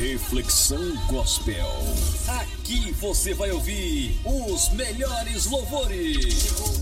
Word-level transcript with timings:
Reflexão 0.00 0.96
Gospel. 1.08 1.68
Aqui 2.40 2.90
você 2.92 3.34
vai 3.34 3.50
ouvir 3.50 4.18
os 4.24 4.70
melhores 4.70 5.44
louvores. 5.44 6.40
Chegou, 6.40 6.72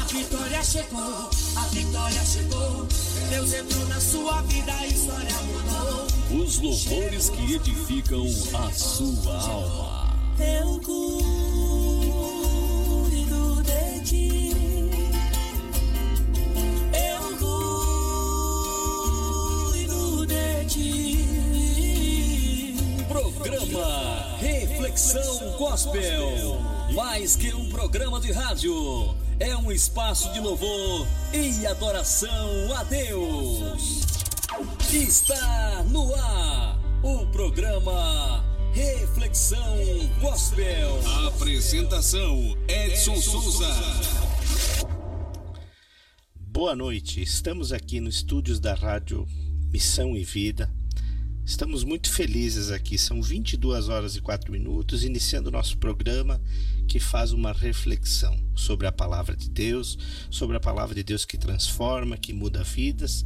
a 0.00 0.04
vitória 0.06 0.64
chegou, 0.64 1.30
a 1.54 1.66
vitória 1.66 2.24
chegou. 2.24 2.88
Deus 3.28 3.52
entrou 3.52 3.86
na 3.88 4.00
sua 4.00 4.40
vida, 4.44 4.72
a 4.72 4.86
história 4.86 5.36
mudou. 5.42 6.42
Os 6.42 6.58
louvores 6.60 7.28
que 7.28 7.56
edificam 7.56 8.24
a 8.54 8.72
sua 8.72 9.36
alma. 9.36 10.16
Eu 10.38 10.80
Programa 23.72 24.36
Reflexão 24.38 25.56
Gospel. 25.56 26.60
Mais 26.94 27.34
que 27.36 27.54
um 27.54 27.70
programa 27.70 28.20
de 28.20 28.30
rádio, 28.30 28.74
é 29.40 29.56
um 29.56 29.72
espaço 29.72 30.30
de 30.34 30.40
louvor 30.40 31.06
e 31.32 31.66
adoração 31.66 32.76
a 32.76 32.84
Deus. 32.84 34.02
Está 34.92 35.82
no 35.84 36.14
ar 36.14 36.78
o 37.02 37.26
programa 37.28 38.44
Reflexão 38.74 39.78
Gospel. 40.20 41.00
Apresentação 41.28 42.54
Edson 42.68 43.16
Souza. 43.16 43.68
Boa 46.38 46.76
noite, 46.76 47.22
estamos 47.22 47.72
aqui 47.72 48.00
no 48.00 48.10
estúdios 48.10 48.60
da 48.60 48.74
rádio 48.74 49.26
Missão 49.72 50.14
e 50.14 50.24
Vida. 50.24 50.70
Estamos 51.44 51.82
muito 51.82 52.08
felizes 52.08 52.70
aqui, 52.70 52.96
são 52.96 53.20
22 53.20 53.88
horas 53.88 54.14
e 54.14 54.20
4 54.20 54.52
minutos, 54.52 55.02
iniciando 55.02 55.48
o 55.48 55.52
nosso 55.52 55.76
programa 55.76 56.40
que 56.86 57.00
faz 57.00 57.32
uma 57.32 57.52
reflexão 57.52 58.38
sobre 58.54 58.86
a 58.86 58.92
palavra 58.92 59.36
de 59.36 59.50
Deus, 59.50 59.98
sobre 60.30 60.56
a 60.56 60.60
palavra 60.60 60.94
de 60.94 61.02
Deus 61.02 61.24
que 61.24 61.36
transforma, 61.36 62.16
que 62.16 62.32
muda 62.32 62.62
vidas. 62.62 63.24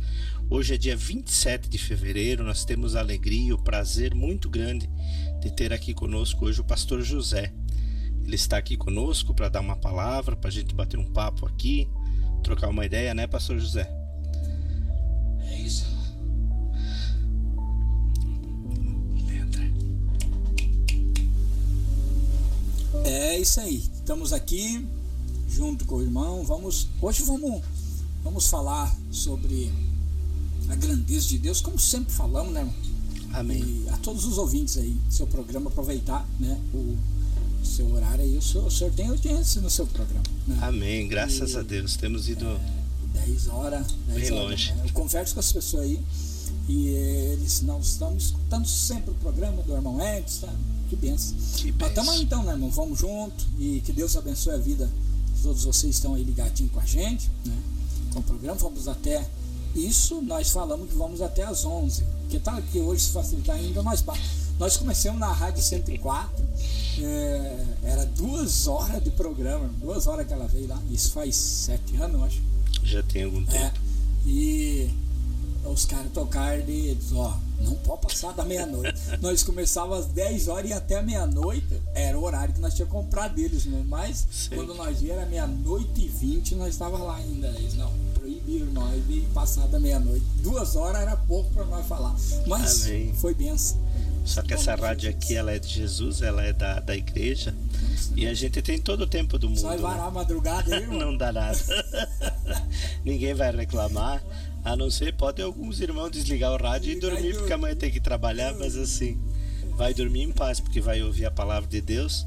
Hoje 0.48 0.74
é 0.74 0.78
dia 0.78 0.96
27 0.96 1.68
de 1.68 1.76
fevereiro, 1.76 2.42
nós 2.42 2.64
temos 2.64 2.96
a 2.96 3.00
alegria 3.00 3.48
e 3.48 3.52
o 3.52 3.58
prazer 3.58 4.14
muito 4.14 4.48
grande 4.48 4.88
de 5.40 5.54
ter 5.54 5.72
aqui 5.72 5.92
conosco 5.92 6.46
hoje 6.46 6.62
o 6.62 6.64
pastor 6.64 7.02
José. 7.02 7.52
Ele 8.24 8.34
está 8.34 8.56
aqui 8.56 8.78
conosco 8.78 9.34
para 9.34 9.50
dar 9.50 9.60
uma 9.60 9.76
palavra, 9.76 10.34
para 10.34 10.48
a 10.48 10.52
gente 10.52 10.74
bater 10.74 10.98
um 10.98 11.12
papo 11.12 11.46
aqui, 11.46 11.86
trocar 12.42 12.70
uma 12.70 12.86
ideia, 12.86 13.14
né, 13.14 13.26
pastor 13.26 13.58
José? 13.58 13.88
É 15.42 15.60
isso. 15.60 15.95
É 23.04 23.38
isso 23.38 23.60
aí. 23.60 23.76
Estamos 23.94 24.32
aqui 24.32 24.86
junto 25.48 25.84
com 25.84 25.96
o 25.96 26.02
irmão. 26.02 26.42
Vamos 26.44 26.88
hoje 27.00 27.22
vamos 27.22 27.62
vamos 28.22 28.46
falar 28.48 28.94
sobre 29.10 29.72
a 30.68 30.74
grandeza 30.74 31.28
de 31.28 31.38
Deus, 31.38 31.60
como 31.60 31.78
sempre 31.78 32.12
falamos, 32.12 32.52
né? 32.52 32.60
Irmão? 32.60 32.74
Amém. 33.32 33.62
E 33.84 33.88
a 33.90 33.96
todos 33.98 34.24
os 34.24 34.38
ouvintes 34.38 34.76
aí, 34.78 34.96
seu 35.10 35.26
programa 35.26 35.70
aproveitar, 35.70 36.26
né? 36.40 36.58
O 36.74 36.96
seu 37.64 37.90
horário 37.92 38.24
aí, 38.24 38.36
o 38.36 38.42
senhor, 38.42 38.66
o 38.66 38.70
senhor 38.70 38.92
tem 38.92 39.08
audiência 39.08 39.60
no 39.60 39.70
seu 39.70 39.86
programa. 39.86 40.24
Né? 40.46 40.58
Amém, 40.62 41.06
graças 41.08 41.52
E- 41.52 41.56
a 41.58 41.62
Deus. 41.62 41.96
Temos 41.96 42.28
ido 42.28 42.58
10 43.12 43.48
horas, 43.48 43.86
10 44.08 44.20
Bem 44.30 44.32
horas. 44.38 44.50
longe. 44.50 44.72
né? 44.74 44.82
Eu 44.86 44.92
converso 44.92 45.34
com 45.34 45.40
as 45.40 45.52
pessoas 45.52 45.82
aí 45.84 46.00
e 46.68 46.88
eles 46.88 47.62
não 47.62 47.80
estão 47.80 48.16
escutando 48.16 48.66
sempre 48.66 49.10
o 49.10 49.14
programa 49.14 49.62
do 49.62 49.72
irmão 49.74 50.00
Edson, 50.00 50.46
tá? 50.46 50.52
Que 50.88 50.96
benção. 50.96 51.34
Que 51.56 51.72
Mas 51.72 51.78
benção. 51.78 51.94
tamo 51.94 52.10
aí 52.12 52.22
então, 52.22 52.42
né, 52.44 52.52
irmão? 52.52 52.70
Vamos 52.70 52.98
junto 52.98 53.44
e 53.58 53.80
que 53.84 53.92
Deus 53.92 54.16
abençoe 54.16 54.54
a 54.54 54.58
vida 54.58 54.90
de 55.34 55.42
todos 55.42 55.64
vocês 55.64 55.82
que 55.82 55.88
estão 55.90 56.14
aí 56.14 56.22
ligadinhos 56.24 56.72
com 56.72 56.80
a 56.80 56.84
gente, 56.86 57.30
né? 57.44 57.56
Com 58.12 58.20
o 58.20 58.22
programa, 58.22 58.56
vamos 58.56 58.86
até. 58.88 59.28
Isso 59.74 60.22
nós 60.22 60.50
falamos 60.50 60.88
que 60.88 60.94
vamos 60.96 61.20
até 61.20 61.42
às 61.42 61.64
11. 61.64 62.04
Que 62.30 62.38
tal 62.38 62.60
que 62.62 62.78
hoje, 62.80 63.02
se 63.04 63.10
facilitar 63.10 63.56
ainda, 63.56 63.82
nós. 63.82 64.00
ba- 64.00 64.16
Nós 64.58 64.76
começamos 64.78 65.20
na 65.20 65.30
Rádio 65.30 65.62
104, 65.62 66.42
é, 67.02 67.66
era 67.82 68.06
duas 68.06 68.66
horas 68.66 69.04
de 69.04 69.10
programa, 69.10 69.68
duas 69.80 70.06
horas 70.06 70.26
que 70.26 70.32
ela 70.32 70.46
veio 70.46 70.66
lá. 70.66 70.80
Isso 70.90 71.12
faz 71.12 71.36
sete 71.36 71.94
anos, 71.96 72.14
eu 72.18 72.24
acho. 72.24 72.40
já 72.82 73.02
tem 73.02 73.24
algum 73.24 73.42
É, 73.42 73.44
tempo. 73.68 73.80
e 74.26 74.88
os 75.66 75.84
caras 75.84 76.10
tocaram 76.12 76.64
de, 76.64 76.96
ó, 77.12 77.36
não 77.66 77.74
pode 77.76 78.02
passar 78.02 78.32
da 78.32 78.44
meia-noite. 78.44 78.98
nós 79.20 79.42
começávamos 79.42 80.06
às 80.06 80.12
10 80.12 80.48
horas 80.48 80.70
e 80.70 80.72
até 80.72 81.02
meia-noite 81.02 81.82
era 81.94 82.18
o 82.18 82.24
horário 82.24 82.54
que 82.54 82.60
nós 82.60 82.74
tínhamos 82.74 82.94
comprado 82.94 83.34
deles 83.34 83.66
mesmo. 83.66 83.84
Mas 83.84 84.26
Sim. 84.30 84.56
quando 84.56 84.74
nós 84.74 85.02
ia 85.02 85.14
era 85.14 85.26
meia-noite 85.26 86.02
e 86.02 86.08
20, 86.08 86.54
nós 86.54 86.68
estávamos 86.68 87.06
lá 87.06 87.16
ainda. 87.16 87.48
Eles 87.48 87.74
não, 87.74 87.92
proibiram 88.14 88.66
nós 88.66 89.06
de 89.06 89.20
passar 89.32 89.66
da 89.68 89.78
meia-noite. 89.78 90.24
Duas 90.42 90.76
horas 90.76 91.02
era 91.02 91.16
pouco 91.16 91.50
para 91.52 91.64
nós 91.64 91.86
falar. 91.86 92.14
Mas 92.46 92.86
Amém. 92.86 93.12
foi 93.14 93.34
benção. 93.34 93.78
Só 94.26 94.42
que 94.42 94.54
essa 94.54 94.74
rádio 94.74 95.08
aqui, 95.08 95.36
ela 95.36 95.52
é 95.52 95.58
de 95.58 95.68
Jesus, 95.68 96.20
ela 96.20 96.42
é 96.42 96.52
da, 96.52 96.80
da 96.80 96.96
igreja. 96.96 97.54
E 98.16 98.26
a 98.26 98.34
gente 98.34 98.60
tem 98.60 98.76
todo 98.76 99.02
o 99.02 99.06
tempo 99.06 99.38
do 99.38 99.48
mundo. 99.48 99.60
Só 99.60 99.68
vai 99.68 99.78
varar 99.78 100.02
né? 100.02 100.08
a 100.08 100.10
madrugada 100.10 100.76
aí. 100.76 100.86
Não 100.90 101.16
dá 101.16 101.32
nada. 101.32 101.58
Ninguém 103.04 103.34
vai 103.34 103.54
reclamar. 103.54 104.20
A 104.66 104.74
não 104.74 104.90
ser, 104.90 105.14
pode 105.14 105.40
alguns 105.40 105.80
irmãos 105.80 106.10
desligar 106.10 106.52
o 106.52 106.56
rádio 106.56 106.90
e 106.90 106.98
dormir, 106.98 107.36
porque 107.36 107.52
amanhã 107.52 107.76
tem 107.76 107.88
que 107.88 108.00
trabalhar, 108.00 108.52
mas 108.58 108.76
assim, 108.76 109.16
vai 109.76 109.94
dormir 109.94 110.22
em 110.22 110.32
paz, 110.32 110.58
porque 110.58 110.80
vai 110.80 111.00
ouvir 111.00 111.24
a 111.24 111.30
palavra 111.30 111.70
de 111.70 111.80
Deus. 111.80 112.26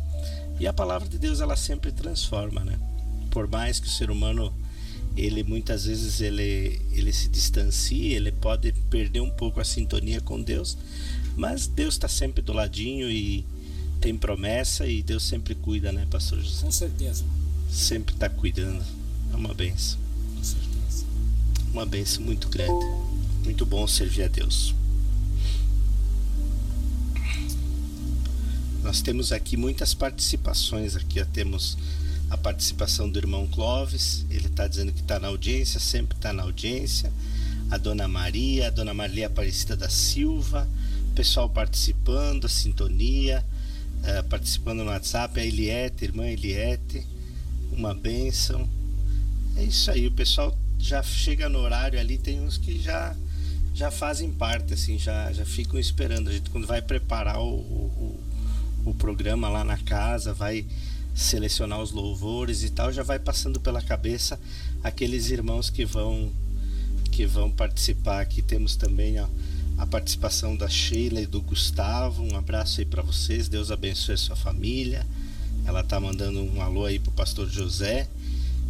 E 0.58 0.66
a 0.66 0.72
palavra 0.72 1.10
de 1.10 1.18
Deus, 1.18 1.42
ela 1.42 1.58
sempre 1.58 1.92
transforma, 1.92 2.64
né? 2.64 2.80
Por 3.30 3.46
mais 3.46 3.78
que 3.82 3.88
o 3.88 3.90
ser 3.90 4.10
humano, 4.10 4.54
ele 5.18 5.44
muitas 5.44 5.84
vezes 5.84 6.22
ele, 6.22 6.82
ele 6.94 7.12
se 7.12 7.28
distancie, 7.28 8.14
ele 8.14 8.32
pode 8.32 8.72
perder 8.90 9.20
um 9.20 9.30
pouco 9.30 9.60
a 9.60 9.66
sintonia 9.66 10.22
com 10.22 10.42
Deus, 10.42 10.78
mas 11.36 11.68
Deus 11.68 11.96
está 11.96 12.08
sempre 12.08 12.42
do 12.42 12.54
ladinho 12.54 13.12
e 13.12 13.46
tem 14.00 14.18
promessa 14.18 14.88
e 14.88 15.04
Deus 15.04 15.28
sempre 15.28 15.56
cuida, 15.56 15.92
né, 15.92 16.08
pastor 16.10 16.40
José? 16.40 16.66
Com 16.66 16.72
certeza, 16.72 17.26
Sempre 17.70 18.14
está 18.14 18.30
cuidando. 18.30 18.82
É 19.34 19.36
uma 19.36 19.54
benção. 19.54 20.09
Uma 21.72 21.86
benção 21.86 22.24
muito 22.24 22.50
grande. 22.50 22.86
Muito 23.44 23.66
bom 23.66 23.88
servir 23.88 24.24
a 24.24 24.28
Deus. 24.28 24.74
Nós 28.84 29.02
temos 29.02 29.32
aqui 29.32 29.56
muitas 29.56 29.94
participações. 29.94 30.96
Aqui 30.96 31.24
temos 31.26 31.78
a 32.30 32.38
participação 32.38 33.10
do 33.10 33.20
irmão 33.20 33.48
Clóvis. 33.48 34.26
Ele 34.30 34.48
está 34.48 34.68
dizendo 34.68 34.92
que 34.92 35.02
está 35.02 35.20
na 35.20 35.28
audiência, 35.28 35.80
sempre 35.80 36.18
está 36.18 36.34
na 36.34 36.44
audiência. 36.44 37.12
A 37.70 37.78
dona 37.78 38.08
Maria, 38.08 38.68
a 38.68 38.70
dona 38.72 38.94
Maria 38.94 39.28
Aparecida 39.28 39.78
da 39.78 39.90
Silva, 39.90 40.68
pessoal 41.14 41.50
participando, 41.50 42.46
a 42.46 42.50
sintonia, 42.50 43.46
eh, 44.04 44.22
participando 44.24 44.80
no 44.80 44.90
WhatsApp, 44.90 45.40
a 45.40 45.46
Eliette, 45.46 46.06
irmã 46.06 46.26
Eliette, 46.26 47.06
uma 47.72 47.94
benção. 47.94 48.68
É 49.56 49.64
isso 49.64 49.92
aí, 49.92 50.08
o 50.08 50.12
pessoal 50.12 50.58
já 50.80 51.04
chega 51.04 51.50
no 51.50 51.60
horário 51.60 52.00
ali, 52.00 52.18
tem 52.18 52.40
uns 52.40 52.58
que 52.58 52.80
já 52.80 53.16
já 53.74 53.92
fazem 53.92 54.32
parte, 54.32 54.74
assim, 54.74 54.98
já, 54.98 55.32
já 55.32 55.46
ficam 55.46 55.80
esperando. 55.80 56.30
A 56.30 56.34
gente 56.34 56.50
quando 56.50 56.68
vai 56.68 56.82
preparar 56.82 57.40
o, 57.40 57.60
o, 57.60 58.20
o 58.86 58.94
programa 58.94 59.48
lá 59.48 59.64
na 59.64 59.78
casa, 59.78 60.34
vai 60.34 60.66
selecionar 61.16 61.80
os 61.80 61.92
louvores 61.92 62.64
e 62.64 62.70
tal, 62.70 62.92
já 62.92 63.04
vai 63.04 63.20
passando 63.20 63.60
pela 63.60 63.82
cabeça 63.82 64.40
aqueles 64.84 65.30
irmãos 65.30 65.70
que 65.70 65.86
vão 65.86 66.32
que 67.12 67.26
vão 67.26 67.52
participar. 67.52 68.22
Aqui 68.22 68.42
temos 68.42 68.76
também 68.76 69.20
ó, 69.20 69.28
a 69.78 69.86
participação 69.86 70.56
da 70.56 70.68
Sheila 70.68 71.22
e 71.22 71.28
do 71.28 71.42
Gustavo. 71.42 72.24
Um 72.24 72.36
abraço 72.36 72.80
aí 72.80 72.86
para 72.86 73.02
vocês. 73.02 73.48
Deus 73.48 73.72
abençoe 73.72 74.16
a 74.16 74.18
sua 74.18 74.36
família. 74.36 75.06
Ela 75.66 75.84
tá 75.84 76.00
mandando 76.00 76.42
um 76.42 76.62
alô 76.62 76.86
aí 76.86 77.00
pro 77.00 77.12
pastor 77.12 77.50
José 77.50 78.08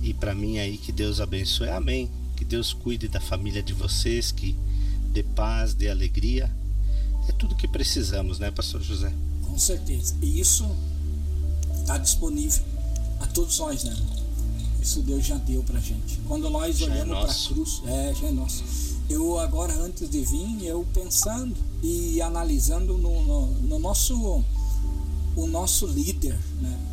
e 0.01 0.13
para 0.13 0.34
mim 0.34 0.60
aí 0.60 0.78
que 0.78 0.92
Deus 0.92 1.19
abençoe. 1.19 1.69
Amém. 1.69 2.10
Que 2.36 2.46
Deus 2.46 2.74
cuide 2.74 3.07
da 3.07 3.19
família 3.19 3.62
de 3.62 3.74
vocês, 3.74 4.31
que 4.31 4.56
dê 5.12 5.24
paz, 5.24 5.74
dê 5.74 5.90
alegria. 5.90 6.50
É 7.28 7.31
tudo 7.34 7.56
que 7.56 7.68
precisamos, 7.68 8.40
né, 8.40 8.50
pastor 8.50 8.81
José? 8.81 9.12
Com 9.44 9.57
certeza. 9.57 10.16
E 10.22 10.40
isso 10.40 10.66
está 11.81 11.98
disponível 11.98 12.63
a 13.19 13.28
todos 13.28 13.60
nós, 13.60 13.84
né? 13.84 13.96
Isso 14.81 15.01
Deus 15.01 15.25
já 15.25 15.36
deu 15.36 15.62
pra 15.63 15.80
gente. 15.80 16.18
Quando 16.28 16.50
nós 16.50 16.78
Já 16.78 16.88
é 16.88 16.90
olhamos 17.02 17.19
para 17.19 17.31
a 17.31 17.48
cruz, 17.48 17.81
é, 17.86 18.13
já 18.16 18.28
é 18.28 18.31
nosso. 18.31 18.63
Eu 19.10 19.40
agora, 19.40 19.74
antes 19.74 20.10
de 20.10 20.22
vir, 20.22 20.63
eu 20.63 20.88
pensando 20.94 21.56
e 21.84 22.22
analisando 22.22 22.98
no, 22.98 23.24
no, 23.24 23.48
no 23.62 23.80
nosso 23.80 24.44
o 25.36 25.48
nosso 25.48 25.88
líder, 25.88 26.38
né? 26.62 26.89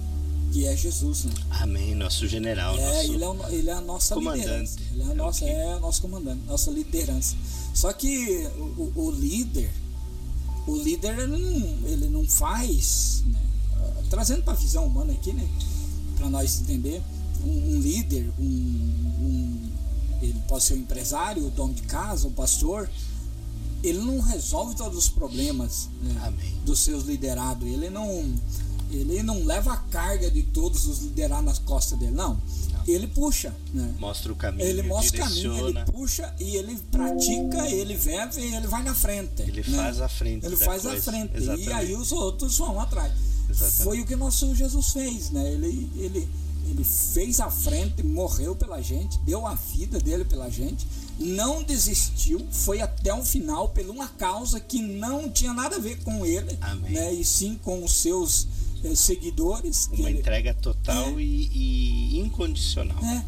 Que 0.57 0.65
é 0.67 0.75
Jesus, 0.75 1.25
né? 1.25 1.35
Amém, 1.51 1.95
nosso 1.95 2.27
general, 2.27 2.79
É, 2.79 2.87
nosso 2.87 3.13
ele 3.13 3.23
é, 3.25 3.29
o- 3.29 3.49
ele 3.51 3.69
é 3.69 3.73
a 3.75 3.81
nossa 3.83 4.15
comandante. 4.15 4.47
liderança. 4.47 4.79
Ele 4.91 5.03
é, 5.03 5.05
a 5.05 5.09
É 5.09 5.13
o 5.13 5.15
nossa, 5.15 5.45
é 5.45 5.77
o 5.77 5.81
nosso 5.81 6.01
comandante, 6.01 6.41
nossa 6.47 6.71
liderança. 6.71 7.37
Só 7.75 7.93
que 7.93 8.49
o, 8.79 8.91
o- 8.97 9.11
líder, 9.11 9.71
o 10.67 10.75
líder 10.77 11.19
ele 11.19 11.27
não, 11.37 11.89
ele 11.91 12.09
não 12.09 12.27
faz, 12.27 13.23
né? 13.27 13.39
Trazendo 14.09 14.45
para 14.45 14.55
a 14.55 14.57
visão 14.57 14.87
humana 14.87 15.13
aqui, 15.13 15.31
né? 15.35 15.47
Para 16.17 16.31
nós 16.31 16.59
entender, 16.63 17.03
um, 17.45 17.75
um 17.75 17.79
líder, 17.79 18.33
um, 18.39 18.43
um, 18.45 19.71
ele 20.23 20.41
pode 20.49 20.65
ser 20.65 20.73
um 20.73 20.79
empresário, 20.79 21.47
o 21.47 21.51
dono 21.51 21.75
de 21.75 21.83
casa, 21.83 22.29
o 22.29 22.31
pastor, 22.31 22.89
ele 23.83 23.99
não 23.99 24.21
resolve 24.23 24.75
todos 24.75 24.97
os 24.97 25.09
problemas 25.11 25.91
né, 26.01 26.33
dos 26.65 26.81
seus 26.81 27.05
liderados. 27.05 27.69
Ele 27.69 27.91
não, 27.91 28.35
ele 28.91 29.23
não 29.23 29.45
leva 29.45 29.73
a 29.73 29.77
carga 29.77 30.31
de 30.31 30.43
todos 30.43 30.87
os 30.87 31.01
liderados 31.01 31.45
nas 31.45 31.59
costas 31.59 31.99
dele, 31.99 32.13
não. 32.13 32.39
Ele 32.87 33.09
puxa, 33.09 33.53
né? 33.75 33.95
Mostra 33.99 34.33
o 34.33 34.37
caminho, 34.37 34.65
Ele 34.69 34.83
mostra 34.83 35.25
o 35.25 35.29
direciona. 35.29 35.59
caminho, 35.59 35.79
ele 35.81 35.85
puxa 35.93 36.35
e 36.39 36.57
ele 36.57 36.77
pratica, 36.93 37.69
ele 37.69 37.97
vive 37.97 38.41
e 38.41 38.55
ele 38.55 38.67
vai 38.69 38.83
na 38.85 38.95
frente. 38.95 39.43
Ele 39.43 39.65
né? 39.69 39.77
faz 39.77 40.01
a 40.01 40.09
frente 40.09 40.47
Ele 40.47 40.57
faz 40.57 40.87
a 40.87 40.91
coisa. 40.91 41.11
frente. 41.11 41.33
E 41.35 41.37
Exatamente. 41.37 41.73
aí 41.73 41.95
os 41.97 42.13
outros 42.13 42.57
vão 42.59 42.81
atrás. 42.81 43.13
Exatamente. 43.51 43.83
Foi 43.83 44.01
o 44.01 44.07
que 44.07 44.15
nosso 44.15 44.55
Jesus 44.55 44.91
fez, 44.93 45.31
né? 45.31 45.53
Ele, 45.53 45.91
ele, 45.97 46.29
ele 46.69 46.85
fez 46.85 47.41
a 47.41 47.51
frente, 47.51 48.05
morreu 48.05 48.55
pela 48.55 48.81
gente, 48.81 49.19
deu 49.25 49.45
a 49.47 49.55
vida 49.55 49.99
dele 49.99 50.25
pela 50.25 50.49
gente, 50.49 50.87
não 51.19 51.65
desistiu, 51.65 52.47
foi 52.53 52.81
até 52.81 53.13
o 53.13 53.25
final 53.25 53.69
por 53.71 53.85
uma 53.89 54.07
causa 54.07 54.61
que 54.61 54.81
não 54.81 55.29
tinha 55.29 55.53
nada 55.53 55.75
a 55.75 55.81
ver 55.81 56.03
com 56.05 56.25
ele, 56.25 56.57
Amém. 56.61 56.93
né? 56.93 57.13
E 57.13 57.25
sim 57.25 57.59
com 57.65 57.83
os 57.83 57.93
seus 57.97 58.47
seguidores. 58.95 59.89
Uma 59.93 60.09
ele- 60.11 60.19
entrega 60.21 60.55
total 60.55 61.19
É. 61.19 61.23
e, 61.23 61.51
e 62.15 62.19
incondicional. 62.21 62.99
É, 63.03 63.25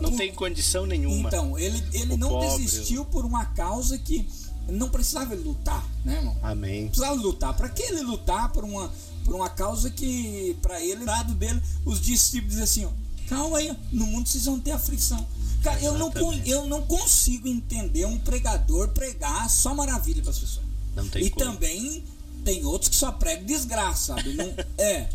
Não 0.00 0.10
por- 0.10 0.16
tem 0.16 0.32
condição 0.34 0.84
nenhuma. 0.86 1.28
Então, 1.28 1.58
ele, 1.58 1.82
ele 1.92 2.14
O 2.14 2.16
não 2.16 2.28
pobre, 2.28 2.48
desistiu 2.64 3.04
por 3.04 3.24
uma 3.24 3.44
causa 3.46 3.96
que 3.98 4.26
não 4.68 4.88
precisava 4.88 5.32
ele 5.34 5.42
lutar, 5.44 5.84
né, 6.04 6.16
irmão? 6.16 6.36
Amém. 6.42 6.86
precisava 6.88 7.14
lutar. 7.14 7.56
Para 7.56 7.68
que 7.68 7.82
ele 7.82 8.02
lutar 8.02 8.52
por 8.52 8.64
uma, 8.64 8.92
por 9.24 9.34
uma 9.34 9.48
causa 9.48 9.90
que, 9.90 10.56
para 10.62 10.80
ele, 10.82 11.04
lado 11.04 11.34
dele, 11.34 11.60
os 11.84 12.00
discípulos 12.00 12.50
dizem 12.56 12.64
assim: 12.64 12.84
ó, 12.84 12.90
calma 13.28 13.58
aí, 13.58 13.74
no 13.92 14.06
mundo 14.06 14.28
vocês 14.28 14.44
vão 14.44 14.58
ter 14.60 14.72
aflição. 14.72 15.24
Cara, 15.62 15.78
eu 15.82 15.98
não, 15.98 16.10
eu 16.46 16.66
não 16.66 16.82
consigo 16.82 17.46
entender 17.46 18.06
um 18.06 18.18
pregador 18.18 18.88
pregar 18.88 19.48
só 19.50 19.74
maravilha 19.74 20.22
para 20.22 20.30
as 20.30 20.38
pessoas. 20.38 20.64
Não 20.96 21.06
tem 21.08 21.24
e 21.24 21.30
como. 21.30 21.44
também 21.44 22.02
tem 22.44 22.64
outros 22.64 22.88
que 22.88 22.96
só 22.96 23.12
pregam 23.12 23.44
desgraça, 23.44 24.14
sabe? 24.14 24.34
Não, 24.34 24.54
é. 24.78 25.08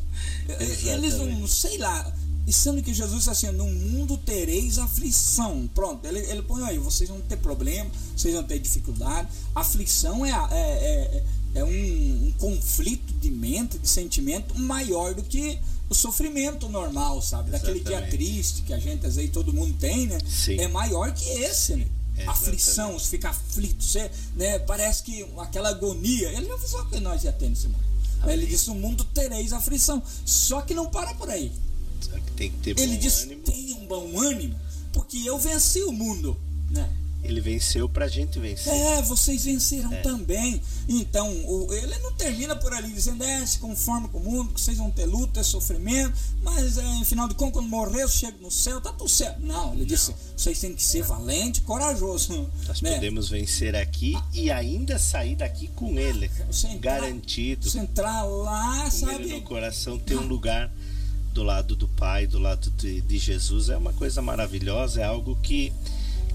Eles 0.60 0.84
não, 0.84 1.04
Exatamente. 1.04 1.52
sei 1.52 1.78
lá. 1.78 2.14
E 2.48 2.54
sendo 2.54 2.82
que 2.82 2.94
Jesus 2.94 3.18
disse 3.18 3.30
assim: 3.30 3.52
no 3.52 3.66
mundo 3.66 4.18
tereis 4.18 4.78
aflição. 4.78 5.68
Pronto, 5.74 6.06
ele, 6.06 6.20
ele 6.20 6.44
põe 6.44 6.64
aí: 6.64 6.78
vocês 6.78 7.10
vão 7.10 7.20
ter 7.22 7.38
problema, 7.38 7.90
vocês 8.16 8.34
vão 8.34 8.44
ter 8.44 8.60
dificuldade. 8.60 9.28
Aflição 9.54 10.26
é, 10.26 10.30
é, 10.30 10.44
é, 10.56 11.24
é 11.56 11.64
um, 11.64 12.28
um 12.28 12.32
conflito 12.38 13.14
de 13.14 13.32
mente, 13.32 13.80
de 13.80 13.88
sentimento 13.88 14.58
maior 14.60 15.16
do 15.16 15.24
que 15.24 15.58
o 15.90 15.96
sofrimento 15.96 16.70
normal, 16.70 17.22
sabe? 17.22 17.52
Daquele 17.52 17.80
dia 17.80 17.98
Exatamente. 17.98 18.18
triste 18.18 18.62
que 18.62 18.74
a 18.74 18.80
gente, 18.80 19.06
às 19.06 19.16
vezes, 19.16 19.32
todo 19.32 19.52
mundo 19.52 19.76
tem, 19.80 20.08
né? 20.08 20.18
Sim. 20.28 20.60
É 20.60 20.68
maior 20.68 21.12
que 21.14 21.28
esse, 21.28 21.76
né? 21.76 21.88
Exatamente. 22.18 22.30
Aflição, 22.30 22.94
você 22.94 23.10
fica 23.10 23.30
aflito, 23.30 23.84
você, 23.84 24.10
né? 24.36 24.60
Parece 24.60 25.04
que 25.04 25.28
aquela 25.38 25.70
agonia. 25.70 26.30
Ele 26.32 26.46
já 26.48 26.54
avisou 26.54 26.86
que 26.86 27.00
nós 27.00 27.22
já 27.22 27.32
temos 27.34 27.60
esse 27.60 27.68
mundo. 27.68 27.84
Amém. 28.22 28.36
Ele 28.36 28.46
disse: 28.46 28.68
no 28.68 28.76
mundo 28.76 29.04
tereis 29.04 29.52
aflição. 29.52 30.02
Só 30.26 30.62
que 30.62 30.74
não 30.74 30.90
para 30.90 31.14
por 31.16 31.30
aí. 31.30 31.52
Só 32.00 32.12
que 32.12 32.32
tem 32.32 32.52
que 32.52 32.58
ter 32.58 32.80
Ele 32.80 32.96
bom 32.96 33.02
diz: 33.02 33.24
ânimo. 33.24 33.44
tenha 33.44 33.76
um 33.76 33.86
bom 33.86 34.20
ânimo, 34.20 34.60
porque 34.94 35.18
eu 35.26 35.38
venci 35.38 35.84
o 35.84 35.92
mundo. 35.92 36.38
Né? 36.72 36.90
Ele 37.26 37.42
venceu 37.42 37.90
pra 37.90 38.08
gente 38.08 38.40
vencer. 38.40 38.72
É, 38.74 39.02
vocês 39.02 39.44
venceram 39.46 39.92
É. 39.94 40.02
também. 40.02 40.62
Então, 40.88 41.28
o- 41.46 41.74
ele 41.74 41.98
não 42.00 42.14
termina 42.14 42.56
por 42.56 42.72
ali 42.74 42.92
dizendo, 42.92 43.24
é, 43.24 43.46
se 43.46 43.58
conforme 43.60 44.08
com 44.10 44.20
o 44.20 44.24
mundo, 44.24 44.54
que 44.54 44.62
vocês 44.62 44.78
vão 44.78 44.92
ter 44.92 45.06
luta, 45.06 45.34
ter 45.34 45.44
sofrimento, 45.44 46.14
mas 46.44 46.78
é, 46.78 46.86
afinal 47.02 47.28
de 47.28 47.34
contas, 47.36 47.54
quando 47.54 47.68
morrer, 47.68 48.04
eu 48.04 48.08
chego 48.10 48.38
no 48.42 48.52
céu, 48.52 48.80
tá 48.80 48.92
tudo 48.92 49.10
certo. 49.10 49.42
Não, 49.42 49.74
ele 49.74 49.86
disse, 49.86 50.14
vocês 50.38 50.60
têm 50.60 50.74
que 50.76 50.84
ser 50.84 51.04
valente, 51.04 51.62
corajoso. 51.62 52.50
Nós 52.68 52.82
né? 52.82 52.94
podemos 52.96 53.30
vencer 53.30 53.76
aqui 53.76 54.16
e 54.34 54.52
ainda 54.52 55.00
sair 55.00 55.36
daqui 55.36 55.68
com 55.70 55.98
ele. 56.00 56.30
Você 56.48 56.68
entrar- 56.68 57.02
Garantido. 57.02 57.70
Você 57.70 57.80
entrar 57.80 58.24
lá, 58.24 58.84
Com 58.86 58.92
sabe? 58.92 59.14
ele 59.16 59.34
no 59.34 59.42
coração, 59.42 59.98
ter 59.98 60.16
um 60.18 60.28
lugar 60.28 60.72
do 61.34 61.44
lado 61.44 61.76
do 61.76 61.88
Pai, 61.88 62.26
do 62.28 62.40
lado 62.40 62.70
de, 62.72 63.02
de 63.02 63.18
Jesus. 63.18 63.70
É 63.70 63.76
uma 63.76 63.92
coisa 63.92 64.22
maravilhosa, 64.22 65.02
é 65.02 65.04
algo 65.04 65.38
que, 65.44 65.74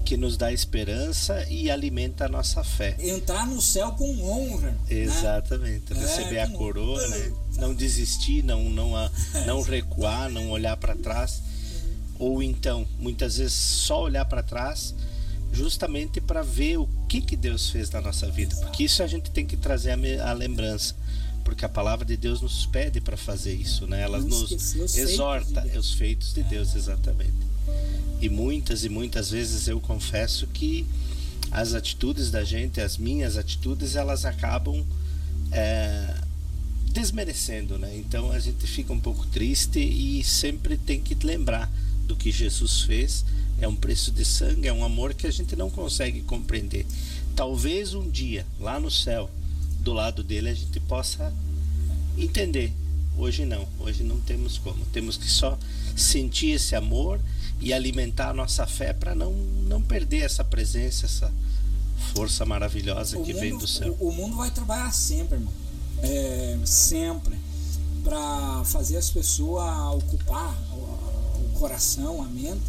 que 0.03 0.17
nos 0.17 0.35
dá 0.37 0.51
esperança 0.51 1.45
e 1.49 1.69
alimenta 1.71 2.25
a 2.25 2.29
nossa 2.29 2.63
fé. 2.63 2.95
Entrar 2.99 3.47
no 3.47 3.61
céu 3.61 3.91
com 3.93 4.21
honra. 4.23 4.71
né? 4.71 4.77
Exatamente, 4.89 5.93
É, 5.93 5.95
receber 5.97 6.39
a 6.39 6.47
com- 6.47 6.57
coroa, 6.57 7.07
né? 7.07 7.31
Não 7.57 7.73
desistir, 7.73 8.43
não 8.43 8.63
não 8.69 8.95
a- 8.95 9.09
não 9.45 9.61
recuar, 9.63 10.29
não 10.29 10.49
olhar 10.49 10.75
para 10.77 10.95
trás, 10.95 11.41
ou 12.19 12.41
então 12.43 12.85
muitas 12.99 13.37
vezes 13.37 13.53
só 13.53 14.03
olhar 14.03 14.25
para 14.25 14.43
trás, 14.43 14.93
justamente 15.53 16.19
para 16.21 16.41
ver 16.41 16.77
o 16.77 16.87
que 17.07 17.21
que 17.21 17.35
Deus 17.35 17.69
fez 17.69 17.89
na 17.89 18.01
nossa 18.01 18.29
vida, 18.29 18.55
porque 18.57 18.83
isso 18.85 19.03
a 19.03 19.07
gente 19.07 19.29
tem 19.31 19.45
que 19.45 19.57
trazer 19.57 19.91
a, 19.91 20.29
a 20.29 20.33
lembrança, 20.33 20.95
porque 21.43 21.65
a 21.65 21.69
palavra 21.69 22.05
de 22.05 22.15
Deus 22.15 22.41
nos 22.41 22.65
pede 22.65 23.01
para 23.01 23.17
fazer 23.17 23.53
isso, 23.53 23.85
né? 23.87 24.01
Ela 24.01 24.19
nos 24.19 24.75
exorta 24.95 25.61
Deus. 25.61 25.87
os 25.87 25.93
feitos 25.93 26.33
de 26.33 26.43
Deus, 26.43 26.75
exatamente. 26.75 27.33
E 28.21 28.29
muitas 28.29 28.83
e 28.83 28.89
muitas 28.89 29.31
vezes 29.31 29.67
eu 29.67 29.79
confesso 29.79 30.45
que 30.47 30.85
as 31.49 31.73
atitudes 31.73 32.29
da 32.29 32.43
gente, 32.43 32.79
as 32.79 32.97
minhas 32.97 33.35
atitudes, 33.35 33.95
elas 33.95 34.25
acabam 34.25 34.85
é, 35.51 36.15
desmerecendo, 36.91 37.77
né? 37.77 37.95
Então 37.97 38.31
a 38.31 38.39
gente 38.39 38.65
fica 38.67 38.93
um 38.93 38.99
pouco 38.99 39.25
triste 39.27 39.79
e 39.79 40.23
sempre 40.23 40.77
tem 40.77 41.01
que 41.01 41.15
lembrar 41.25 41.69
do 42.05 42.15
que 42.15 42.31
Jesus 42.31 42.81
fez. 42.81 43.25
É 43.59 43.67
um 43.67 43.75
preço 43.75 44.11
de 44.11 44.23
sangue, 44.23 44.67
é 44.67 44.73
um 44.73 44.83
amor 44.83 45.13
que 45.13 45.27
a 45.27 45.31
gente 45.31 45.55
não 45.55 45.69
consegue 45.69 46.21
compreender. 46.21 46.85
Talvez 47.35 47.93
um 47.93 48.09
dia, 48.09 48.45
lá 48.59 48.79
no 48.79 48.91
céu, 48.91 49.29
do 49.79 49.93
lado 49.93 50.23
dele, 50.23 50.49
a 50.49 50.53
gente 50.53 50.79
possa 50.81 51.33
entender. 52.17 52.71
Hoje 53.17 53.45
não, 53.45 53.67
hoje 53.79 54.03
não 54.03 54.19
temos 54.19 54.57
como. 54.57 54.85
Temos 54.85 55.17
que 55.17 55.29
só 55.29 55.57
sentir 55.95 56.51
esse 56.51 56.75
amor 56.75 57.19
e 57.61 57.71
alimentar 57.73 58.29
a 58.29 58.33
nossa 58.33 58.65
fé 58.65 58.91
para 58.91 59.13
não, 59.13 59.31
não 59.67 59.81
perder 59.81 60.21
essa 60.21 60.43
presença, 60.43 61.05
essa 61.05 61.31
força 62.15 62.45
maravilhosa 62.45 63.19
que 63.21 63.33
vem 63.33 63.57
do 63.57 63.67
céu. 63.67 63.95
O, 63.99 64.09
o 64.09 64.11
mundo 64.11 64.35
vai 64.35 64.49
trabalhar 64.49 64.91
sempre, 64.91 65.35
irmão. 65.37 65.53
É, 66.01 66.57
sempre. 66.65 67.37
Para 68.03 68.63
fazer 68.65 68.97
as 68.97 69.11
pessoas 69.11 69.95
ocupar 69.95 70.57
o, 70.73 71.45
o 71.45 71.59
coração, 71.59 72.21
a 72.21 72.25
mente. 72.25 72.61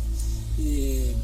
E 0.58 1.16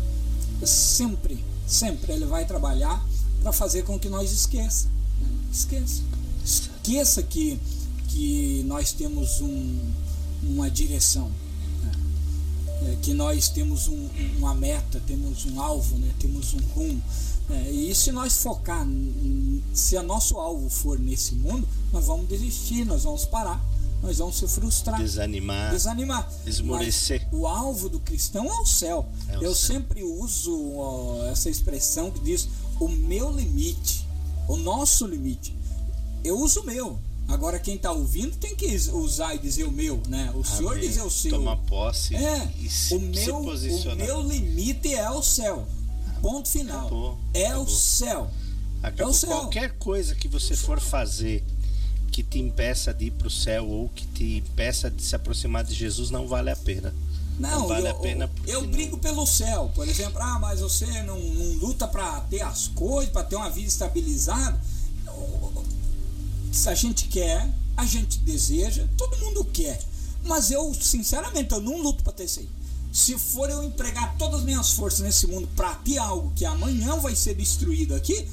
sempre, 0.65 1.45
sempre 1.67 2.13
ele 2.13 2.25
vai 2.25 2.47
trabalhar 2.47 3.05
para 3.43 3.53
fazer 3.53 3.83
com 3.83 3.99
que 3.99 4.09
nós 4.09 4.33
esqueça. 4.33 4.89
né? 5.21 5.29
Esqueça. 5.53 6.03
Esqueça 6.45 7.23
que, 7.23 7.61
que 8.09 8.65
nós 8.67 8.93
temos 8.93 9.43
um, 9.43 9.79
uma 10.43 10.71
direção. 10.71 11.31
É, 12.87 12.97
que 13.03 13.13
nós 13.13 13.49
temos 13.49 13.89
um- 13.89 14.09
uma 14.39 14.55
meta, 14.55 15.01
temos 15.07 15.45
um 15.47 15.61
alvo, 15.61 15.97
né? 15.99 16.13
temos 16.21 16.55
um 16.55 16.61
rumo. 16.75 17.03
É, 17.51 17.71
e 17.71 17.95
se 17.95 18.13
nós 18.13 18.37
focar, 18.43 18.87
se 19.73 19.97
o 19.97 20.03
nosso 20.03 20.37
alvo 20.37 20.69
for 20.69 20.99
nesse 20.99 21.35
mundo, 21.35 21.67
nós 21.93 22.07
vamos 22.07 22.29
desistir, 22.29 22.85
nós 22.85 23.03
vamos 23.05 23.25
parar, 23.25 23.61
nós 24.03 24.19
vamos 24.19 24.37
se 24.37 24.47
frustrar, 24.47 25.01
Desanimar, 25.01 25.71
desanimar. 25.73 26.31
esmorecer. 26.47 27.27
Mas 27.33 27.41
o 27.41 27.47
alvo 27.47 27.89
do 27.89 27.99
cristão 28.01 28.45
é 28.47 28.61
o 28.61 28.67
céu. 28.67 29.07
É 29.29 29.39
o 29.39 29.43
Eu 29.43 29.55
céu. 29.55 29.75
sempre 29.77 30.05
uso 30.05 30.55
ó, 30.77 31.25
essa 31.27 31.49
expressão 31.51 32.11
que 32.11 32.21
diz 32.21 32.49
o 32.79 32.87
meu 32.87 33.33
limite, 33.33 34.07
o 34.47 34.57
nosso 34.57 35.07
limite. 35.07 35.57
Eu 36.23 36.39
uso 36.39 36.61
o 36.61 36.65
meu. 36.67 36.99
Agora 37.29 37.59
quem 37.59 37.75
está 37.77 37.93
ouvindo 37.93 38.35
tem 38.37 38.57
que 38.57 38.67
usar 38.91 39.35
e 39.35 39.39
dizer 39.39 39.65
o 39.65 39.71
meu, 39.71 40.03
né? 40.09 40.33
O 40.35 40.43
senhor 40.43 40.73
Amém. 40.73 40.89
dizer 40.89 41.03
o 41.03 41.11
seu. 41.11 41.33
Tomar 41.33 41.57
posse 41.59 42.17
É, 42.17 42.51
e 42.59 42.69
se, 42.71 42.95
o 42.95 42.99
se 42.99 43.05
meu, 43.27 43.37
o 43.37 43.45
posicionar. 43.45 43.97
meu 44.07 44.23
limite 44.23 44.95
é 44.95 45.11
o 45.11 45.23
céu. 45.23 45.67
Ponto 46.23 46.49
final. 46.49 46.81
Acabou, 46.87 47.19
é 47.35 47.47
acabou. 47.47 47.65
o 47.65 47.69
céu. 47.69 48.31
Acabou. 48.83 49.07
É 49.07 49.11
o 49.11 49.15
céu. 49.15 49.29
Qualquer 49.29 49.73
coisa 49.79 50.15
que 50.15 50.27
você 50.27 50.57
for 50.57 50.81
fazer 50.81 51.45
que 52.11 52.23
te 52.23 52.39
impeça 52.39 52.93
de 52.95 53.05
ir 53.07 53.11
para 53.13 53.29
o 53.29 53.31
céu 53.31 53.69
ou 53.69 53.89
que 53.91 54.07
te 54.07 54.39
impeça 54.39 54.91
de 54.91 55.03
se 55.03 55.15
aproximar 55.15 55.63
de 55.65 55.75
Jesus 55.75 56.11
não 56.11 56.27
vale 56.27 56.51
a 56.51 56.57
pena. 56.57 56.95
Não, 57.39 57.61
Não 57.61 57.69
vale 57.69 57.87
eu, 57.87 57.93
a 57.93 57.95
pena 57.95 58.31
eu 58.49 58.63
não- 58.63 58.69
brigo 58.71 58.99
pelo 58.99 59.25
céu, 59.25 59.71
por 59.73 59.87
exemplo, 59.87 60.21
ah, 60.21 60.39
mas 60.41 60.59
você 60.61 60.87
não, 61.03 61.21
não 61.21 61.53
luta 61.59 61.87
para 61.87 62.21
ter 62.23 62.41
as 62.41 62.67
coisas, 62.69 63.13
para 63.13 63.23
ter 63.23 63.37
uma 63.37 63.49
vida 63.51 63.69
estabilizada. 63.69 64.59
Se 66.59 66.69
a 66.69 66.75
gente 66.75 67.07
quer, 67.07 67.49
a 67.77 67.87
gente 67.87 68.19
deseja, 68.19 68.85
todo 68.97 69.17
mundo 69.19 69.45
quer. 69.45 69.81
Mas 70.25 70.51
eu, 70.51 70.75
sinceramente, 70.75 71.53
eu 71.53 71.61
não 71.61 71.81
luto 71.81 72.03
para 72.03 72.13
ter 72.13 72.25
isso 72.25 72.41
aí. 72.41 72.49
Se 72.93 73.17
for 73.17 73.49
eu 73.49 73.63
empregar 73.63 74.17
todas 74.19 74.41
as 74.41 74.45
minhas 74.45 74.73
forças 74.73 75.01
nesse 75.01 75.29
mundo 75.29 75.49
para 75.55 75.73
ter 75.77 75.99
algo 75.99 76.33
que 76.35 76.45
amanhã 76.45 76.97
vai 76.97 77.15
ser 77.15 77.35
destruído 77.35 77.95
aqui, 77.95 78.27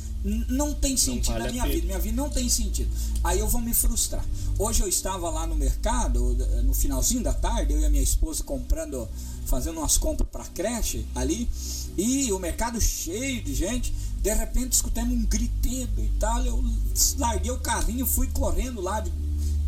Não 0.49 0.73
tem 0.73 0.97
sentido 0.97 1.33
vale 1.33 1.43
na 1.43 1.49
a 1.49 1.51
minha 1.51 1.65
vida. 1.67 1.85
Minha 1.85 1.99
vida 1.99 2.15
não 2.15 2.29
tem 2.31 2.49
sentido. 2.49 2.89
Aí 3.23 3.37
eu 3.39 3.47
vou 3.47 3.61
me 3.61 3.75
frustrar. 3.75 4.25
Hoje 4.57 4.81
eu 4.81 4.87
estava 4.87 5.29
lá 5.29 5.45
no 5.45 5.55
mercado, 5.55 6.35
eh, 6.39 6.61
no 6.63 6.73
finalzinho 6.73 7.21
da 7.21 7.31
tarde, 7.31 7.73
eu 7.73 7.79
e 7.79 7.85
a 7.85 7.89
minha 7.91 8.01
esposa 8.01 8.43
comprando, 8.43 9.07
fazendo 9.45 9.77
umas 9.77 9.97
compras 9.99 10.27
para 10.31 10.43
creche 10.45 11.05
ali, 11.13 11.47
e 11.95 12.33
o 12.33 12.39
mercado 12.39 12.81
cheio 12.81 13.43
de 13.43 13.53
gente. 13.53 13.93
De 14.25 14.33
repente 14.33 14.73
escutamos 14.73 15.15
um 15.15 15.23
griteiro 15.23 15.91
e 15.99 16.09
tal. 16.19 16.43
Eu 16.43 16.63
larguei 17.19 17.51
o 17.51 17.59
carrinho, 17.59 18.07
fui 18.07 18.25
correndo 18.33 18.81
lá. 18.81 18.99
De, 18.99 19.13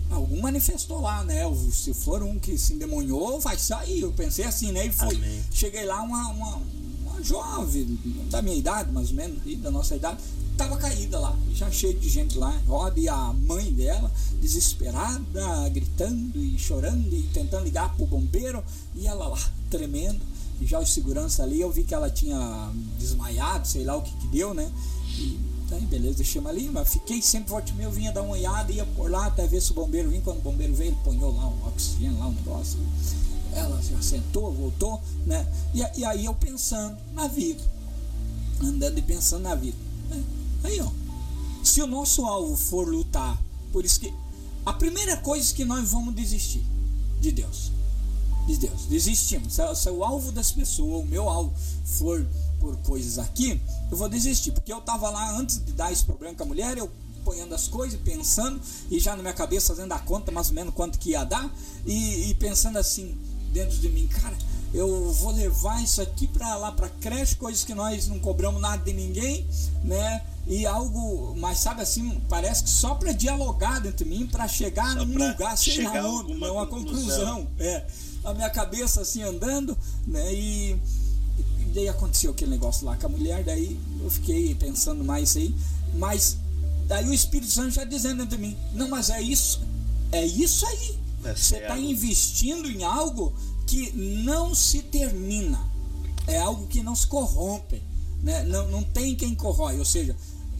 algum 0.09 0.41
manifestou 0.41 0.99
lá, 0.99 1.23
né? 1.23 1.43
Se 1.71 1.93
for 1.93 2.23
um 2.23 2.39
que 2.39 2.57
se 2.57 2.73
endemoniou, 2.73 3.39
vai 3.39 3.55
sair. 3.55 4.01
Eu 4.01 4.11
pensei 4.13 4.45
assim, 4.45 4.71
né? 4.71 4.87
E 4.87 4.91
fui. 4.91 5.15
Amém. 5.15 5.43
Cheguei 5.51 5.85
lá, 5.85 6.01
uma, 6.01 6.29
uma, 6.29 6.61
uma 7.05 7.23
jovem, 7.23 7.99
da 8.31 8.41
minha 8.41 8.57
idade, 8.57 8.91
mais 8.91 9.11
ou 9.11 9.15
menos, 9.15 9.37
da 9.59 9.69
nossa 9.69 9.95
idade, 9.95 10.17
tava 10.57 10.75
caída 10.77 11.19
lá, 11.19 11.37
já 11.53 11.69
cheio 11.69 11.93
de 11.93 12.09
gente 12.09 12.35
lá, 12.35 12.49
roda, 12.65 12.99
e 12.99 13.07
a 13.07 13.33
mãe 13.33 13.71
dela, 13.71 14.11
desesperada, 14.41 15.69
gritando 15.69 16.43
e 16.43 16.57
chorando 16.57 17.13
e 17.13 17.21
tentando 17.31 17.63
ligar 17.63 17.95
pro 17.95 18.07
bombeiro, 18.07 18.63
e 18.95 19.05
ela 19.05 19.27
lá, 19.27 19.51
tremendo, 19.69 20.19
e 20.59 20.65
já 20.65 20.79
os 20.79 20.89
segurança 20.89 21.43
ali, 21.43 21.61
eu 21.61 21.71
vi 21.71 21.83
que 21.83 21.93
ela 21.93 22.09
tinha 22.09 22.71
desmaiado, 22.99 23.67
sei 23.67 23.83
lá 23.83 23.95
o 23.95 24.01
que 24.01 24.11
que 24.17 24.27
deu, 24.27 24.53
né? 24.53 24.71
E 25.17 25.39
aí, 25.71 25.81
beleza, 25.81 26.17
deixamos 26.17 26.49
ali, 26.49 26.69
mas 26.69 26.89
fiquei 26.89 27.21
sempre 27.21 27.49
forte 27.49 27.73
meu, 27.73 27.91
vinha 27.91 28.11
dar 28.11 28.21
uma 28.21 28.33
olhada, 28.33 28.71
ia 28.71 28.85
por 28.85 29.09
lá 29.09 29.27
até 29.27 29.45
ver 29.45 29.61
se 29.61 29.71
o 29.71 29.75
bombeiro 29.75 30.09
vinha, 30.09 30.21
quando 30.21 30.37
o 30.37 30.41
bombeiro 30.41 30.73
veio, 30.73 30.89
ele 30.91 30.97
ponhou 31.03 31.35
lá 31.35 31.47
um 31.47 31.67
oxigênio, 31.67 32.17
lá 32.17 32.27
um 32.27 32.33
negócio, 32.33 32.79
ela 33.53 33.81
já 33.81 34.01
sentou, 34.01 34.51
voltou, 34.53 35.01
né? 35.25 35.45
E, 35.73 35.99
e 35.99 36.05
aí 36.05 36.25
eu 36.25 36.33
pensando 36.33 36.97
na 37.13 37.27
vida, 37.27 37.61
andando 38.61 38.97
e 38.97 39.01
pensando 39.01 39.43
na 39.43 39.55
vida. 39.55 39.77
né? 40.09 40.23
Aí, 40.63 40.79
ó, 40.81 40.89
se 41.63 41.81
o 41.81 41.87
nosso 41.87 42.25
alvo 42.25 42.55
for 42.55 42.87
lutar, 42.87 43.41
por 43.71 43.83
isso 43.85 43.99
que 43.99 44.13
a 44.65 44.73
primeira 44.73 45.17
coisa 45.17 45.53
que 45.53 45.65
nós 45.65 45.91
vamos 45.91 46.15
desistir 46.15 46.63
de 47.19 47.31
Deus, 47.31 47.71
de 48.47 48.57
Deus, 48.57 48.85
desistimos. 48.85 49.53
Se, 49.53 49.75
se 49.75 49.89
o 49.89 50.03
alvo 50.03 50.31
das 50.31 50.51
pessoas, 50.51 51.03
o 51.03 51.05
meu 51.05 51.29
alvo 51.29 51.53
for 51.85 52.25
por 52.59 52.75
coisas 52.77 53.19
aqui, 53.19 53.61
eu 53.91 53.97
vou 53.97 54.09
desistir, 54.09 54.51
porque 54.51 54.71
eu 54.71 54.81
tava 54.81 55.09
lá 55.09 55.37
antes 55.37 55.63
de 55.63 55.73
dar 55.73 55.91
esse 55.91 56.03
problema 56.03 56.33
com 56.33 56.43
a 56.43 56.47
mulher, 56.47 56.77
eu 56.77 56.89
ponhando 57.23 57.53
as 57.53 57.67
coisas, 57.67 57.99
pensando, 57.99 58.59
e 58.89 58.99
já 58.99 59.15
na 59.15 59.21
minha 59.21 59.33
cabeça 59.33 59.75
fazendo 59.75 59.91
a 59.91 59.99
conta 59.99 60.31
mais 60.31 60.47
ou 60.47 60.55
menos 60.55 60.73
quanto 60.73 60.97
que 60.97 61.09
ia 61.09 61.25
dar, 61.25 61.53
e, 61.85 62.29
e 62.29 62.33
pensando 62.35 62.77
assim, 62.77 63.17
dentro 63.51 63.77
de 63.77 63.89
mim, 63.89 64.07
cara, 64.07 64.35
eu 64.73 65.11
vou 65.11 65.31
levar 65.31 65.83
isso 65.83 66.01
aqui 66.01 66.25
para 66.25 66.55
lá 66.55 66.71
para 66.71 66.89
creche, 66.89 67.35
coisas 67.35 67.63
que 67.63 67.73
nós 67.73 68.07
não 68.07 68.19
cobramos 68.19 68.61
nada 68.61 68.83
de 68.83 68.93
ninguém, 68.93 69.45
né? 69.83 70.21
E 70.45 70.65
algo, 70.65 71.35
mas 71.37 71.59
sabe 71.59 71.81
assim, 71.81 72.21
parece 72.29 72.63
que 72.63 72.69
só 72.69 72.95
para 72.95 73.11
dialogar 73.11 73.79
dentro 73.81 74.05
de 74.05 74.09
mim, 74.09 74.25
para 74.25 74.47
chegar 74.47 74.93
Só 74.93 75.05
num 75.05 75.27
lugar, 75.27 75.57
sei 75.57 75.83
lá 75.83 75.91
uma 75.91 76.65
conclusão. 76.65 76.67
conclusão. 76.67 77.47
É, 77.59 77.85
a 78.27 78.33
minha 78.33 78.49
cabeça 78.49 79.01
assim 79.01 79.23
andando, 79.23 79.77
né? 80.05 80.33
E, 80.33 80.71
e 81.59 81.65
daí 81.73 81.87
aconteceu 81.87 82.31
aquele 82.31 82.51
negócio 82.51 82.85
lá 82.85 82.97
com 82.97 83.05
a 83.05 83.09
mulher, 83.09 83.43
daí 83.43 83.79
eu 84.03 84.09
fiquei 84.09 84.53
pensando 84.53 85.03
mais 85.03 85.35
aí, 85.37 85.55
mas 85.95 86.37
daí 86.87 87.07
o 87.07 87.13
Espírito 87.13 87.51
Santo 87.51 87.71
já 87.71 87.85
dizendo 87.85 88.17
dentro 88.25 88.37
de 88.37 88.43
mim, 88.43 88.57
não, 88.73 88.89
mas 88.89 89.09
é 89.09 89.21
isso, 89.21 89.61
é 90.11 90.25
isso 90.25 90.65
aí. 90.65 90.99
É 91.23 91.33
Você 91.33 91.57
está 91.57 91.79
investindo 91.79 92.69
em 92.69 92.83
algo 92.83 93.33
que 93.65 93.91
não 93.91 94.53
se 94.53 94.81
termina, 94.81 95.59
é 96.27 96.37
algo 96.37 96.67
que 96.67 96.83
não 96.83 96.95
se 96.95 97.07
corrompe, 97.07 97.81
né? 98.21 98.43
não, 98.43 98.67
não 98.69 98.83
tem 98.83 99.15
quem 99.15 99.33
corrói, 99.33 99.79
ou 99.79 99.85
seja, 99.85 100.15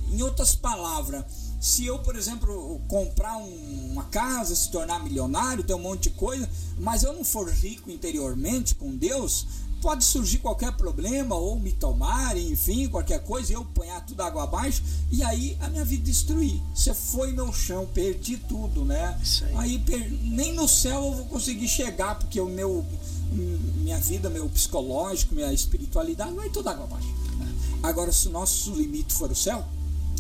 em 0.10 0.22
outras 0.22 0.56
palavras, 0.56 1.26
se 1.60 1.86
eu, 1.86 2.00
por 2.00 2.16
exemplo, 2.16 2.80
comprar 2.88 3.38
um- 3.38 3.90
uma 3.92 4.04
casa, 4.06 4.56
se 4.56 4.70
tornar 4.72 5.04
milionário, 5.04 5.64
ter 5.64 5.74
um 5.74 5.80
monte 5.80 6.04
de 6.04 6.12
coisa, 6.12 6.48
mas 6.80 7.04
eu 7.04 7.14
não 7.14 7.24
for 7.24 7.50
rico 7.50 7.90
interiormente 7.90 8.76
com 8.76 8.96
Deus, 8.96 9.46
pode 9.82 10.04
surgir 10.04 10.40
qualquer 10.40 10.72
problema 10.76 11.36
ou 11.36 11.60
me 11.60 11.72
tomar, 11.72 12.36
enfim, 12.38 12.88
qualquer 12.90 13.24
coisa, 13.24 13.54
eu 13.54 13.64
ponhar 13.64 14.04
tudo 14.06 14.22
água 14.22 14.44
abaixo 14.44 14.82
e 15.12 15.24
aí 15.24 15.56
a 15.62 15.70
minha 15.70 15.86
vida 15.86 16.04
destruir. 16.04 16.60
Você 16.74 16.94
foi 16.94 17.32
meu 17.32 17.54
chão, 17.54 17.88
perdi 17.94 18.38
tudo, 18.38 18.84
né? 18.84 19.18
Isso 19.22 19.46
aí. 19.56 19.78
per- 19.80 20.12
nem 20.24 20.54
no 20.54 20.68
céu 20.68 21.06
eu 21.06 21.14
vou 21.14 21.26
conseguir 21.26 21.68
chegar 21.68 22.18
porque 22.18 22.40
o 22.42 22.48
meu 22.50 22.84
minha 23.32 24.00
vida, 24.00 24.30
meu 24.30 24.48
psicológico, 24.50 25.36
minha 25.36 25.52
espiritualidade 25.54 26.34
vai 26.34 26.50
tudo 26.50 26.70
água 26.70 26.86
abaixo. 26.86 27.08
né? 27.38 27.54
Agora, 27.84 28.12
se 28.12 28.28
o 28.28 28.32
nosso 28.32 28.72
limite 28.74 29.14
for 29.14 29.30
o 29.30 29.36
céu, 29.36 29.66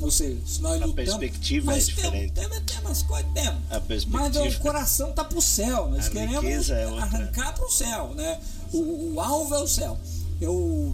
ou 0.02 0.12
seja, 0.12 0.40
se 0.46 0.62
nós 0.62 0.74
A 0.82 0.86
lutamos, 0.86 0.96
perspectiva 0.96 1.76
é 1.76 1.80
diferente. 1.80 2.34
Temos, 2.34 2.50
temos, 2.58 2.72
temos 2.72 2.92
as 2.92 3.02
coisas, 3.04 3.32
temos. 3.34 3.62
A 3.70 3.80
Mas 3.80 3.84
perspectiva. 3.84 4.48
o 4.48 4.60
coração 4.62 5.12
tá 5.12 5.24
pro 5.24 5.42
céu. 5.42 5.90
Nós 5.90 6.08
A 6.08 6.10
queremos 6.10 6.70
é 6.70 6.84
arrancar 6.86 7.54
pro 7.56 7.70
céu, 7.72 8.14
né? 8.16 8.40
O, 8.72 9.14
o 9.16 9.20
alvo 9.22 9.56
é 9.56 9.60
o 9.60 9.68
céu. 9.68 9.98
Eu 10.40 10.94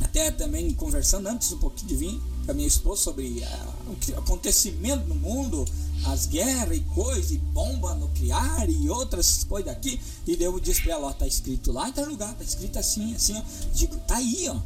até 0.00 0.30
também 0.30 0.72
conversando 0.72 1.26
antes 1.28 1.52
um 1.52 1.58
pouquinho 1.58 1.88
de 1.88 1.96
vir 1.96 2.20
com 2.46 2.52
a 2.52 2.54
minha 2.54 2.68
esposa 2.68 3.02
sobre 3.02 3.44
ah, 3.44 3.66
o 3.88 3.96
que- 3.96 4.14
acontecimento 4.14 5.06
no 5.06 5.14
mundo, 5.14 5.66
as 6.06 6.24
guerras 6.26 6.76
e 6.76 6.80
coisas, 6.80 7.32
e 7.32 7.38
bomba 7.38 7.94
nuclear 7.94 8.70
e 8.70 8.88
outras 8.88 9.44
coisas 9.44 9.70
aqui. 9.70 10.00
E 10.26 10.42
eu 10.42 10.58
disse 10.60 10.82
pra 10.82 10.92
ela, 10.94 11.08
ó, 11.08 11.12
tá 11.12 11.26
escrito 11.26 11.72
lá 11.72 11.88
em 11.88 11.92
tal 11.92 12.06
lugar, 12.06 12.32
tá 12.34 12.44
escrito 12.44 12.78
assim, 12.78 13.14
assim, 13.14 13.36
ó. 13.36 13.42
Digo, 13.74 13.96
tá 14.06 14.16
aí, 14.16 14.48
ó. 14.48 14.56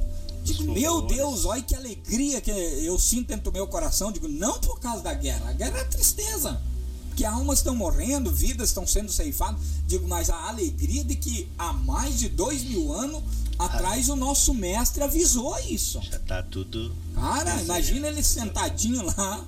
Digo, 0.44 0.72
meu. 0.72 1.02
Deus, 1.02 1.44
olha 1.44 1.62
que 1.62 1.74
alegria 1.74 2.40
que 2.40 2.50
eu 2.50 2.98
sinto 2.98 3.28
dentro 3.28 3.44
do 3.44 3.52
meu 3.52 3.66
coração. 3.66 4.10
Digo, 4.12 4.28
não 4.28 4.58
por 4.60 4.80
causa 4.80 5.02
da 5.02 5.14
guerra, 5.14 5.50
a 5.50 5.52
guerra 5.52 5.78
é 5.78 5.84
tristeza. 5.84 6.60
Porque 7.08 7.24
almas 7.26 7.58
estão 7.58 7.76
morrendo, 7.76 8.30
vidas 8.30 8.70
estão 8.70 8.86
sendo 8.86 9.12
ceifadas. 9.12 9.60
Digo, 9.86 10.08
mas 10.08 10.30
a 10.30 10.48
alegria 10.48 11.04
de 11.04 11.14
que 11.14 11.46
há 11.58 11.72
mais 11.72 12.18
de 12.18 12.28
dois 12.28 12.64
mil 12.64 12.92
anos 12.92 13.22
atrás 13.58 14.08
o 14.08 14.16
nosso 14.16 14.54
mestre 14.54 15.02
avisou 15.02 15.58
isso. 15.60 16.00
Já 16.02 16.18
tá 16.18 16.42
tudo. 16.42 16.90
Cara, 17.14 17.60
imagina 17.60 18.08
ele 18.08 18.22
sentadinho 18.22 19.04
lá, 19.04 19.44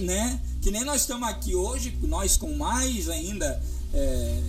né? 0.00 0.40
Que 0.62 0.70
nem 0.70 0.82
nós 0.82 1.02
estamos 1.02 1.28
aqui 1.28 1.54
hoje, 1.54 1.96
nós 2.02 2.36
com 2.36 2.54
mais 2.54 3.08
ainda. 3.08 3.62
é, 3.92 4.42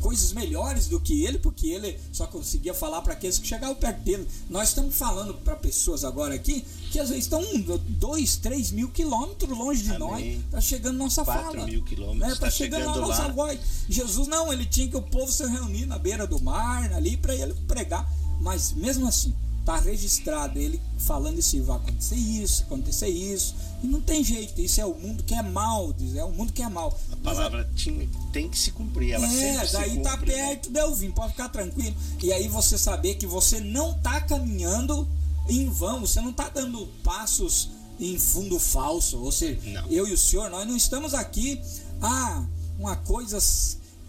coisas 0.00 0.32
melhores 0.32 0.88
do 0.88 0.98
que 0.98 1.24
ele, 1.24 1.38
porque 1.38 1.68
ele 1.68 1.98
só 2.12 2.26
conseguia 2.26 2.74
falar 2.74 3.02
para 3.02 3.12
aqueles 3.12 3.38
que 3.38 3.46
chegavam 3.46 3.74
perto 3.76 4.00
dele. 4.00 4.26
Nós 4.48 4.68
estamos 4.70 4.94
falando 4.94 5.34
para 5.34 5.54
pessoas 5.56 6.04
agora 6.04 6.34
aqui 6.34 6.64
que 6.90 6.98
às 6.98 7.08
vezes 7.08 7.24
estão 7.24 7.42
dois, 7.88 8.36
três 8.36 8.72
mil 8.72 8.88
quilômetros 8.88 9.56
longe 9.56 9.82
de 9.82 9.90
Amém. 9.92 10.36
nós, 10.36 10.44
tá 10.50 10.60
chegando 10.60 10.96
nossa 10.98 11.24
Quatro 11.24 11.52
fala. 11.52 11.66
mil 11.66 11.84
quilômetros, 11.84 12.20
né? 12.20 12.34
Tá, 12.34 12.40
tá 12.40 12.50
chegando, 12.50 12.80
chegando 12.82 13.04
a 13.04 13.08
nossa 13.08 13.22
lá. 13.22 13.32
voz. 13.32 13.60
Jesus 13.88 14.26
não, 14.26 14.52
ele 14.52 14.66
tinha 14.66 14.88
que 14.88 14.96
o 14.96 15.02
povo 15.02 15.30
se 15.30 15.46
reunir 15.46 15.86
na 15.86 15.98
beira 15.98 16.26
do 16.26 16.40
mar, 16.40 16.92
ali 16.92 17.16
para 17.16 17.34
ele 17.34 17.54
pregar. 17.68 18.10
Mas 18.40 18.72
mesmo 18.72 19.06
assim, 19.06 19.34
tá 19.64 19.78
registrado 19.78 20.58
ele 20.58 20.80
falando 20.98 21.38
isso, 21.38 21.62
vai 21.62 21.76
acontecer 21.76 22.16
isso, 22.16 22.62
acontecer 22.62 23.08
isso. 23.08 23.54
E 23.82 23.86
não 23.86 24.00
tem 24.00 24.22
jeito, 24.22 24.60
isso 24.60 24.80
é 24.80 24.84
o 24.84 24.94
mundo 24.94 25.22
que 25.22 25.34
é 25.34 25.42
mal, 25.42 25.92
diz, 25.92 26.16
é 26.16 26.24
o 26.24 26.30
mundo 26.30 26.52
que 26.52 26.62
é 26.62 26.68
mal. 26.68 26.98
A 27.12 27.16
palavra 27.16 27.68
tinha, 27.74 28.08
tem 28.32 28.48
que 28.48 28.58
se 28.58 28.72
cumprir. 28.72 29.12
Ela 29.12 29.26
é, 29.26 29.30
sempre 29.30 29.66
se 29.66 29.72
daí 29.72 29.90
cumpre. 29.96 30.02
tá 30.02 30.16
né? 30.16 30.26
perto 30.26 30.70
de 30.70 30.80
eu 30.80 30.94
vir, 30.94 31.12
pode 31.12 31.32
ficar 31.32 31.48
tranquilo. 31.48 31.96
E 32.22 32.32
aí 32.32 32.48
você 32.48 32.76
saber 32.76 33.14
que 33.14 33.26
você 33.26 33.60
não 33.60 33.94
tá 33.94 34.20
caminhando 34.20 35.08
em 35.48 35.68
vão, 35.68 36.00
você 36.00 36.20
não 36.20 36.32
tá 36.32 36.48
dando 36.48 36.86
passos 37.02 37.70
em 37.98 38.18
fundo 38.18 38.58
falso. 38.58 39.18
Ou 39.18 39.32
seja, 39.32 39.58
Não. 39.64 39.86
eu 39.88 40.06
e 40.08 40.12
o 40.12 40.18
senhor, 40.18 40.50
nós 40.50 40.66
não 40.66 40.76
estamos 40.76 41.14
aqui, 41.14 41.60
ah, 42.00 42.44
uma 42.78 42.96
coisa 42.96 43.38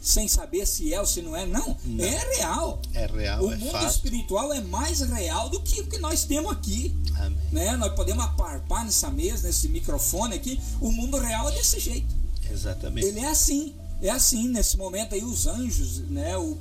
sem 0.01 0.27
saber 0.27 0.65
se 0.65 0.91
é 0.93 0.99
ou 0.99 1.05
se 1.05 1.21
não 1.21 1.35
é. 1.35 1.45
Não, 1.45 1.77
Não. 1.85 2.03
é 2.03 2.35
real. 2.37 2.81
É 2.93 3.05
real, 3.05 3.43
o 3.43 3.53
é 3.53 3.55
mundo 3.55 3.71
fato. 3.71 3.87
espiritual 3.87 4.51
é 4.51 4.59
mais 4.59 5.01
real 5.01 5.47
do 5.49 5.61
que 5.61 5.79
o 5.81 5.87
que 5.87 5.99
nós 5.99 6.23
temos 6.25 6.51
aqui. 6.51 6.93
Amém. 7.17 7.37
Né? 7.51 7.77
Nós 7.77 7.93
podemos 7.93 8.23
aparpar 8.25 8.83
nessa 8.83 9.11
mesa, 9.11 9.47
nesse 9.47 9.69
microfone 9.69 10.35
aqui. 10.35 10.59
O 10.81 10.91
mundo 10.91 11.17
real 11.19 11.47
é 11.49 11.51
desse 11.51 11.79
jeito. 11.79 12.13
Exatamente. 12.51 13.07
Ele 13.07 13.19
é 13.19 13.27
assim, 13.29 13.73
é 14.01 14.09
assim 14.09 14.49
nesse 14.49 14.75
momento 14.75 15.13
aí 15.13 15.23
os 15.23 15.45
anjos, 15.45 15.99
né, 16.09 16.35
o, 16.37 16.57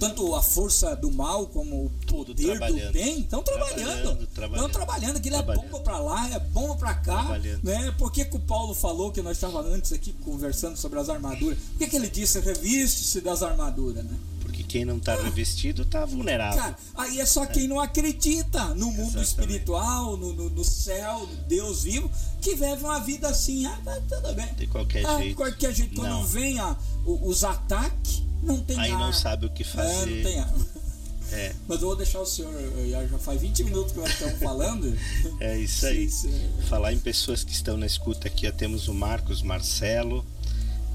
tanto 0.00 0.34
a 0.34 0.42
força 0.42 0.96
do 0.96 1.12
mal 1.12 1.46
como 1.46 1.84
o 1.86 1.92
Tudo 2.06 2.34
poder 2.34 2.58
do 2.58 2.92
bem 2.92 3.20
estão 3.20 3.42
trabalhando, 3.42 4.22
estão 4.22 4.68
trabalhando. 4.70 5.16
aquilo 5.18 5.36
é 5.36 5.42
bomba 5.42 5.80
para 5.80 5.98
lá, 5.98 6.28
é 6.30 6.38
bomba 6.40 6.74
para 6.76 6.94
cá, 6.94 7.38
né? 7.62 7.94
Por 7.98 8.10
que, 8.10 8.24
que 8.24 8.36
o 8.36 8.40
Paulo 8.40 8.74
falou 8.74 9.12
que 9.12 9.20
nós 9.22 9.36
estávamos 9.36 9.70
antes 9.72 9.92
aqui 9.92 10.12
conversando 10.24 10.76
sobre 10.76 10.98
as 10.98 11.08
armaduras? 11.08 11.58
Por 11.58 11.78
que, 11.78 11.86
que 11.86 11.96
ele 11.96 12.08
disse 12.08 12.40
reviste-se 12.40 13.20
das 13.20 13.42
armaduras, 13.42 14.04
né? 14.04 14.16
Porque 14.40 14.62
quem 14.64 14.84
não 14.84 14.98
tá 14.98 15.14
revestido 15.14 15.84
tá 15.84 16.04
vulnerável. 16.04 16.58
Cara, 16.60 16.76
aí 16.96 17.20
é 17.20 17.26
só 17.26 17.46
quem 17.46 17.68
não 17.68 17.78
acredita 17.78 18.74
no 18.74 18.86
mundo 18.86 19.20
Exatamente. 19.20 19.28
espiritual, 19.28 20.16
no, 20.16 20.32
no, 20.32 20.50
no 20.50 20.64
céu, 20.64 21.20
no 21.26 21.36
Deus 21.44 21.84
vivo, 21.84 22.10
que 22.40 22.54
vive 22.56 22.82
uma 22.82 22.98
vida 23.00 23.28
assim, 23.28 23.64
ah, 23.66 23.78
tá 23.84 24.00
tudo 24.08 24.34
bem. 24.34 24.52
De 24.54 24.66
qualquer 24.66 25.06
Ah, 25.06 25.16
jeito. 25.18 25.28
de 25.28 25.34
qualquer 25.34 25.72
jeito, 25.74 25.94
quando 25.94 26.08
Não. 26.10 26.24
vem 26.26 26.58
a- 26.58 26.76
o- 27.06 27.28
os 27.28 27.44
ataques, 27.44 28.22
não 28.42 28.60
tem 28.60 28.78
Aí 28.78 28.90
ar. 28.92 28.98
não 28.98 29.12
sabe 29.12 29.46
o 29.46 29.50
que 29.50 29.62
É, 29.62 29.66
fazer. 29.66 30.06
não 30.16 30.22
tem 30.22 30.38
ar. 30.40 30.52
É. 31.32 31.54
Mas 31.68 31.80
eu 31.80 31.86
vou 31.86 31.96
deixar 31.96 32.18
o 32.18 32.26
senhor, 32.26 32.52
já 32.90 33.06
já 33.06 33.16
faz 33.18 33.40
20 33.40 33.62
minutos 33.62 33.92
que 33.92 34.00
nós 34.00 34.10
estamos 34.10 34.38
falando. 34.42 34.92
É 35.38 35.56
isso 35.60 35.86
aí. 35.86 36.10
Sim, 36.10 36.28
sim. 36.28 36.48
Falar 36.68 36.92
em 36.92 36.98
pessoas 36.98 37.44
que 37.44 37.52
estão 37.52 37.76
na 37.76 37.86
escuta 37.86 38.26
aqui, 38.26 38.50
temos 38.50 38.88
o 38.88 38.94
Marcos 38.94 39.40
Marcelo. 39.40 40.26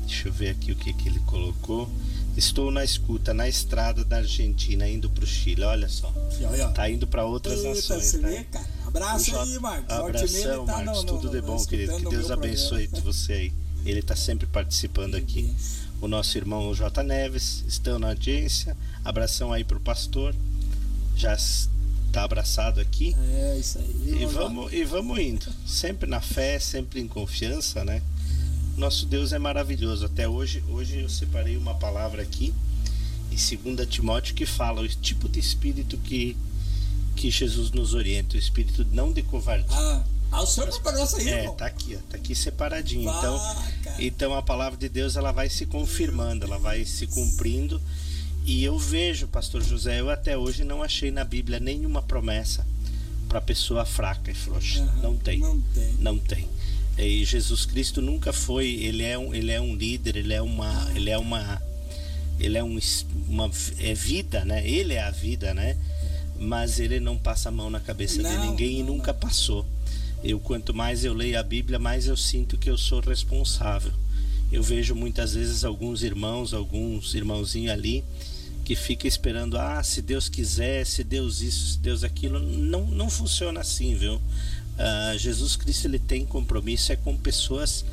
Deixa 0.05 0.27
eu 0.27 0.33
ver 0.33 0.49
aqui 0.49 0.73
o 0.73 0.75
que, 0.75 0.91
que 0.91 1.07
ele 1.07 1.19
colocou. 1.21 1.89
Estou 2.35 2.69
na 2.69 2.83
escuta, 2.83 3.33
na 3.33 3.47
estrada 3.47 4.03
da 4.03 4.17
Argentina, 4.17 4.85
indo 4.89 5.09
para 5.09 5.23
o 5.23 5.27
Chile. 5.27 5.63
Olha 5.63 5.87
só. 5.87 6.13
E 6.37 6.43
olha, 6.43 6.67
ó. 6.67 6.71
Tá 6.73 6.89
indo 6.89 7.07
para 7.07 7.23
outras 7.23 7.59
Eita, 7.59 7.69
nações, 7.69 8.11
tá? 8.11 8.27
vê, 8.27 8.43
cara. 8.43 8.65
Abraço 8.87 9.37
aí, 9.37 9.59
Marcos. 9.59 9.95
Abração, 9.95 10.65
tá 10.65 10.83
Marcos. 10.83 11.03
Tudo 11.05 11.29
de 11.29 11.41
bom, 11.41 11.65
querido. 11.65 11.95
Que 11.95 12.09
Deus 12.09 12.29
abençoe 12.29 12.87
você 13.01 13.31
aí. 13.31 13.53
Ele 13.85 14.01
está 14.01 14.17
sempre 14.17 14.45
participando 14.47 15.15
aqui. 15.15 15.55
O 16.05 16.07
nosso 16.07 16.37
irmão 16.37 16.71
J. 16.71 17.01
Neves 17.01 17.63
estão 17.67 17.97
na 17.97 18.09
audiência. 18.09 18.77
Abração 19.03 19.51
aí 19.51 19.63
pro 19.63 19.79
pastor. 19.79 20.35
Já 21.17 21.33
está 21.33 22.23
abraçado 22.23 22.79
aqui. 22.79 23.15
É, 23.33 23.57
isso 23.57 23.79
aí. 23.79 24.21
E 24.21 24.25
Vamos 24.27 24.71
e 24.71 24.83
vamos 24.83 25.17
indo. 25.17 25.47
Sempre 25.65 26.07
na 26.07 26.21
fé, 26.21 26.59
sempre 26.59 27.01
em 27.01 27.07
confiança, 27.07 27.83
né? 27.83 28.03
Nosso 28.77 29.07
Deus 29.07 29.33
é 29.33 29.39
maravilhoso. 29.39 30.05
Até 30.05 30.29
hoje, 30.29 30.63
hoje 30.69 30.99
eu 30.99 31.09
separei 31.09 31.57
uma 31.57 31.73
palavra 31.73 32.21
aqui 32.21 32.53
em 33.31 33.73
2 33.73 33.89
Timóteo 33.89 34.35
que 34.35 34.45
fala 34.45 34.81
o 34.81 34.87
tipo 34.87 35.27
de 35.27 35.39
espírito 35.39 35.97
que, 35.97 36.37
que 37.15 37.31
Jesus 37.31 37.71
nos 37.71 37.95
orienta, 37.95 38.35
o 38.35 38.39
espírito 38.39 38.85
não 38.91 39.11
de 39.11 39.23
covardia. 39.23 39.75
Ah, 39.75 40.03
ah, 40.31 40.41
o 40.41 40.45
senhor 40.45 40.69
preparou 40.69 41.03
essa 41.03 41.17
aí, 41.17 41.29
É, 41.29 41.49
tá 41.51 41.65
aqui, 41.65 41.95
ó, 41.95 41.99
tá 42.09 42.17
aqui 42.17 42.35
separadinho. 42.35 43.09
Então, 43.09 43.55
então 43.99 44.33
a 44.35 44.41
palavra 44.41 44.77
de 44.77 44.89
Deus 44.89 45.15
ela 45.15 45.31
vai 45.31 45.49
se 45.49 45.65
confirmando, 45.65 46.45
ela 46.45 46.57
vai 46.57 46.83
se 46.85 47.07
cumprindo. 47.07 47.81
E 48.45 48.63
eu 48.63 48.77
vejo, 48.77 49.27
pastor 49.27 49.63
José, 49.63 49.99
eu 49.99 50.09
até 50.09 50.37
hoje 50.37 50.63
não 50.63 50.83
achei 50.83 51.09
na 51.09 51.23
Bíblia 51.23 51.59
nenhuma 51.59 52.01
promessa 52.01 52.65
para 53.27 53.41
pessoa 53.41 53.85
fraca 53.85 54.29
e 54.29 54.35
frouxa. 54.35 54.81
Aham, 54.81 55.01
Não 55.01 55.17
tem. 55.17 55.39
Não 55.39 55.61
tem. 55.61 55.95
Não 55.99 56.19
tem. 56.19 56.47
E 56.97 57.25
Jesus 57.25 57.65
Cristo 57.65 58.01
nunca 58.01 58.31
foi, 58.31 58.67
ele 58.67 59.03
é 59.03 59.17
um, 59.17 59.33
ele 59.33 59.51
é 59.51 59.59
um 59.59 59.75
líder, 59.75 60.15
ele 60.15 60.33
é 60.33 60.41
uma, 60.41 60.91
ele 60.95 61.09
é 61.09 61.17
uma, 61.17 61.61
ele 62.39 62.57
é 62.57 62.63
um, 62.63 62.79
uma 63.27 63.51
é 63.79 63.93
vida, 63.93 64.45
né? 64.45 64.65
Ele 64.65 64.93
é 64.93 65.01
a 65.01 65.11
vida, 65.11 65.53
né? 65.53 65.75
Mas 66.39 66.79
ele 66.79 66.99
não 66.99 67.17
passa 67.17 67.49
a 67.49 67.51
mão 67.51 67.69
na 67.69 67.79
cabeça 67.79 68.17
de 68.17 68.23
Não, 68.23 68.51
ninguém 68.51 68.79
e 68.79 68.83
nunca 68.83 69.13
passou. 69.13 69.65
Eu 70.25 70.39
quanto 70.39 70.73
mais 70.73 71.05
eu 71.05 71.13
leio 71.13 71.39
a 71.39 71.43
Bíblia, 71.43 71.77
mais 71.77 72.07
eu 72.07 72.17
sinto 72.17 72.57
que 72.57 72.67
eu 72.67 72.75
sou 72.75 72.99
responsável. 72.99 73.93
Eu 74.51 74.63
vejo 74.63 74.95
muitas 74.95 75.35
vezes 75.35 75.63
alguns 75.63 76.01
irmãos, 76.01 76.51
alguns 76.51 77.13
irmãozinhos 77.13 77.71
ali 77.71 78.03
que 78.63 78.75
fica 78.75 79.07
esperando, 79.07 79.55
ah, 79.59 79.83
se 79.83 80.01
Deus 80.01 80.27
quiser, 80.27 80.83
se 80.83 81.03
Deus 81.03 81.41
isso, 81.41 81.73
se 81.73 81.77
Deus 81.77 82.03
aquilo, 82.03 82.39
não 82.39 82.87
não 82.87 83.07
funciona 83.07 83.59
assim, 83.59 83.93
viu? 83.93 84.19
Ah, 84.79 85.13
Jesus 85.15 85.55
Cristo 85.55 85.85
ele 85.85 85.99
tem 85.99 86.25
compromisso 86.25 86.91
é 86.91 86.95
com 86.95 87.15
pessoas 87.15 87.85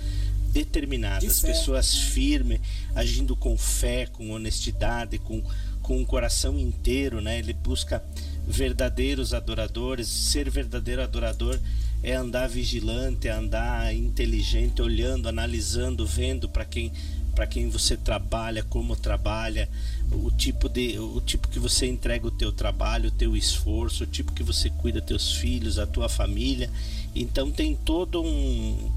determinadas, 0.49 1.41
De 1.41 1.47
pessoas 1.47 1.95
firmes, 1.95 2.61
agindo 2.95 3.37
com 3.37 3.59
fé, 3.59 4.07
com 4.07 4.31
honestidade, 4.31 5.19
com 5.19 5.43
com 5.83 5.99
um 5.99 6.05
coração 6.05 6.59
inteiro, 6.59 7.21
né? 7.21 7.41
Ele 7.41 7.53
busca 7.53 8.03
verdadeiros 8.47 9.35
adoradores. 9.35 10.09
Ser 10.09 10.49
verdadeiro 10.49 11.03
adorador 11.03 11.59
é 12.03 12.15
andar 12.15 12.49
vigilante, 12.49 13.29
é 13.29 13.33
andar 13.33 13.95
inteligente, 13.95 14.83
olhando, 14.83 15.29
analisando, 15.29 16.07
vendo 16.07 16.49
para 16.49 16.65
quem 16.65 16.93
para 17.35 17.47
quem 17.47 17.71
você 17.71 17.97
trabalha, 17.97 18.63
como 18.63 18.95
trabalha, 18.95 19.67
o 20.11 20.31
tipo 20.31 20.69
de 20.69 20.99
o 20.99 21.19
tipo 21.21 21.49
que 21.49 21.59
você 21.59 21.87
entrega 21.87 22.27
o 22.27 22.31
teu 22.31 22.53
trabalho, 22.53 23.09
o 23.09 23.13
teu 23.13 23.35
esforço, 23.35 24.05
o 24.05 24.07
tipo 24.07 24.33
que 24.33 24.43
você 24.43 24.69
cuida 24.69 25.01
teus 25.01 25.33
filhos, 25.33 25.79
a 25.79 25.87
tua 25.87 26.09
família. 26.09 26.69
Então 27.15 27.51
tem 27.51 27.75
todo 27.75 28.23
um 28.23 28.93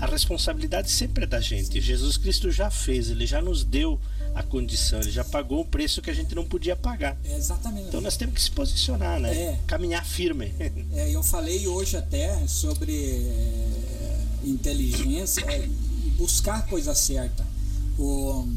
a 0.00 0.06
responsabilidade 0.06 0.90
sempre 0.90 1.24
é 1.24 1.26
da 1.26 1.40
gente. 1.40 1.80
Jesus 1.80 2.16
Cristo 2.16 2.50
já 2.50 2.70
fez, 2.70 3.10
ele 3.10 3.26
já 3.26 3.42
nos 3.42 3.64
deu 3.64 4.00
a 4.34 4.42
condição, 4.42 5.00
ele 5.00 5.10
já 5.10 5.24
pagou 5.24 5.60
o 5.60 5.64
preço 5.64 6.00
que 6.00 6.10
a 6.10 6.14
gente 6.14 6.34
não 6.34 6.44
podia 6.44 6.76
pagar. 6.76 7.16
É 7.24 7.36
exatamente. 7.36 7.88
Então 7.88 8.00
nós 8.00 8.16
temos 8.16 8.34
que 8.34 8.42
se 8.42 8.50
posicionar, 8.50 9.20
né? 9.20 9.34
É. 9.34 9.58
Caminhar 9.66 10.04
firme. 10.04 10.52
É, 10.92 11.10
eu 11.14 11.22
falei 11.22 11.68
hoje 11.68 11.96
até 11.96 12.46
sobre 12.46 12.92
é, 12.92 14.20
inteligência 14.44 15.44
é, 15.46 15.64
e 15.64 16.10
buscar 16.16 16.58
a 16.58 16.62
coisa 16.62 16.94
certa. 16.94 17.46
O, 17.98 18.48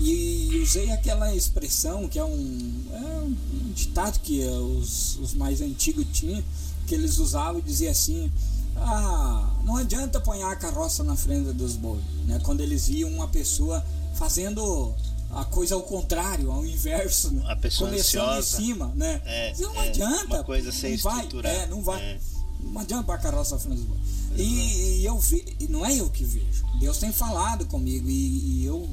e 0.00 0.60
usei 0.62 0.90
aquela 0.90 1.34
expressão 1.34 2.08
que 2.08 2.18
é 2.18 2.24
um, 2.24 2.72
é 2.92 2.98
um 2.98 3.72
ditado 3.72 4.18
que 4.20 4.44
os, 4.44 5.18
os 5.18 5.34
mais 5.34 5.60
antigos 5.60 6.06
tinham, 6.12 6.42
que 6.86 6.94
eles 6.94 7.18
usavam 7.18 7.60
e 7.60 7.62
dizia 7.62 7.90
assim, 7.90 8.30
ah, 8.76 9.54
não 9.64 9.76
adianta 9.76 10.18
apanhar 10.18 10.50
a 10.50 10.56
carroça 10.56 11.04
na 11.04 11.16
frente 11.16 11.52
dos 11.52 11.76
bois, 11.76 12.02
né? 12.26 12.40
Quando 12.42 12.60
eles 12.60 12.88
viam 12.88 13.10
uma 13.10 13.28
pessoa 13.28 13.84
fazendo 14.14 14.94
a 15.30 15.44
coisa 15.44 15.74
ao 15.74 15.82
contrário, 15.82 16.50
ao 16.50 16.64
inverso, 16.64 17.32
né? 17.32 17.42
A 17.48 17.56
pessoa 17.56 17.90
começando 17.90 18.28
ansiosa. 18.28 18.62
em 18.62 18.66
cima, 18.66 18.92
né? 18.94 19.20
É, 19.24 19.54
não 19.58 19.74
é, 19.82 19.88
adianta, 19.88 20.36
uma 20.36 20.44
coisa 20.44 20.70
sem 20.72 20.92
não 20.92 21.02
vai, 21.02 21.28
é, 21.44 21.66
não 21.66 21.82
vai. 21.82 22.00
É. 22.00 22.20
Não 22.60 22.80
adianta 22.80 23.04
para 23.04 23.14
a 23.14 23.18
carroça 23.18 23.56
bois. 23.56 24.00
E, 24.36 25.00
e 25.00 25.04
eu 25.04 25.18
vi, 25.18 25.44
e 25.60 25.68
não 25.68 25.84
é 25.84 25.94
eu 25.94 26.08
que 26.08 26.24
vejo. 26.24 26.64
Deus 26.80 26.98
tem 26.98 27.12
falado 27.12 27.66
comigo 27.66 28.08
e, 28.08 28.62
e 28.62 28.64
eu 28.64 28.88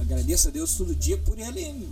agradeço 0.00 0.48
a 0.48 0.50
Deus 0.50 0.74
todo 0.74 0.94
dia 0.94 1.16
por 1.18 1.38
ele 1.38 1.88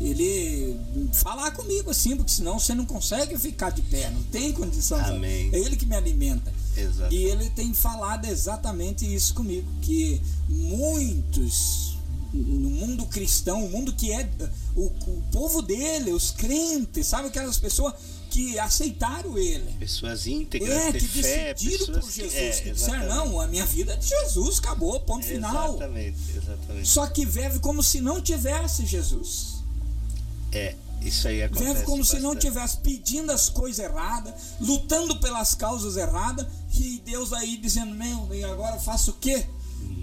ele 0.00 0.78
falar 1.12 1.50
comigo 1.52 1.90
assim, 1.90 2.16
porque 2.16 2.30
senão 2.30 2.58
você 2.58 2.74
não 2.74 2.84
consegue 2.84 3.36
ficar 3.38 3.70
de 3.70 3.80
pé, 3.82 4.10
não 4.10 4.22
tem 4.24 4.52
condição. 4.52 4.98
Amém. 4.98 5.50
É 5.52 5.58
ele 5.58 5.76
que 5.76 5.86
me 5.86 5.94
alimenta. 5.94 6.52
Exato. 6.76 7.14
E 7.14 7.24
ele 7.24 7.48
tem 7.50 7.72
falado 7.74 8.24
exatamente 8.26 9.04
isso 9.12 9.34
comigo, 9.34 9.66
que 9.82 10.20
muitos 10.48 11.96
no 12.32 12.68
mundo 12.70 13.06
cristão, 13.06 13.64
o 13.64 13.70
mundo 13.70 13.94
que 13.94 14.12
é 14.12 14.28
o, 14.74 14.86
o 14.86 15.22
povo 15.32 15.62
dele, 15.62 16.12
os 16.12 16.30
crentes, 16.32 17.06
sabe 17.06 17.28
aquelas 17.28 17.56
pessoas 17.56 17.94
que 18.30 18.58
aceitaram 18.58 19.38
ele. 19.38 19.64
Pessoas 19.78 20.26
íntegras, 20.26 20.70
É, 20.76 20.92
que 20.92 21.00
fé, 21.06 21.54
decidiram 21.54 21.86
por 21.86 22.02
que- 22.10 22.20
Jesus. 22.22 22.34
é, 22.34 22.50
que 22.60 22.70
disseram, 22.72 23.08
não, 23.08 23.40
a 23.40 23.46
minha 23.46 23.64
vida 23.64 23.94
é 23.94 23.96
de 23.96 24.06
Jesus, 24.08 24.58
acabou, 24.58 25.00
ponto 25.00 25.24
final. 25.24 25.70
Exatamente, 25.76 26.18
exatamente. 26.36 26.88
Só 26.88 27.06
que 27.06 27.24
vive 27.24 27.58
como 27.60 27.82
se 27.82 28.00
não 28.02 28.20
tivesse 28.20 28.84
Jesus. 28.84 29.54
É, 30.52 30.74
isso 31.08 31.28
aí 31.28 31.42
acontece. 31.42 31.72
Vive 31.72 31.84
como 31.84 32.04
se 32.04 32.18
não 32.18 32.34
bastante. 32.34 32.46
tivesse 32.46 32.76
pedindo 32.78 33.32
as 33.32 33.48
coisas 33.48 33.78
erradas, 33.84 34.34
lutando 34.60 35.18
pelas 35.20 35.54
causas 35.54 35.96
erradas, 35.96 36.46
e 36.78 37.00
Deus 37.04 37.32
aí 37.32 37.56
dizendo, 37.56 37.94
meu, 37.94 38.28
e 38.34 38.44
agora 38.44 38.76
eu 38.76 38.80
faço 38.80 39.12
o 39.12 39.14
quê? 39.14 39.46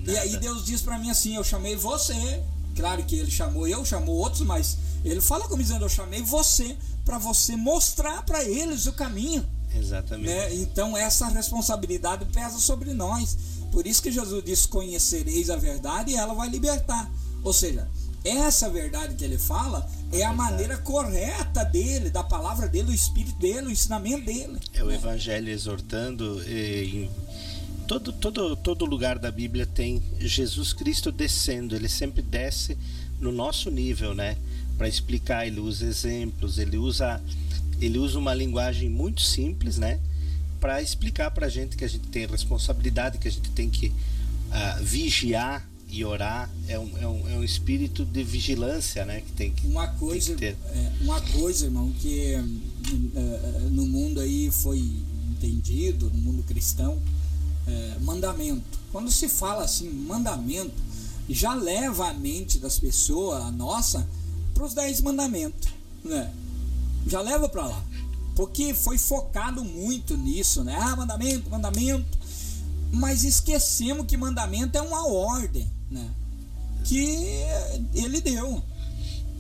E 0.06 0.18
aí 0.18 0.38
Deus 0.38 0.66
diz 0.66 0.82
pra 0.82 0.98
mim 0.98 1.10
assim, 1.10 1.36
eu 1.36 1.44
chamei 1.44 1.76
você, 1.76 2.44
claro 2.76 3.04
que 3.04 3.16
ele 3.16 3.32
chamou 3.32 3.68
eu, 3.68 3.86
chamou 3.86 4.16
outros, 4.16 4.42
mas 4.42 4.78
ele 5.04 5.22
fala 5.22 5.44
comigo 5.44 5.63
dizendo, 5.63 5.86
eu 5.86 5.89
chamei 5.89 6.22
você 6.22 6.76
para 7.06 7.18
você 7.18 7.56
mostrar 7.56 8.24
para 8.24 8.44
eles 8.44 8.86
o 8.86 8.94
caminho. 8.94 9.46
Exatamente. 9.76 10.28
né? 10.28 10.54
Então 10.56 10.96
essa 10.96 11.28
responsabilidade 11.28 12.26
pesa 12.26 12.60
sobre 12.60 12.94
nós. 12.94 13.38
Por 13.72 13.88
isso 13.88 14.04
que 14.04 14.12
Jesus 14.12 14.44
disse: 14.44 14.68
Conhecereis 14.68 15.50
a 15.50 15.56
verdade 15.56 16.12
e 16.12 16.16
ela 16.16 16.34
vai 16.36 16.48
libertar. 16.48 17.12
Ou 17.44 17.52
seja, 17.52 17.89
essa 18.24 18.70
verdade 18.70 19.16
que 19.16 19.24
ele 19.24 19.38
fala 19.38 19.90
é 20.12 20.24
a 20.24 20.34
maneira 20.34 20.78
correta 20.78 21.64
dele, 21.66 22.10
da 22.10 22.24
palavra 22.24 22.68
dele, 22.68 22.92
o 22.92 22.94
espírito 22.94 23.38
dele, 23.38 23.68
o 23.68 23.72
ensinamento 23.72 24.26
dele. 24.26 24.58
É 24.74 24.84
o? 24.84 24.92
Evangelho 24.92 25.50
exortando. 25.50 26.42
em 26.48 27.10
todo, 27.88 28.14
todo, 28.14 28.56
todo 28.56 28.86
lugar 28.86 29.20
da 29.20 29.30
Bíblia 29.30 29.66
tem 29.66 30.02
Jesus 30.20 30.72
Cristo 30.72 31.12
descendo. 31.12 31.76
Ele 31.76 31.90
sempre 31.90 32.22
desce 32.22 32.78
no 33.20 33.32
nosso 33.32 33.70
nível, 33.70 34.14
né? 34.14 34.38
Para 34.78 34.88
explicar, 34.88 35.46
ele 35.46 35.60
usa 35.60 35.86
exemplos, 35.86 36.58
ele 36.58 36.78
usa, 36.78 37.22
ele 37.82 37.98
usa 37.98 38.18
uma 38.18 38.34
linguagem 38.34 38.90
muito 38.90 39.22
simples, 39.22 39.78
né? 39.78 40.00
Para 40.60 40.82
explicar 40.82 41.30
para 41.32 41.48
a 41.48 41.50
gente 41.50 41.76
que 41.76 41.84
a 41.84 41.90
gente 41.90 42.08
tem 42.08 42.26
responsabilidade, 42.26 43.18
que 43.18 43.28
a 43.28 43.32
gente 43.32 43.50
tem 43.52 43.70
que 43.70 43.92
ah, 44.52 44.80
vigiar 44.82 45.68
e 45.94 46.04
orar. 46.04 46.50
É 46.68 46.80
um, 46.80 46.98
é, 46.98 47.08
um, 47.08 47.30
é 47.30 47.38
um 47.38 47.44
espírito 47.44 48.04
de 48.04 48.24
vigilância, 48.24 49.06
né? 49.06 49.22
Que 49.22 49.32
tem 49.34 49.52
que, 49.52 49.68
Uma 49.68 49.88
coisa, 49.88 50.34
que 50.34 50.40
ter. 50.40 50.58
é, 50.74 50.92
uma 51.02 51.22
coisa, 51.22 51.66
irmão, 51.66 51.94
que 52.00 52.36
hum, 52.36 52.62
é, 53.16 53.70
no 53.70 53.86
mundo 53.86 54.20
aí 54.20 54.50
foi 54.52 54.84
entendido, 55.32 56.10
no 56.10 56.18
mundo 56.18 56.44
cristão, 56.44 57.00
é, 57.68 57.96
mandamento. 58.02 58.80
Quando 58.92 59.12
se 59.12 59.30
fala 59.30 59.64
assim, 59.64 59.88
mandamento, 59.90 60.74
já 61.30 61.54
leva 61.54 62.10
a 62.10 62.14
mente 62.14 62.58
das 62.58 62.80
pessoas, 62.80 63.44
a 63.44 63.52
nossa, 63.52 64.08
para 64.54 64.66
os 64.66 64.74
dez 64.74 65.00
mandamentos, 65.00 65.70
né? 66.04 66.34
Já 67.06 67.22
leva 67.22 67.48
para 67.48 67.68
lá. 67.68 67.84
Porque 68.36 68.74
foi 68.74 68.98
focado 68.98 69.64
muito 69.64 70.18
nisso, 70.18 70.64
né? 70.64 70.76
Ah, 70.80 70.96
mandamento, 70.96 71.50
mandamento. 71.52 72.18
Mas 72.92 73.24
esquecemos 73.24 74.06
que 74.08 74.18
mandamento 74.18 74.78
é 74.78 74.82
uma 74.82 75.08
ordem, 75.08 75.70
né? 75.94 76.10
Que 76.84 77.46
ele 77.94 78.20
deu. 78.20 78.62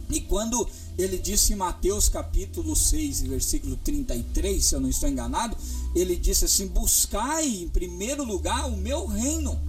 E 0.09 0.21
quando 0.21 0.67
ele 0.97 1.17
disse 1.17 1.53
em 1.53 1.55
Mateus 1.55 2.07
capítulo 2.07 2.75
6, 2.75 3.21
versículo 3.23 3.75
33, 3.77 4.63
se 4.63 4.75
eu 4.75 4.79
não 4.79 4.89
estou 4.89 5.09
enganado, 5.09 5.57
ele 5.95 6.15
disse 6.15 6.45
assim: 6.45 6.67
Buscai 6.67 7.47
em 7.47 7.67
primeiro 7.67 8.23
lugar 8.23 8.67
o 8.67 8.77
meu 8.77 9.07
reino. 9.07 9.59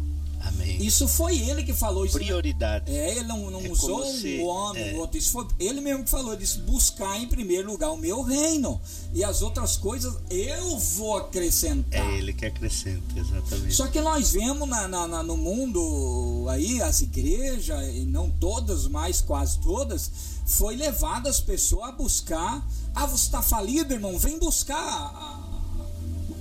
Amém. 0.47 0.77
Isso 0.85 1.09
foi 1.09 1.39
ele 1.39 1.63
que 1.63 1.73
falou 1.73 2.05
isso. 2.05 2.17
Prioridade. 2.19 2.91
É, 2.95 3.11
ele 3.13 3.23
não, 3.25 3.51
não 3.51 3.61
É 3.65 3.69
usou 3.71 4.05
se- 4.05 4.39
o 4.39 4.47
homem, 4.47 4.91
é. 4.91 4.95
outro. 4.97 5.17
Isso 5.19 5.31
foi 5.33 5.47
ele 5.59 5.81
mesmo 5.81 6.05
que 6.05 6.11
falou. 6.11 6.33
Ele 6.33 6.43
disse: 6.43 6.59
buscar 6.59 7.19
em 7.19 7.27
primeiro 7.27 7.71
lugar 7.71 7.91
o 7.91 7.97
meu 7.97 8.23
reino. 8.23 8.81
E 9.13 9.23
as 9.25 9.43
outras 9.43 9.77
coisas 9.77 10.15
eu 10.31 10.79
vou 10.79 11.17
acrescentar. 11.17 12.01
É 12.01 12.19
ele 12.19 12.33
que 12.33 12.45
acrescenta, 12.47 13.03
exatamente. 13.19 13.75
Só 13.75 13.87
que 13.87 14.01
nós 14.01 14.33
vemos 14.33 14.69
na, 14.69 14.87
na- 14.89 15.09
na- 15.09 15.23
no 15.23 15.37
mundo 15.37 16.47
aí, 16.49 16.81
as 16.83 17.01
igrejas, 17.01 17.95
e 17.95 18.01
não 18.05 18.29
todas, 18.31 18.87
mas 18.87 19.21
quase 19.21 19.59
todas, 19.61 20.11
foi 20.47 20.77
levado 20.77 21.27
as 21.29 21.41
pessoas 21.41 21.89
a 21.89 21.93
buscar. 21.93 22.67
Ah, 22.95 23.07
você 23.07 23.25
está 23.27 23.41
falido, 23.43 23.93
irmão? 23.95 24.19
Vem 24.19 24.39
buscar 24.39 25.34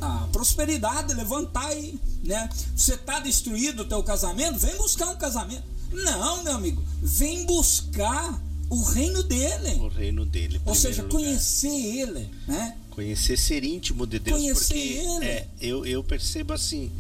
a, 0.04 0.28
prosperidade, 0.32 1.13
levantar 1.13 1.68
aí, 1.68 2.00
né? 2.24 2.50
Você 2.76 2.96
está 2.96 3.20
destruído 3.20 3.84
o 3.84 3.86
teu 3.86 4.04
casamento? 4.04 4.60
Vem 4.60 4.76
buscar 4.78 5.10
um 5.10 5.16
casamento. 5.16 5.63
Não, 5.92 6.44
meu 6.44 6.54
amigo, 6.54 6.84
vem 7.02 7.46
buscar 7.46 8.42
o 8.70 8.84
reino 8.84 9.22
dele. 9.24 9.76
O 9.80 9.88
reino 9.88 10.26
dele. 10.26 10.60
Ou 10.66 10.74
seja, 10.74 11.04
lugar. 11.04 11.20
conhecer 11.20 11.68
ele, 11.68 12.30
né? 12.48 12.76
Conhecer, 12.89 13.38
ser 13.38 13.63
íntimo 13.63 14.06
de 14.06 14.20
Deus. 14.20 14.38
Conhecer 14.38 14.74
porque 14.74 14.80
Ele. 14.80 15.26
é, 15.26 15.48
eu, 15.60 15.86
eu 15.86 16.04
percebo 16.04 16.54
assim, 16.54 16.92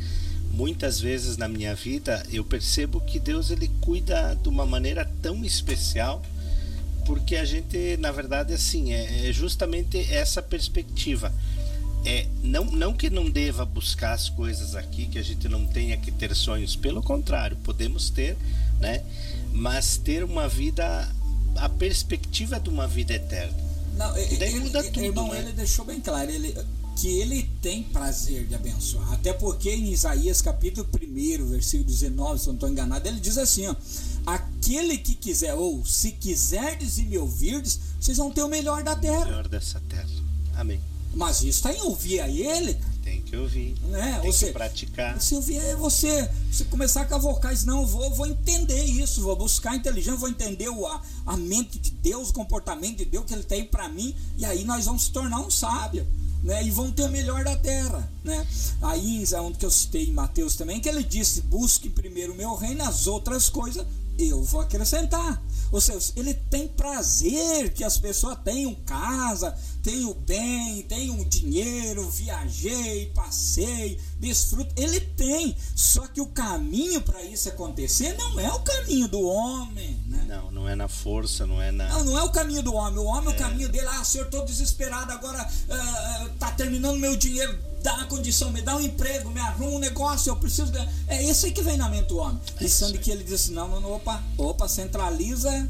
muitas 0.51 0.99
vezes 0.99 1.37
na 1.37 1.47
minha 1.47 1.75
vida, 1.75 2.23
eu 2.31 2.43
percebo 2.43 2.99
que 3.01 3.19
Deus 3.19 3.51
ele 3.51 3.69
cuida 3.81 4.37
de 4.41 4.49
uma 4.49 4.65
maneira 4.65 5.09
tão 5.21 5.43
especial, 5.43 6.21
porque 7.05 7.35
a 7.35 7.45
gente, 7.45 7.97
na 7.97 8.11
verdade, 8.11 8.53
assim, 8.53 8.93
é, 8.93 9.29
é 9.29 9.33
justamente 9.33 9.97
essa 10.11 10.41
perspectiva. 10.41 11.33
É, 12.05 12.27
não, 12.43 12.65
não 12.65 12.93
que 12.93 13.09
não 13.09 13.29
deva 13.29 13.63
buscar 13.65 14.13
as 14.13 14.27
coisas 14.29 14.75
aqui, 14.75 15.05
que 15.05 15.17
a 15.17 15.23
gente 15.23 15.47
não 15.47 15.65
tenha 15.65 15.95
que 15.97 16.11
ter 16.11 16.35
sonhos, 16.35 16.75
pelo 16.75 17.01
contrário, 17.01 17.55
podemos 17.63 18.09
ter, 18.09 18.37
né? 18.79 19.01
Mas 19.53 19.95
ter 19.97 20.23
uma 20.23 20.47
vida, 20.49 21.09
a 21.55 21.69
perspectiva 21.69 22.59
de 22.59 22.69
uma 22.69 22.87
vida 22.87 23.13
eterna. 23.13 23.57
Não, 23.97 24.17
E 24.17 24.35
daí 24.37 24.49
ele, 24.55 24.59
muda 24.61 24.79
ele- 24.79 24.89
tudo, 24.91 25.05
irmão, 25.05 25.31
né? 25.31 25.39
ele 25.39 25.51
deixou 25.53 25.85
bem 25.85 26.01
claro 26.01 26.29
ele, 26.29 26.53
que 26.97 27.07
ele 27.19 27.49
tem 27.61 27.83
prazer 27.83 28.47
de 28.47 28.55
abençoar. 28.55 29.13
Até 29.13 29.31
porque 29.31 29.71
em 29.73 29.91
Isaías 29.91 30.41
capítulo 30.41 30.85
1, 30.93 31.45
versículo 31.51 31.85
19, 31.85 32.39
se 32.39 32.47
eu 32.47 32.53
não 32.53 32.55
estou 32.55 32.69
enganado, 32.69 33.07
ele 33.07 33.19
diz 33.19 33.37
assim: 33.37 33.67
ó, 33.67 33.75
aquele 34.25 34.97
que 34.97 35.15
quiser, 35.15 35.53
ou 35.53 35.85
se 35.85 36.11
quiserdes 36.11 36.97
e 36.97 37.03
me 37.03 37.17
ouvirdes, 37.17 37.79
vocês 37.99 38.17
vão 38.17 38.29
ter 38.31 38.43
o 38.43 38.49
melhor 38.49 38.83
da 38.83 38.95
terra. 38.95 39.25
Melhor 39.25 39.47
dessa 39.47 39.79
terra. 39.87 40.09
Amém. 40.55 40.81
Mas 41.13 41.37
isso 41.37 41.67
está 41.67 41.73
em 41.73 41.81
ouvir 41.81 42.19
a 42.19 42.27
ele, 42.27 42.77
Tem 43.03 43.21
que 43.21 43.35
ouvir, 43.35 43.75
né? 43.89 44.19
tem 44.21 44.27
Ou 44.27 44.33
que 44.33 44.39
seja, 44.39 44.53
praticar. 44.53 45.21
Se 45.21 45.35
eu 45.35 45.41
vier 45.41 45.75
você, 45.75 46.29
você 46.51 46.63
começar 46.65 47.01
a 47.01 47.05
cavocar 47.05 47.53
isso, 47.53 47.67
não, 47.67 47.81
eu 47.81 47.87
vou, 47.87 48.09
vou 48.11 48.25
entender 48.25 48.83
isso, 48.83 49.21
vou 49.21 49.35
buscar 49.35 49.75
inteligência, 49.75 50.17
vou 50.17 50.29
entender 50.29 50.69
o, 50.69 50.87
a, 50.87 51.01
a 51.25 51.37
mente 51.37 51.77
de 51.77 51.91
Deus, 51.91 52.29
o 52.29 52.33
comportamento 52.33 52.97
de 52.97 53.05
Deus 53.05 53.25
que 53.25 53.33
Ele 53.33 53.43
tem 53.43 53.65
para 53.65 53.87
mim, 53.89 54.15
e 54.37 54.45
aí 54.45 54.63
nós 54.63 54.85
vamos 54.85 55.03
se 55.03 55.11
tornar 55.11 55.39
um 55.39 55.49
sábio. 55.49 56.05
Né, 56.43 56.61
e 56.61 56.69
vão 56.69 56.91
ter 56.91 57.03
o 57.03 57.09
melhor 57.09 57.41
da 57.45 57.55
terra. 57.55 58.11
Né? 58.21 58.45
Aí, 58.81 59.23
é 59.31 59.39
onde 59.39 59.57
que 59.57 59.65
eu 59.65 59.71
citei 59.71 60.09
em 60.09 60.11
Mateus 60.11 60.57
também, 60.57 60.81
que 60.81 60.89
ele 60.89 61.01
disse: 61.01 61.41
busque 61.43 61.87
primeiro 61.87 62.33
o 62.33 62.35
meu 62.35 62.53
reino, 62.53 62.83
as 62.83 63.07
outras 63.07 63.47
coisas 63.47 63.87
eu 64.29 64.43
vou 64.43 64.61
acrescentar. 64.61 65.41
Ou 65.71 65.81
seja, 65.81 66.13
ele 66.15 66.33
tem 66.33 66.67
prazer 66.67 67.73
que 67.73 67.83
as 67.83 67.97
pessoas 67.97 68.37
tenham 68.43 68.75
casa, 68.85 69.57
tenham 69.81 70.13
bem, 70.13 70.83
tenham 70.83 71.23
dinheiro, 71.23 72.07
viajei, 72.09 73.11
passei, 73.15 73.99
desfruto. 74.19 74.71
Ele 74.77 74.99
tem. 74.99 75.55
Só 75.75 76.05
que 76.07 76.21
o 76.21 76.27
caminho 76.27 77.01
para 77.01 77.23
isso 77.23 77.49
acontecer 77.49 78.15
não 78.17 78.39
é 78.39 78.51
o 78.53 78.59
caminho 78.59 79.07
do 79.07 79.21
homem. 79.21 79.99
Né? 80.07 80.25
Não, 80.27 80.51
não 80.51 80.69
é 80.69 80.75
na 80.75 80.87
força, 80.87 81.45
não 81.47 81.61
é 81.61 81.71
na. 81.71 81.89
Não, 81.89 82.05
não 82.05 82.17
é 82.19 82.23
o 82.23 82.29
caminho 82.29 82.61
do 82.61 82.73
homem. 82.73 82.99
O 82.99 83.05
homem, 83.05 83.33
o 83.33 83.37
caminho 83.37 83.69
dele, 83.69 83.87
ah, 83.87 84.03
senhor, 84.03 84.25
estou 84.25 84.45
desesperado, 84.45 85.11
agora 85.11 85.49
ah, 85.69 86.29
tá 86.39 86.51
terminando 86.51 86.99
meu 86.99 87.17
dinheiro, 87.17 87.57
dá 87.83 87.95
uma 87.95 88.05
condição, 88.05 88.49
me 88.49 88.61
dá 88.61 88.77
um 88.77 88.79
emprego, 88.79 89.29
me 89.29 89.39
arruma 89.41 89.71
um 89.71 89.79
negócio, 89.79 90.29
eu 90.29 90.35
preciso. 90.37 90.71
ganhar. 90.71 90.89
É 91.07 91.21
esse 91.23 91.47
aí 91.47 91.51
que 91.51 91.61
vem 91.61 91.77
na 91.77 91.89
mente 91.89 92.07
do 92.07 92.17
homem. 92.17 92.39
É 92.59 92.65
isso 92.65 92.85
aí. 92.85 92.97
que 92.97 93.11
ele 93.11 93.23
disse: 93.23 93.51
não, 93.51 93.67
não, 93.67 93.81
não, 93.81 93.91
opa, 93.91 94.23
opa, 94.37 94.67
centraliza, 94.67 95.69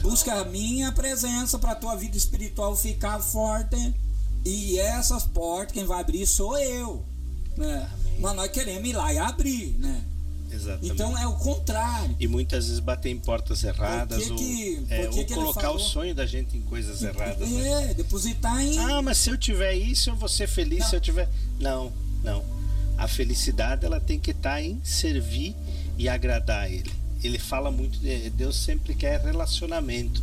busca 0.00 0.32
a 0.32 0.44
minha 0.44 0.90
presença 0.90 1.58
para 1.58 1.72
a 1.72 1.76
tua 1.76 1.94
vida 1.94 2.16
espiritual 2.16 2.74
ficar 2.74 3.20
forte. 3.20 3.94
E 4.44 4.78
essas 4.78 5.24
portas, 5.24 5.72
quem 5.72 5.84
vai 5.84 6.00
abrir 6.00 6.26
sou 6.26 6.56
eu. 6.58 7.04
Né? 7.56 7.90
Mas 8.18 8.34
nós 8.34 8.50
queremos 8.50 8.88
ir 8.88 8.92
lá 8.92 9.12
e 9.12 9.18
abrir, 9.18 9.76
né? 9.78 10.02
Exatamente. 10.50 10.92
Então 10.92 11.16
é 11.18 11.26
o 11.26 11.34
contrário. 11.34 12.14
E 12.20 12.26
muitas 12.28 12.66
vezes 12.66 12.80
bater 12.80 13.10
em 13.10 13.18
portas 13.18 13.62
erradas 13.64 14.24
que 14.24 14.30
ou, 14.30 14.36
que- 14.38 14.86
é, 14.88 15.04
por 15.06 15.10
que 15.14 15.18
ou 15.20 15.24
que 15.26 15.32
ele 15.32 15.34
colocar 15.34 15.70
o 15.70 15.78
sonho 15.78 16.14
da 16.14 16.24
gente 16.26 16.56
em 16.56 16.62
coisas 16.62 17.02
erradas. 17.02 17.48
né? 17.50 17.90
É, 17.90 17.94
depositar 17.94 18.60
em. 18.62 18.78
Ah, 18.78 19.02
mas 19.02 19.18
se 19.18 19.30
eu 19.30 19.36
tiver 19.36 19.74
isso, 19.74 20.10
eu 20.10 20.16
vou 20.16 20.28
ser 20.28 20.46
feliz. 20.46 20.80
Não. 20.80 20.88
Se 20.90 20.96
eu 20.96 21.00
tiver. 21.00 21.28
Não, 21.60 21.92
não. 22.22 22.44
A 22.98 23.06
felicidade 23.06 23.84
ela 23.84 24.00
tem 24.00 24.18
que 24.18 24.30
estar 24.30 24.62
em 24.62 24.80
servir 24.82 25.54
e 25.98 26.08
agradar 26.08 26.62
a 26.64 26.68
Ele. 26.68 26.90
Ele 27.22 27.38
fala 27.38 27.70
muito. 27.70 27.98
De, 27.98 28.30
Deus 28.30 28.56
sempre 28.56 28.94
quer 28.94 29.20
relacionamento. 29.20 30.22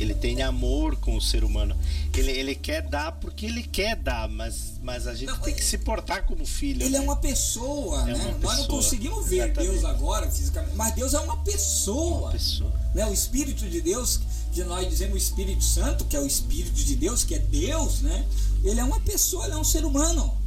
Ele 0.00 0.14
tem 0.14 0.42
amor 0.42 0.96
com 0.96 1.16
o 1.16 1.20
ser 1.20 1.44
humano. 1.44 1.76
Ele, 2.16 2.30
ele 2.30 2.54
quer 2.54 2.82
dar 2.82 3.12
porque 3.12 3.46
ele 3.46 3.62
quer 3.62 3.96
dar, 3.96 4.28
mas, 4.28 4.74
mas 4.82 5.06
a 5.06 5.14
gente 5.14 5.30
Não, 5.30 5.38
tem 5.38 5.54
que 5.54 5.62
se 5.64 5.78
portar 5.78 6.24
como 6.24 6.46
filho. 6.46 6.82
Ele 6.82 6.90
né? 6.90 6.98
é 6.98 7.00
uma 7.00 7.16
pessoa, 7.16 8.02
É 8.02 8.12
né? 8.12 8.14
uma 8.14 8.24
Nós 8.24 8.40
não 8.40 8.50
pessoa, 8.50 8.68
conseguimos 8.68 9.28
ver 9.28 9.44
exatamente. 9.44 9.70
Deus 9.72 9.84
agora 9.84 10.30
fisicamente, 10.30 10.76
mas 10.76 10.94
Deus 10.94 11.14
é 11.14 11.20
uma 11.20 11.36
pessoa. 11.38 12.20
Uma 12.20 12.32
pessoa. 12.32 12.72
Né? 12.94 13.06
O 13.06 13.12
Espírito 13.12 13.68
de 13.68 13.80
Deus, 13.80 14.20
que 14.52 14.64
nós 14.64 14.88
dizemos 14.88 15.14
o 15.14 15.18
Espírito 15.18 15.62
Santo, 15.62 16.04
que 16.06 16.16
é 16.16 16.20
o 16.20 16.26
Espírito 16.26 16.72
de 16.82 16.96
Deus, 16.96 17.22
que 17.22 17.34
é 17.34 17.38
Deus, 17.38 18.00
né? 18.00 18.26
Ele 18.64 18.80
é 18.80 18.84
uma 18.84 19.00
pessoa, 19.00 19.44
ele 19.44 19.54
é 19.54 19.58
um 19.58 19.64
ser 19.64 19.84
humano. 19.84 20.39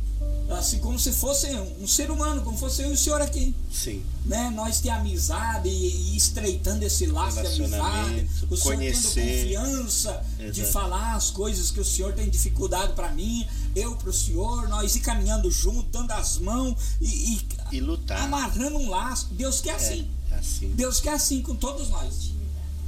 Assim 0.56 0.80
como 0.80 0.98
se 0.98 1.12
fosse 1.12 1.48
um 1.82 1.88
ser 1.88 2.10
humano, 2.12 2.42
como 2.42 2.58
fosse 2.58 2.82
eu 2.82 2.90
e 2.92 2.94
o 2.94 2.98
senhor 2.98 3.22
aqui. 3.22 3.54
Sim. 3.72 4.04
Né? 4.26 4.50
Nós 4.56 4.80
ter 4.80 4.90
amizade 4.90 5.68
e, 5.68 6.14
e 6.14 6.18
estreitando 6.18 6.84
esse 6.84 7.06
laço 7.08 7.42
de 7.42 7.48
amizade, 7.64 8.30
o 8.50 8.56
senhor 8.56 8.76
conhecer. 8.76 9.14
tendo 9.22 9.42
confiança 9.42 10.26
de 10.38 10.46
Exato. 10.62 10.72
falar 10.72 11.16
as 11.16 11.32
coisas 11.32 11.72
que 11.72 11.80
o 11.80 11.86
senhor 11.86 12.14
tem 12.14 12.30
dificuldade 12.30 12.94
para 12.94 13.10
mim, 13.12 13.46
eu 13.76 13.96
para 13.96 14.10
o 14.10 14.14
senhor, 14.14 14.68
nós 14.70 14.96
ir 14.96 15.02
caminhando 15.02 15.50
junto, 15.52 15.84
dando 15.90 16.12
as 16.12 16.38
mãos 16.38 16.76
e, 17.02 17.08
e 17.36 17.42
E 17.78 17.80
lutar. 17.82 18.22
amarrando 18.22 18.78
um 18.78 18.90
laço. 18.90 19.28
Deus 19.32 19.60
quer 19.60 19.76
assim. 19.76 20.08
É, 20.32 20.36
é 20.36 20.38
assim. 20.40 20.70
Deus 20.70 21.00
quer 21.00 21.14
assim 21.14 21.42
com 21.42 21.56
todos 21.56 21.90
nós. 21.90 22.32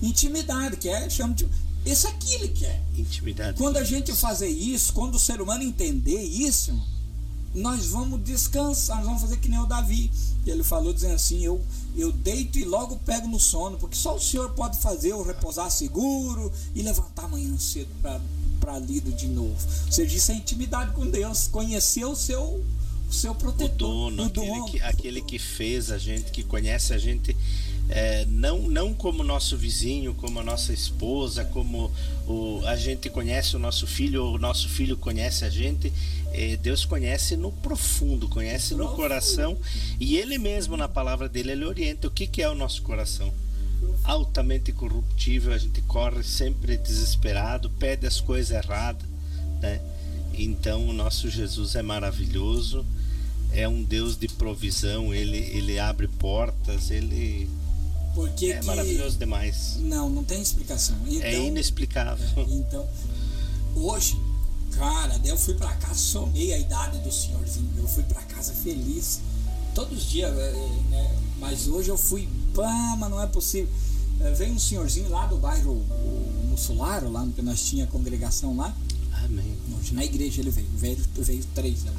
Intimidade, 0.02 0.78
quer, 0.78 1.10
chama 1.10 1.34
de. 1.34 1.48
Esse 1.86 2.08
aqui 2.08 2.34
ele 2.36 2.48
quer. 2.50 2.82
Intimidade. 2.98 3.58
Quando 3.58 3.78
a 3.78 3.84
gente 3.84 4.12
fazer 4.14 4.48
isso, 4.50 4.92
quando 4.94 5.16
o 5.16 5.20
ser 5.20 5.40
humano 5.42 5.64
entender 5.64 6.22
isso, 6.22 6.72
irmão, 6.72 6.86
nós 7.56 7.88
vamos 7.88 8.22
descansar, 8.22 8.98
nós 8.98 9.06
vamos 9.06 9.22
fazer 9.22 9.38
que 9.38 9.48
nem 9.48 9.60
o 9.60 9.66
Davi. 9.66 10.12
Ele 10.46 10.64
falou 10.64 10.94
dizendo 10.94 11.16
assim: 11.16 11.44
eu, 11.44 11.62
eu 11.96 12.12
deito 12.12 12.60
e 12.60 12.66
logo 12.66 12.98
pego 12.98 13.28
no 13.28 13.40
sono, 13.40 13.78
porque 13.78 13.96
só 13.96 14.16
o 14.16 14.20
Senhor 14.20 14.52
pode 14.52 14.78
fazer 14.78 15.12
eu 15.12 15.24
repousar 15.24 15.72
seguro 15.72 16.52
e 16.76 16.82
levantar 16.82 17.26
amanhã 17.26 17.58
cedo 17.58 17.90
para 18.60 18.80
lido 18.80 19.12
de 19.12 19.28
novo. 19.28 19.56
Ou 19.86 19.92
seja, 19.92 20.16
isso 20.16 20.32
é 20.32 20.36
intimidade 20.36 20.92
com 20.92 21.08
Deus, 21.08 21.48
conhecer 21.48 22.06
o 22.06 22.16
seu, 22.16 22.64
o 23.10 23.14
seu 23.14 23.32
o 23.32 23.36
protetor, 23.36 24.12
dono, 24.12 24.24
o 24.24 24.26
aquele, 24.26 24.48
dono. 24.48 24.66
que, 24.66 24.82
aquele 24.82 25.22
que 25.22 25.40
fez 25.40 25.90
a 25.92 25.98
gente, 25.98 26.32
que 26.32 26.44
conhece 26.44 26.94
a 26.94 26.98
gente, 26.98 27.36
é, 27.88 28.26
não, 28.26 28.64
não 28.64 28.94
como 28.94 29.24
nosso 29.24 29.58
vizinho, 29.58 30.14
como 30.16 30.40
a 30.40 30.44
nossa 30.44 30.74
esposa, 30.74 31.46
como 31.46 31.92
o, 32.28 32.62
a 32.66 32.76
gente 32.76 33.10
conhece 33.10 33.56
o 33.56 33.60
nosso 33.60 33.86
filho, 33.86 34.26
ou 34.26 34.36
o 34.36 34.40
nosso 34.40 34.68
filho 34.68 34.98
conhece 34.98 35.46
a 35.46 35.50
gente. 35.50 35.94
É, 36.38 36.58
Deus 36.58 36.84
conhece 36.86 37.36
no 37.38 37.52
profundo, 37.52 38.28
conhece 38.28 38.74
no 38.76 38.90
coração. 38.90 39.58
E 40.00 40.18
Ele 40.18 40.38
mesmo, 40.38 40.76
na 40.76 40.88
palavra 40.88 41.30
dele, 41.30 41.52
ele 41.52 41.66
orienta 41.66 42.08
o 42.08 42.12
que, 42.12 42.28
que 42.28 42.42
é 42.42 42.50
o 42.50 42.56
nosso 42.56 42.82
coração. 42.82 43.34
Altamente 44.04 44.72
corruptível, 44.72 45.54
a 45.54 45.58
gente 45.58 45.82
corre 45.84 46.24
sempre 46.24 46.78
desesperado, 46.78 47.70
pede 47.72 48.06
as 48.06 48.20
coisas 48.20 48.52
erradas, 48.52 49.08
né? 49.62 49.80
Então 50.38 50.88
o 50.88 50.94
nosso 50.94 51.30
Jesus 51.30 51.76
é 51.76 51.82
maravilhoso, 51.82 52.86
é 53.54 53.68
um 53.68 53.82
Deus 53.84 54.18
de 54.18 54.28
provisão, 54.28 55.14
ele, 55.14 55.38
ele 55.38 55.80
abre 55.80 56.08
portas, 56.08 56.92
ele 56.92 57.50
Porque 58.14 58.48
é 58.52 58.60
que- 58.60 58.66
maravilhoso 58.66 59.18
demais. 59.18 59.78
Não, 59.80 60.10
não 60.10 60.24
tem 60.24 60.42
explicação. 60.42 60.98
Então, 61.08 61.24
É 61.28 61.40
inexplicável. 61.40 62.28
É, 62.38 62.42
então, 62.52 62.88
hoje, 63.76 64.18
cara, 64.78 65.18
daí 65.18 65.30
eu 65.30 65.38
fui 65.38 65.54
pra 65.54 65.74
casa, 65.76 65.96
somei 65.96 66.54
a 66.54 66.58
idade 66.58 67.00
do 67.00 67.12
senhorzinho. 67.12 67.70
Eu 67.78 67.88
fui 67.88 68.04
pra 68.04 68.22
casa 68.24 68.54
feliz. 68.54 69.20
Todos 69.74 69.98
os 69.98 70.10
dias, 70.10 70.32
é, 70.32 70.52
né? 70.90 71.18
Mas 71.40 71.68
hoje 71.68 71.90
eu 71.90 71.98
fui, 71.98 72.30
pá, 72.54 72.96
mas 72.98 73.10
não 73.10 73.22
é 73.22 73.28
possível. 73.28 73.70
é, 74.22 74.32
veio 74.32 74.54
um 74.54 74.60
senhorzinho 74.60 75.10
lá 75.10 75.26
do 75.28 75.38
bairro 75.38 75.72
o 75.74 76.48
Mussularo, 76.48 77.12
lá 77.12 77.28
que 77.36 77.42
nós 77.42 77.62
tinha 77.62 77.86
congregação 77.88 78.56
lá. 78.56 78.74
Amém. 79.24 79.58
Hoje 79.78 79.94
na 79.94 80.06
igreja 80.06 80.42
ele 80.42 80.52
veio, 80.52 80.68
veio, 80.76 80.98
veio 81.18 81.44
três 81.54 81.84
lá. 81.84 81.94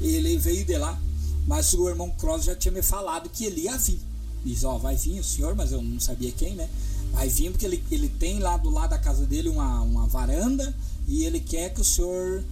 Ele 0.00 0.36
veio 0.36 0.64
de 0.64 0.76
lá, 0.76 1.00
mas 1.46 1.72
o 1.72 1.88
irmão 1.88 2.10
Cross 2.10 2.44
já 2.44 2.54
tinha 2.54 2.72
me 2.72 2.82
falado 2.82 3.28
que 3.30 3.44
ele 3.44 3.62
ia 3.62 3.76
vir. 3.78 4.00
Diz, 4.44 4.64
ó, 4.64 4.76
vai 4.76 4.96
vir 4.96 5.20
o 5.20 5.24
senhor, 5.24 5.54
mas 5.54 5.72
eu 5.72 5.80
não 5.80 5.98
sabia 5.98 6.30
quem, 6.30 6.54
né? 6.54 6.68
Vai 7.12 7.28
vir 7.28 7.50
porque 7.50 7.64
ele, 7.64 7.82
ele 7.90 8.08
tem 8.08 8.38
lá 8.38 8.56
do 8.58 8.68
lado 8.68 8.90
da 8.90 8.98
casa 8.98 9.24
dele 9.24 9.48
uma, 9.48 9.80
uma 9.80 10.06
varanda 10.06 10.74
e 11.06 11.24
ele 11.24 11.40
quer 11.40 11.72
que 11.72 11.80
o 11.80 11.84
senhor. 11.84 12.44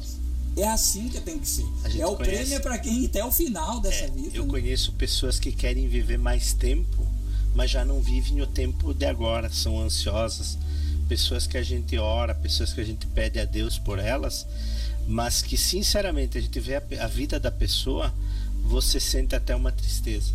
É 0.62 0.68
assim 0.68 1.08
que 1.08 1.20
tem 1.20 1.38
que 1.38 1.48
ser. 1.48 1.64
É 1.98 2.06
o 2.06 2.16
conhece- 2.16 2.44
prêmio 2.44 2.60
para 2.60 2.78
quem 2.78 3.06
até 3.06 3.24
o 3.24 3.30
final 3.30 3.80
dessa 3.80 4.04
É, 4.04 4.10
vida. 4.10 4.30
eu 4.36 4.44
né? 4.44 4.50
conheço 4.50 4.92
pessoas 4.92 5.38
que 5.38 5.52
querem 5.52 5.88
viver 5.88 6.18
mais 6.18 6.52
tempo, 6.52 7.06
mas 7.54 7.70
já 7.70 7.84
não 7.84 8.00
vivem 8.00 8.40
o 8.42 8.46
tempo 8.46 8.92
de 8.94 9.06
agora, 9.06 9.50
são 9.50 9.80
ansiosas. 9.80 10.56
Pessoas 11.08 11.46
que 11.46 11.56
a 11.58 11.62
gente 11.62 11.98
ora, 11.98 12.34
pessoas 12.34 12.72
que 12.72 12.80
a 12.80 12.84
gente 12.84 13.06
pede 13.08 13.38
a 13.40 13.44
Deus 13.44 13.78
por 13.78 13.98
elas, 13.98 14.46
mas 15.08 15.42
que 15.42 15.56
sinceramente 15.56 16.38
a 16.38 16.40
gente 16.40 16.60
vê 16.60 16.76
a, 16.76 16.82
a 17.02 17.06
vida 17.08 17.40
da 17.40 17.50
pessoa, 17.50 18.14
você 18.64 19.00
sente 19.00 19.34
até 19.34 19.54
uma 19.56 19.72
tristeza. 19.72 20.32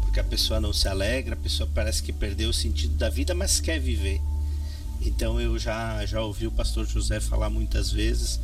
Porque 0.00 0.18
a 0.18 0.24
pessoa 0.24 0.58
não 0.58 0.72
se 0.72 0.88
alegra, 0.88 1.34
a 1.34 1.38
pessoa 1.38 1.68
parece 1.74 2.02
que 2.02 2.12
perdeu 2.12 2.48
o 2.48 2.54
sentido 2.54 2.94
da 2.96 3.10
vida, 3.10 3.34
mas 3.34 3.60
quer 3.60 3.78
viver. 3.78 4.20
Então 5.02 5.38
eu 5.38 5.58
já, 5.58 6.04
já 6.06 6.22
ouvi 6.22 6.46
o 6.46 6.50
pastor 6.50 6.86
José 6.86 7.20
falar 7.20 7.50
muitas 7.50 7.92
vezes 7.92 8.40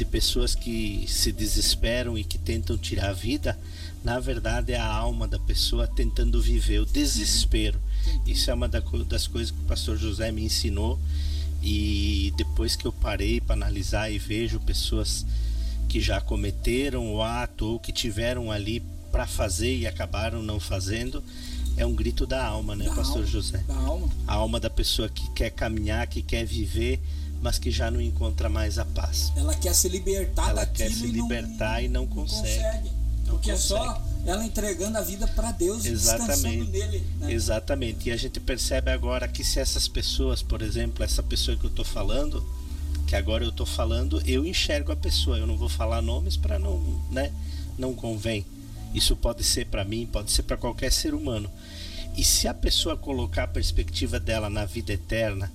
de 0.00 0.04
pessoas 0.06 0.54
que 0.54 1.04
se 1.06 1.30
desesperam 1.30 2.16
e 2.16 2.24
que 2.24 2.38
tentam 2.38 2.78
tirar 2.78 3.10
a 3.10 3.12
vida, 3.12 3.58
na 4.02 4.18
verdade 4.18 4.72
é 4.72 4.78
a 4.78 4.86
alma 4.86 5.28
da 5.28 5.38
pessoa 5.38 5.86
tentando 5.86 6.40
viver 6.40 6.80
o 6.80 6.86
desespero. 6.86 7.78
Isso 8.26 8.50
é 8.50 8.54
uma 8.54 8.66
das 8.66 9.26
coisas 9.26 9.50
que 9.50 9.60
o 9.60 9.66
pastor 9.66 9.98
José 9.98 10.32
me 10.32 10.42
ensinou 10.42 10.98
e 11.62 12.32
depois 12.34 12.76
que 12.76 12.86
eu 12.86 12.92
parei 12.92 13.42
para 13.42 13.54
analisar 13.54 14.10
e 14.10 14.18
vejo 14.18 14.58
pessoas 14.60 15.26
que 15.86 16.00
já 16.00 16.18
cometeram 16.18 17.12
o 17.12 17.22
ato 17.22 17.66
ou 17.66 17.78
que 17.78 17.92
tiveram 17.92 18.50
ali 18.50 18.82
para 19.12 19.26
fazer 19.26 19.76
e 19.76 19.86
acabaram 19.86 20.42
não 20.42 20.58
fazendo, 20.58 21.22
é 21.76 21.84
um 21.84 21.94
grito 21.94 22.26
da 22.26 22.42
alma, 22.42 22.74
né, 22.74 22.86
Da 22.86 22.94
pastor 22.94 23.16
alma, 23.16 23.26
José? 23.26 23.58
Da 23.68 23.76
alma. 23.76 24.08
A 24.26 24.32
alma 24.32 24.58
da 24.58 24.70
pessoa 24.70 25.10
que 25.10 25.30
quer 25.32 25.50
caminhar, 25.50 26.06
que 26.06 26.22
quer 26.22 26.46
viver, 26.46 26.98
mas 27.40 27.58
que 27.58 27.70
já 27.70 27.90
não 27.90 28.00
encontra 28.00 28.48
mais 28.48 28.78
a 28.78 28.84
paz. 28.84 29.32
Ela 29.36 29.54
quer 29.54 29.74
se 29.74 29.88
libertar 29.88 30.50
Ela 30.50 30.64
daquilo 30.64 30.88
quer 30.90 30.94
se 30.94 31.04
e 31.04 31.06
não- 31.06 31.12
libertar 31.22 31.82
e 31.82 31.88
não 31.88 32.06
consegue. 32.06 32.90
Não 33.26 33.34
Porque 33.34 33.50
é 33.50 33.54
consegue. 33.54 33.68
só 33.84 34.02
ela 34.26 34.44
entregando 34.44 34.98
a 34.98 35.00
vida 35.00 35.26
para 35.28 35.52
Deus 35.52 35.84
e 35.84 35.88
Exatamente. 35.88 36.70
nele. 36.70 37.06
Né? 37.20 37.32
Exatamente. 37.32 38.08
E 38.08 38.12
a 38.12 38.16
gente 38.16 38.38
percebe 38.40 38.90
agora 38.90 39.26
que 39.28 39.42
se 39.44 39.58
essas 39.60 39.88
pessoas, 39.88 40.42
por 40.42 40.60
exemplo, 40.62 41.02
essa 41.04 41.22
pessoa 41.22 41.56
que 41.56 41.64
eu 41.64 41.70
tô 41.70 41.84
falando, 41.84 42.44
que 43.06 43.16
agora 43.16 43.44
eu 43.44 43.52
tô 43.52 43.64
falando, 43.64 44.20
eu 44.26 44.44
enxergo 44.44 44.92
a 44.92 44.96
pessoa. 44.96 45.38
Eu 45.38 45.46
não 45.46 45.56
vou 45.56 45.68
falar 45.68 46.02
nomes 46.02 46.36
para 46.36 46.58
não, 46.58 46.78
né? 47.10 47.32
Não 47.78 47.94
convém. 47.94 48.44
Isso 48.92 49.14
pode 49.16 49.42
ser 49.44 49.66
para 49.66 49.84
mim, 49.84 50.06
pode 50.10 50.30
ser 50.32 50.42
para 50.42 50.56
qualquer 50.56 50.92
ser 50.92 51.14
humano. 51.14 51.48
E 52.16 52.24
se 52.24 52.48
a 52.48 52.52
pessoa 52.52 52.96
colocar 52.96 53.44
a 53.44 53.48
perspectiva 53.48 54.18
dela 54.18 54.50
na 54.50 54.64
vida 54.64 54.92
eterna, 54.92 55.50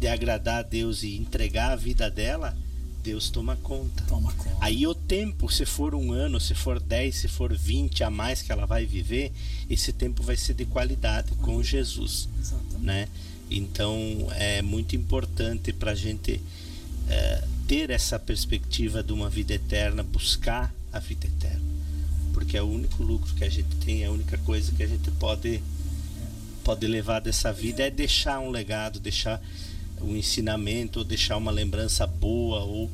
de 0.00 0.08
agradar 0.08 0.60
a 0.60 0.62
Deus 0.62 1.02
e 1.02 1.14
entregar 1.16 1.72
a 1.72 1.76
vida 1.76 2.10
dela, 2.10 2.56
Deus 3.02 3.28
toma 3.28 3.56
conta. 3.56 4.02
Toma 4.04 4.32
conta. 4.32 4.56
Aí 4.60 4.86
o 4.86 4.94
tempo, 4.94 5.52
se 5.52 5.66
for 5.66 5.94
um 5.94 6.10
ano, 6.10 6.40
se 6.40 6.54
for 6.54 6.80
10, 6.80 7.14
se 7.14 7.28
for 7.28 7.54
20 7.54 8.02
a 8.02 8.10
mais 8.10 8.40
que 8.40 8.50
ela 8.50 8.66
vai 8.66 8.86
viver, 8.86 9.30
esse 9.68 9.92
tempo 9.92 10.22
vai 10.22 10.38
ser 10.38 10.54
de 10.54 10.64
qualidade 10.64 11.32
com 11.42 11.62
Jesus, 11.62 12.28
Exatamente. 12.40 12.84
né? 12.84 13.08
Então 13.50 14.26
é 14.36 14.62
muito 14.62 14.96
importante 14.96 15.70
para 15.70 15.92
a 15.92 15.94
gente 15.94 16.40
é, 17.08 17.44
ter 17.68 17.90
essa 17.90 18.18
perspectiva 18.18 19.02
de 19.02 19.12
uma 19.12 19.28
vida 19.28 19.52
eterna, 19.52 20.02
buscar 20.02 20.74
a 20.90 20.98
vida 20.98 21.26
eterna, 21.26 21.60
porque 22.32 22.56
é 22.56 22.62
o 22.62 22.66
único 22.66 23.02
lucro 23.02 23.34
que 23.34 23.44
a 23.44 23.50
gente 23.50 23.74
tem, 23.84 24.02
é 24.02 24.06
a 24.06 24.10
única 24.10 24.38
coisa 24.38 24.72
que 24.72 24.82
a 24.82 24.86
gente 24.86 25.10
pode 25.12 25.62
pode 26.62 26.86
levar 26.86 27.20
dessa 27.20 27.52
vida 27.52 27.82
é 27.82 27.90
deixar 27.90 28.38
um 28.38 28.50
legado, 28.50 29.00
deixar 29.00 29.40
um 30.02 30.16
ensinamento, 30.16 31.00
ou 31.00 31.04
deixar 31.04 31.36
uma 31.36 31.50
lembrança 31.50 32.06
boa, 32.06 32.60
ou 32.60 32.90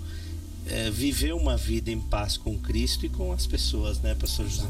é, 0.67 0.91
viver 0.91 1.33
uma 1.35 1.57
vida 1.57 1.91
em 1.91 2.01
paz 2.01 2.37
com 2.37 2.59
Cristo 2.59 3.07
e 3.07 3.09
com 3.09 3.33
as 3.33 3.47
pessoas, 3.47 4.01
né, 4.01 4.15
Pastor 4.15 4.49
José? 4.49 4.67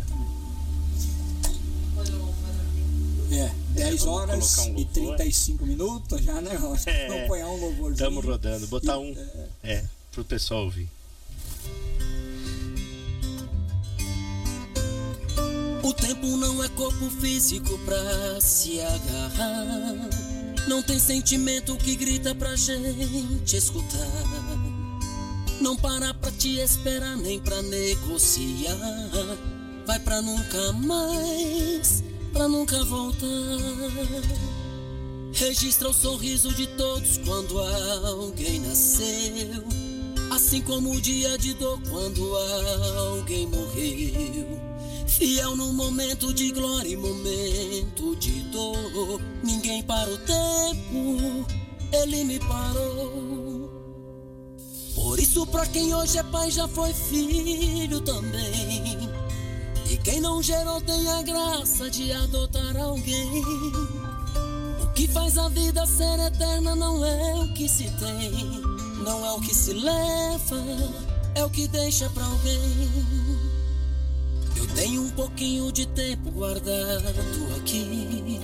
É, 3.33 3.51
10 3.75 4.01
vamos 4.03 4.07
horas 4.07 4.59
um 4.59 4.62
e 4.79 4.85
louvor. 4.85 5.16
35 5.16 5.66
minutos 5.66 6.22
já, 6.22 6.40
né? 6.40 6.57
Vamos 6.59 6.87
É, 6.87 7.07
acompanhar 7.18 7.49
um 7.49 7.57
louvorzinho. 7.57 7.92
Estamos 7.92 8.25
rodando, 8.25 8.66
botar 8.68 8.94
E- 8.94 8.99
um, 8.99 9.16
é, 9.64 9.72
é, 9.75 9.85
pro 10.12 10.25
pessoal 10.25 10.64
ouvir. 10.64 10.88
O 15.83 15.92
tempo 15.92 16.27
não 16.37 16.62
é 16.64 16.68
corpo 16.70 17.11
físico 17.20 17.79
pra 17.81 18.40
se 18.40 18.81
agarrar. 18.81 20.09
Não 20.66 20.83
tem 20.83 20.98
sentimento 20.98 21.76
que 21.76 21.94
grita 21.94 22.35
pra 22.35 22.57
gente 22.57 23.57
escutar. 23.57 24.57
Não 25.61 25.76
para 25.76 26.12
pra 26.12 26.31
te 26.33 26.59
esperar 26.59 27.16
nem 27.16 27.38
pra 27.38 27.62
negociar. 27.62 28.76
Vai 29.87 30.00
pra 30.00 30.20
nunca 30.20 30.72
mais, 30.72 32.02
pra 32.33 32.48
nunca 32.48 32.85
voltar. 32.85 33.26
Registra 35.33 35.88
o 35.88 35.94
sorriso 35.94 36.52
de 36.55 36.66
todos 36.66 37.18
quando 37.18 37.61
alguém 37.61 38.59
nasceu. 38.61 39.64
Assim 40.31 40.61
como 40.62 40.92
o 40.92 41.00
dia 41.00 41.38
de 41.38 41.55
dor 41.55 41.81
quando 41.88 42.37
alguém 42.37 43.46
morreu. 43.46 44.75
Fiel 45.16 45.57
no 45.57 45.72
momento 45.72 46.31
de 46.35 46.52
glória 46.52 46.90
e 46.90 46.96
momento 46.96 48.14
de 48.16 48.33
dor. 48.50 49.18
Ninguém 49.42 49.83
para 49.83 50.11
o 50.11 50.18
tempo, 50.18 51.46
ele 51.90 52.22
me 52.22 52.38
parou. 52.40 53.70
Por 54.94 55.18
isso, 55.18 55.46
pra 55.46 55.64
quem 55.64 55.94
hoje 55.94 56.18
é 56.18 56.22
pai, 56.22 56.50
já 56.50 56.68
foi 56.68 56.92
filho 56.92 58.02
também. 58.02 59.09
E 59.90 59.96
quem 59.96 60.20
não 60.20 60.42
gerou 60.42 60.83
tem 60.83 61.09
a 61.09 61.22
graça 61.22 61.88
de 61.88 62.12
adotar 62.12 62.76
alguém. 62.76 63.42
O 64.83 64.92
que 64.92 65.09
faz 65.09 65.38
a 65.38 65.48
vida 65.48 65.87
ser 65.87 66.18
eterna 66.26 66.76
não 66.76 67.02
é 67.02 67.35
o 67.37 67.55
que 67.55 67.66
se 67.66 67.85
tem, 67.92 68.61
não 69.02 69.24
é 69.24 69.33
o 69.33 69.40
que 69.40 69.55
se 69.55 69.72
leva, 69.72 70.62
é 71.35 71.42
o 71.42 71.48
que 71.48 71.66
deixa 71.68 72.11
pra 72.11 72.26
alguém. 72.26 73.15
Tenho 74.76 75.02
um 75.02 75.10
pouquinho 75.10 75.72
de 75.72 75.86
tempo 75.86 76.30
guardado 76.30 77.08
aqui. 77.56 78.38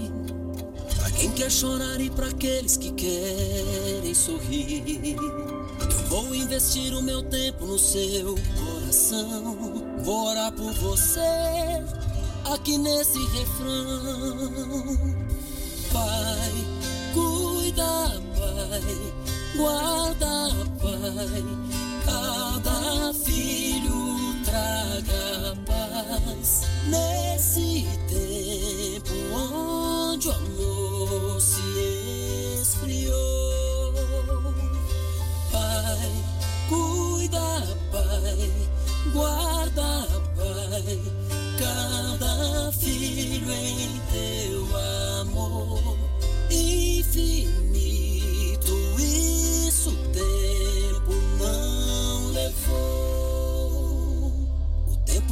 Pra 0.96 1.10
quem 1.10 1.30
quer 1.32 1.50
chorar 1.50 2.00
e 2.00 2.08
pra 2.08 2.28
aqueles 2.28 2.78
que 2.78 2.90
querem 2.92 4.14
sorrir. 4.14 5.14
Eu 5.18 6.08
vou 6.08 6.34
investir 6.34 6.94
o 6.94 7.02
meu 7.02 7.22
tempo 7.22 7.66
no 7.66 7.78
seu 7.78 8.34
coração. 8.56 9.56
Vou 10.02 10.28
orar 10.28 10.52
por 10.52 10.72
você 10.72 11.20
aqui 12.46 12.78
nesse 12.78 13.18
refrão. 13.18 14.98
Pai, 15.92 16.52
cuida, 17.12 18.22
Pai, 18.38 18.80
guarda, 19.54 20.50
Pai. 20.80 21.44
Cada 22.04 23.14
filho 23.14 24.01
traga 24.52 25.56
paz 25.64 26.62
nesse 26.86 27.88
tempo 28.06 29.14
onde 29.34 30.28
o 30.28 30.32
amor 30.32 31.40
se 31.40 32.60
esfriou. 32.60 33.94
Pai, 35.50 36.12
cuida, 36.68 37.78
Pai, 37.90 38.52
guarda, 39.14 40.06
Pai, 40.36 41.00
cada 41.58 42.72
filho 42.72 43.50
em 43.50 44.00
teu 44.12 44.66
amor 45.22 45.96
infinito. 46.50 47.71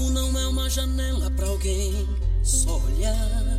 Não 0.09 0.39
é 0.39 0.47
uma 0.47 0.71
janela 0.71 1.31
pra 1.33 1.47
alguém 1.47 2.09
só 2.43 2.79
olhar, 2.79 3.59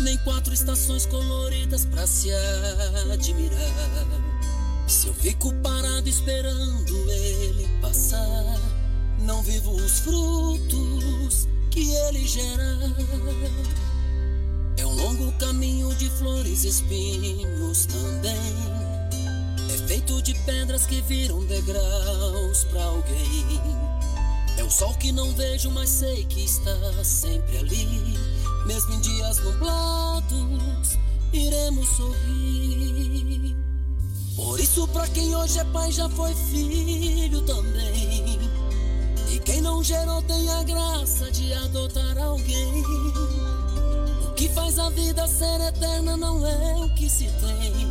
nem 0.00 0.18
quatro 0.18 0.52
estações 0.52 1.06
coloridas 1.06 1.84
pra 1.84 2.06
se 2.06 2.30
admirar. 3.12 3.58
Se 4.88 5.06
eu 5.06 5.14
fico 5.14 5.52
parado 5.62 6.08
esperando 6.08 7.10
ele 7.10 7.68
passar, 7.80 8.60
não 9.20 9.42
vivo 9.42 9.70
os 9.70 10.00
frutos 10.00 11.48
que 11.70 11.92
ele 11.94 12.26
gera. 12.26 12.78
É 14.76 14.86
um 14.86 14.94
longo 14.94 15.32
caminho 15.38 15.94
de 15.94 16.10
flores 16.10 16.64
e 16.64 16.68
espinhos 16.68 17.86
também. 17.86 18.36
É 19.72 19.86
feito 19.86 20.20
de 20.22 20.34
pedras 20.40 20.86
que 20.86 21.00
viram 21.02 21.44
degraus 21.44 22.64
pra 22.64 22.82
alguém. 22.84 23.91
É 24.58 24.64
o 24.64 24.70
sol 24.70 24.94
que 24.94 25.12
não 25.12 25.32
vejo, 25.32 25.70
mas 25.70 25.88
sei 25.88 26.24
que 26.24 26.44
está 26.44 27.04
sempre 27.04 27.58
ali. 27.58 28.18
Mesmo 28.66 28.94
em 28.94 29.00
dias 29.00 29.38
nublados, 29.38 30.98
iremos 31.32 31.88
sorrir. 31.88 33.56
Por 34.36 34.60
isso, 34.60 34.86
pra 34.88 35.06
quem 35.08 35.34
hoje 35.34 35.58
é 35.58 35.64
pai, 35.64 35.90
já 35.92 36.08
foi 36.08 36.34
filho 36.34 37.42
também. 37.42 38.38
E 39.30 39.38
quem 39.40 39.60
não 39.60 39.82
gerou 39.82 40.22
tem 40.22 40.48
a 40.50 40.62
graça 40.62 41.30
de 41.30 41.52
adotar 41.54 42.18
alguém. 42.18 42.84
O 44.26 44.32
que 44.34 44.48
faz 44.50 44.78
a 44.78 44.90
vida 44.90 45.26
ser 45.26 45.60
eterna 45.60 46.16
não 46.16 46.46
é 46.46 46.84
o 46.84 46.94
que 46.94 47.08
se 47.08 47.24
tem, 47.24 47.86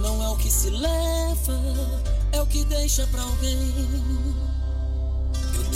não 0.00 0.22
é 0.22 0.28
o 0.28 0.36
que 0.36 0.50
se 0.50 0.70
leva, 0.70 1.60
é 2.32 2.40
o 2.40 2.46
que 2.46 2.64
deixa 2.64 3.06
pra 3.08 3.22
alguém. 3.22 4.27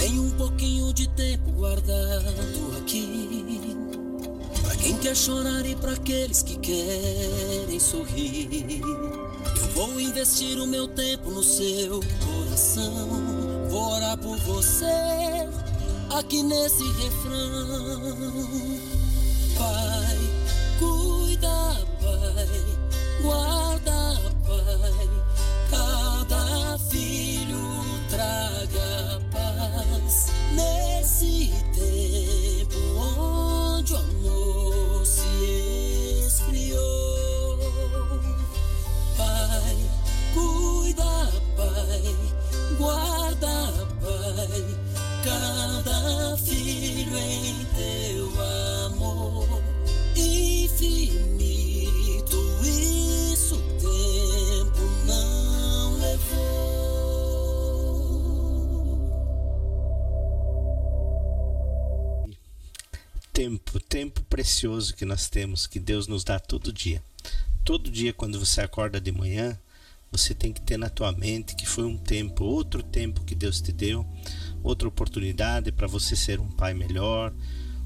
Tenho 0.02 0.24
um 0.24 0.30
pouquinho 0.30 0.92
de 0.92 1.06
tempo 1.10 1.52
guardado 1.52 2.76
aqui. 2.76 3.76
Pra 4.60 4.74
quem 4.74 4.96
quer 4.96 5.14
chorar 5.14 5.64
e 5.64 5.76
pra 5.76 5.92
aqueles 5.92 6.42
que 6.42 6.58
querem 6.58 7.78
sorrir. 7.78 8.80
Eu 9.60 9.68
vou 9.76 10.00
investir 10.00 10.58
o 10.58 10.66
meu 10.66 10.88
tempo 10.88 11.30
no 11.30 11.44
seu 11.44 12.00
coração. 12.26 13.08
Vou 13.70 13.92
orar 13.92 14.18
por 14.18 14.36
você 14.38 14.86
aqui 16.18 16.42
nesse 16.42 16.82
refrão. 16.82 18.48
Pai, 19.56 20.18
cuida, 20.80 21.86
Pai, 22.00 22.48
guarda. 23.22 24.41
Nesse 31.22 31.54
tempo 31.72 32.78
onde 32.98 33.94
o 33.94 33.96
amor 33.96 35.06
se 35.06 35.22
esfriou. 36.26 37.58
Pai, 39.16 39.76
cuida, 40.34 41.32
Pai, 41.56 42.16
guarda, 42.76 43.86
Pai, 44.00 44.64
cada 45.24 46.36
filho 46.38 47.16
em 47.16 47.66
teu 47.76 48.26
amor 48.86 49.62
infinito. 50.16 51.31
Tempo, 63.42 63.80
tempo 63.80 64.22
precioso 64.30 64.94
que 64.94 65.04
nós 65.04 65.28
temos, 65.28 65.66
que 65.66 65.80
Deus 65.80 66.06
nos 66.06 66.22
dá 66.22 66.38
todo 66.38 66.72
dia. 66.72 67.02
Todo 67.64 67.90
dia, 67.90 68.12
quando 68.12 68.38
você 68.38 68.60
acorda 68.60 69.00
de 69.00 69.10
manhã, 69.10 69.58
você 70.12 70.32
tem 70.32 70.52
que 70.52 70.60
ter 70.60 70.76
na 70.76 70.88
tua 70.88 71.10
mente 71.10 71.56
que 71.56 71.66
foi 71.66 71.82
um 71.82 71.98
tempo, 71.98 72.44
outro 72.44 72.84
tempo 72.84 73.24
que 73.24 73.34
Deus 73.34 73.60
te 73.60 73.72
deu, 73.72 74.06
outra 74.62 74.86
oportunidade 74.86 75.72
para 75.72 75.88
você 75.88 76.14
ser 76.14 76.38
um 76.38 76.46
pai 76.52 76.72
melhor, 76.72 77.34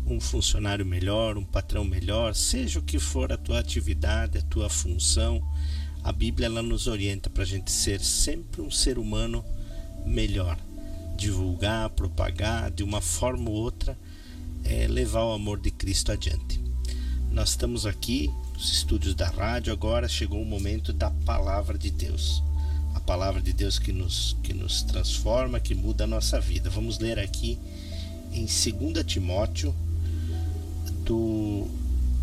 um 0.06 0.20
funcionário 0.20 0.84
melhor, 0.84 1.38
um 1.38 1.44
patrão 1.44 1.86
melhor, 1.86 2.34
seja 2.34 2.78
o 2.78 2.82
que 2.82 2.98
for 2.98 3.32
a 3.32 3.38
tua 3.38 3.58
atividade, 3.58 4.36
a 4.36 4.42
tua 4.42 4.68
função. 4.68 5.42
A 6.04 6.12
Bíblia 6.12 6.48
ela 6.48 6.62
nos 6.62 6.86
orienta 6.86 7.30
para 7.30 7.44
a 7.44 7.46
gente 7.46 7.72
ser 7.72 8.02
sempre 8.02 8.60
um 8.60 8.70
ser 8.70 8.98
humano 8.98 9.42
melhor, 10.04 10.58
divulgar, 11.16 11.88
propagar 11.88 12.70
de 12.70 12.84
uma 12.84 13.00
forma 13.00 13.48
ou 13.48 13.56
outra, 13.56 13.96
é, 14.68 14.86
levar 14.86 15.24
o 15.24 15.32
amor 15.32 15.60
de 15.60 15.70
Cristo 15.70 16.12
adiante. 16.12 16.60
Nós 17.30 17.50
estamos 17.50 17.86
aqui 17.86 18.30
nos 18.54 18.72
estúdios 18.72 19.14
da 19.14 19.28
rádio, 19.28 19.72
agora 19.72 20.08
chegou 20.08 20.40
o 20.40 20.46
momento 20.46 20.92
da 20.92 21.10
palavra 21.24 21.76
de 21.76 21.90
Deus. 21.90 22.42
A 22.94 23.00
palavra 23.00 23.40
de 23.40 23.52
Deus 23.52 23.78
que 23.78 23.92
nos, 23.92 24.36
que 24.42 24.52
nos 24.52 24.82
transforma, 24.82 25.60
que 25.60 25.74
muda 25.74 26.04
a 26.04 26.06
nossa 26.06 26.40
vida. 26.40 26.70
Vamos 26.70 26.98
ler 26.98 27.18
aqui 27.18 27.58
em 28.32 28.46
2 28.46 29.04
Timóteo, 29.06 29.74
do 31.04 31.68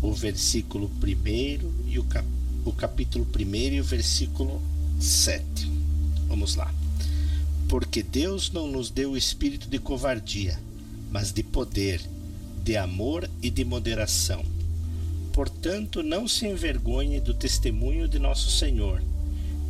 o 0.02 0.12
versículo 0.12 0.90
1 1.02 1.90
e 1.90 1.98
o, 1.98 2.04
cap, 2.04 2.28
o 2.64 2.72
capítulo 2.72 3.26
1 3.34 3.54
e 3.74 3.80
o 3.80 3.84
versículo 3.84 4.60
7. 5.00 5.42
Vamos 6.28 6.56
lá. 6.56 6.72
Porque 7.68 8.02
Deus 8.02 8.50
não 8.50 8.66
nos 8.66 8.90
deu 8.90 9.12
o 9.12 9.16
espírito 9.16 9.66
de 9.68 9.78
covardia, 9.78 10.58
mas 11.10 11.32
de 11.32 11.42
poder, 11.42 12.02
de 12.64 12.78
amor 12.78 13.28
e 13.42 13.50
de 13.50 13.62
moderação. 13.62 14.42
Portanto, 15.34 16.02
não 16.02 16.26
se 16.26 16.46
envergonhe 16.46 17.20
do 17.20 17.34
testemunho 17.34 18.08
de 18.08 18.18
nosso 18.18 18.50
Senhor, 18.50 19.02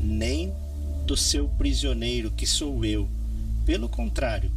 nem 0.01 0.53
do 1.05 1.16
seu 1.16 1.49
prisioneiro, 1.49 2.30
que 2.30 2.47
sou 2.47 2.84
eu. 2.84 3.09
Pelo 3.66 3.88
contrário, 3.88 4.49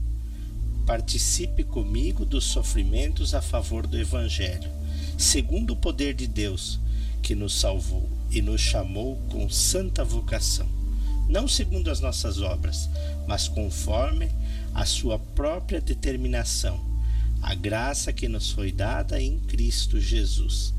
participe 0.86 1.64
comigo 1.64 2.24
dos 2.26 2.44
sofrimentos 2.44 3.34
a 3.34 3.42
favor 3.42 3.88
do 3.88 3.98
Evangelho, 3.98 4.70
segundo 5.18 5.72
o 5.74 5.76
poder 5.76 6.14
de 6.14 6.28
Deus, 6.28 6.80
que 7.24 7.34
nos 7.34 7.60
salvou 7.60 8.08
e 8.30 8.40
nos 8.40 8.62
chamou 8.62 9.16
com 9.30 9.50
santa 9.50 10.04
vocação, 10.04 10.68
não 11.28 11.48
segundo 11.48 11.90
as 11.90 12.00
nossas 12.00 12.40
obras, 12.40 12.88
mas 13.28 13.48
conforme 13.48 14.30
a 14.76 14.86
sua 14.86 15.18
própria 15.18 15.82
determinação, 15.82 16.87
a 17.48 17.56
graça 17.56 18.12
que 18.12 18.28
nos 18.28 18.52
foi 18.52 18.74
dada 18.74 19.22
em 19.22 19.40
Cristo 19.40 20.02
Jesus, 20.02 20.74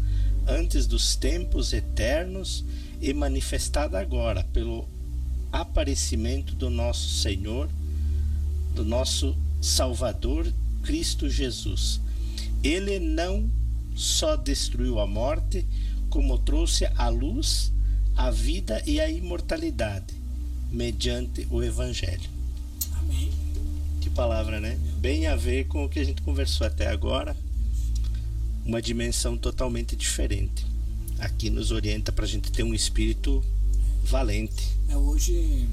antes 0.47 0.87
dos 0.87 1.17
tempos 1.17 1.73
eternos 1.73 2.63
e 3.01 3.15
manifestada 3.15 3.99
agora 3.99 4.45
pelo 4.53 4.87
aparecimento 5.51 6.55
do 6.55 6.69
nosso 6.69 7.09
Senhor, 7.23 7.71
do 8.75 8.85
nosso 8.85 9.35
Salvador 9.63 10.47
Cristo 10.83 11.31
Jesus. 11.31 12.03
Ele 12.63 12.99
não 12.99 13.51
só 13.97 14.37
destruiu 14.37 15.01
a 15.01 15.07
morte, 15.07 15.65
como 16.11 16.37
trouxe 16.37 16.85
a 16.97 17.09
luz, 17.09 17.73
a 18.15 18.31
vida 18.31 18.83
e 18.87 19.01
a 19.01 19.09
imortalidade, 19.09 20.13
mediante 20.71 21.49
o 21.51 21.63
Evangelho. 21.63 22.38
Que 24.01 24.11
palavra, 24.11 24.61
né? 24.61 24.79
Bem 24.99 25.27
a 25.27 25.35
ver 25.35 25.67
com 25.67 25.85
o 25.85 25.89
que 25.89 25.99
a 25.99 26.05
gente 26.05 26.23
conversou 26.23 26.67
até 26.67 26.89
agora. 26.89 27.37
Uma 28.65 28.81
dimensão 28.81 29.37
totalmente 29.37 29.97
diferente. 29.97 30.67
Aqui 31.19 31.51
nos 31.51 31.71
orienta 31.71 32.13
para 32.13 32.25
a 32.25 32.29
gente 32.29 32.53
ter 32.53 32.63
um 32.63 32.75
espírito 32.75 33.43
valente. 34.05 34.77
É 34.89 34.97
hoje, 34.97 35.69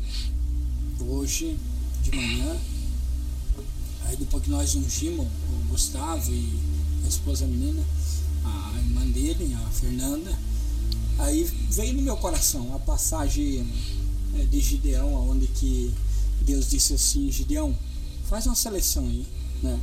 hoje 0.99 1.57
de 2.03 2.15
manhã, 2.15 2.57
aí 4.05 4.15
depois 4.17 4.43
que 4.43 4.49
nós 4.49 4.75
ungimos 4.75 5.25
o 5.25 5.67
Gustavo 5.69 6.31
e 6.31 6.59
a 7.03 7.07
esposa 7.07 7.45
menina, 7.45 7.83
a 8.43 8.73
irmã 8.77 9.05
dele, 9.07 9.53
a 9.53 9.69
Fernanda, 9.69 10.37
aí 11.19 11.43
veio 11.69 11.93
no 11.93 12.01
meu 12.01 12.17
coração 12.17 12.75
a 12.75 12.79
passagem 12.79 13.67
é, 14.37 14.43
de 14.43 14.59
Gideão, 14.59 15.13
onde 15.29 15.47
que 15.47 15.93
Deus 16.41 16.69
disse 16.69 16.93
assim, 16.93 17.31
Gideão, 17.31 17.75
faz 18.29 18.45
uma 18.45 18.55
seleção 18.55 19.03
aí, 19.05 19.25
né? 19.61 19.79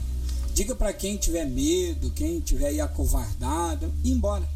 Diga 0.55 0.75
para 0.75 0.93
quem 0.93 1.17
tiver 1.17 1.47
medo, 1.47 2.11
quem 2.11 2.41
tiver 2.41 2.69
aí 2.69 2.81
acovardado, 2.81 3.93
ir 4.05 4.11
embora. 4.11 4.47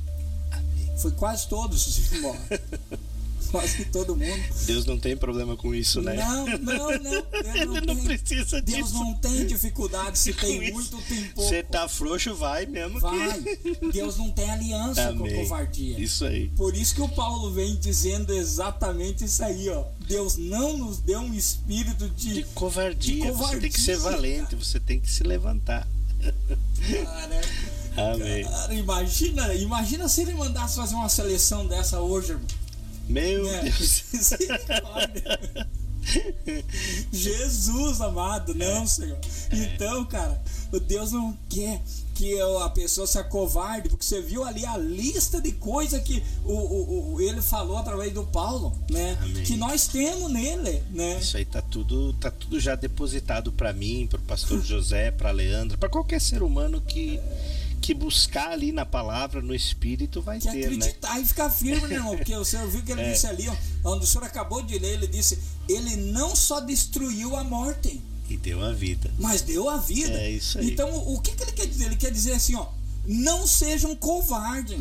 Foi 0.99 1.11
quase 1.13 1.49
todos 1.49 2.13
embora. 2.13 2.39
quase 3.51 3.85
todo 3.87 4.17
mundo. 4.17 4.43
Deus 4.67 4.85
não 4.85 4.99
tem 4.99 5.17
problema 5.17 5.57
com 5.57 5.75
isso, 5.75 6.01
né? 6.03 6.15
Não, 6.15 6.47
não, 6.47 6.99
não. 6.99 7.27
Ele 7.55 7.65
não, 7.67 7.75
não 7.75 7.97
tem, 7.97 8.05
precisa 8.19 8.61
Deus 8.63 8.89
disso. 8.89 8.95
não 8.95 9.15
tem 9.15 9.47
dificuldade 9.47 10.19
se 10.19 10.33
Com 10.35 10.41
tem 10.41 10.63
isso. 10.65 10.73
muito 10.75 10.97
ou 10.97 11.03
tem 11.03 11.25
pouco. 11.29 11.49
Você 11.49 11.63
tá 11.63 11.89
frouxo, 11.89 12.35
vai 12.35 12.67
mesmo. 12.67 13.01
Vai. 13.01 13.43
Que... 13.43 13.93
Deus 13.93 14.17
não 14.17 14.31
tem 14.31 14.51
aliança 14.51 15.03
com 15.13 15.25
a 15.25 15.27
Amém. 15.29 15.37
covardia. 15.37 15.99
Isso 15.99 16.25
aí. 16.25 16.49
Por 16.57 16.75
isso 16.77 16.95
que 16.95 17.01
o 17.03 17.09
Paulo 17.09 17.51
vem 17.53 17.77
dizendo 17.77 18.33
exatamente 18.33 19.25
isso 19.25 19.43
aí, 19.45 19.69
ó. 19.71 19.85
Deus 20.07 20.37
não 20.37 20.77
nos 20.79 20.99
deu 20.99 21.21
um 21.21 21.35
espírito 21.35 22.09
De 22.11 22.35
de, 22.35 22.45
covardia. 22.55 23.25
De 23.27 23.31
Você 23.33 23.59
tem 23.61 23.71
que 23.71 23.81
ser 23.81 23.97
covardia, 23.97 24.21
valente, 24.21 24.57
você 24.57 24.81
tem 24.81 25.01
que 25.01 25.11
se 25.11 25.23
levantar. 25.25 25.87
cara. 27.05 27.41
Amém. 28.15 28.45
Cara, 28.45 28.75
imagina, 28.75 29.55
imagina 29.55 30.09
se 30.09 30.21
ele 30.21 30.35
mandasse 30.35 30.77
fazer 30.77 30.95
uma 30.95 31.09
seleção 31.09 31.67
dessa 31.67 32.01
hoje, 32.01 32.33
irmão. 32.33 32.47
Meu 33.09 33.45
né? 33.45 33.63
Deus. 33.63 34.05
Jesus 37.13 38.01
amado, 38.01 38.55
não, 38.55 38.87
Senhor. 38.87 39.19
Então, 39.53 40.05
cara, 40.05 40.41
o 40.73 40.79
Deus 40.79 41.13
não 41.13 41.37
quer 41.49 41.81
que 42.15 42.41
a 42.41 42.69
pessoa 42.71 43.07
se 43.07 43.19
acovarde, 43.19 43.89
porque 43.91 44.05
você 44.05 44.23
viu 44.23 44.43
ali 44.45 44.65
a 44.65 44.77
lista 44.79 45.41
de 45.41 45.53
coisa 45.53 46.01
que 46.01 46.23
o, 46.45 46.53
o, 46.53 47.15
o- 47.15 47.21
ele 47.21 47.43
falou 47.43 47.77
através 47.77 48.13
do 48.15 48.25
Paulo, 48.25 48.73
né? 48.91 49.19
Amém. 49.21 49.43
Que 49.45 49.57
nós 49.57 49.87
temos 49.89 50.31
nele, 50.33 50.83
né? 50.91 51.19
Isso 51.19 51.37
aí 51.37 51.45
tá 51.45 51.61
tudo, 51.61 52.13
tá 52.15 52.31
tudo 52.31 52.59
já 52.59 52.75
depositado 52.75 53.53
para 53.53 53.73
mim, 53.73 54.07
para 54.09 54.19
o 54.19 54.23
pastor 54.23 54.63
José, 54.65 55.11
para 55.11 55.31
Leandra, 55.31 55.77
para 55.77 55.89
qualquer 55.91 56.21
ser 56.21 56.43
humano 56.43 56.81
que 56.81 57.21
que 57.81 57.95
buscar 57.95 58.51
ali 58.51 58.73
na 58.73 58.85
palavra, 58.85 59.41
no 59.41 59.55
espírito, 59.55 60.21
vai 60.21 60.39
Que 60.39 60.49
ter, 60.51 60.55
né? 60.71 60.77
acreditar 60.87 61.21
e 61.21 61.25
ficar 61.25 61.51
firme, 61.51 61.87
né, 61.87 61.95
irmão? 61.97 62.17
Porque 62.17 62.35
o 62.35 62.45
senhor 62.45 62.69
viu 62.69 62.83
que 62.83 62.91
ele 62.93 63.01
É. 63.07 63.13
disse 63.13 63.27
ali, 63.27 63.49
ó, 63.49 63.57
onde 63.85 64.05
o 64.05 64.07
senhor 64.07 64.25
acabou 64.25 64.63
de 64.63 64.79
ler, 64.79 64.95
ele 64.95 65.07
disse: 65.07 65.39
ele 65.69 65.97
não 65.97 66.35
só 66.35 66.61
destruiu 66.61 67.37
a 67.37 67.45
morte, 67.45 68.01
E 68.29 68.37
deu 68.37 68.63
a 68.65 68.73
vida. 68.73 69.11
mas 69.19 69.43
deu 69.43 69.69
a 69.71 69.77
vida. 69.77 70.13
É 70.19 70.31
isso 70.31 70.59
aí. 70.59 70.71
Então, 70.73 70.89
o 71.15 71.21
que, 71.21 71.33
que 71.33 71.43
ele 71.45 71.53
quer 71.53 71.67
dizer? 71.67 71.85
Ele 71.87 71.97
quer 71.97 72.11
dizer 72.11 72.33
assim, 72.33 72.55
ó, 72.57 72.67
não 73.07 73.47
sejam 73.47 73.95
covardes. 73.95 74.81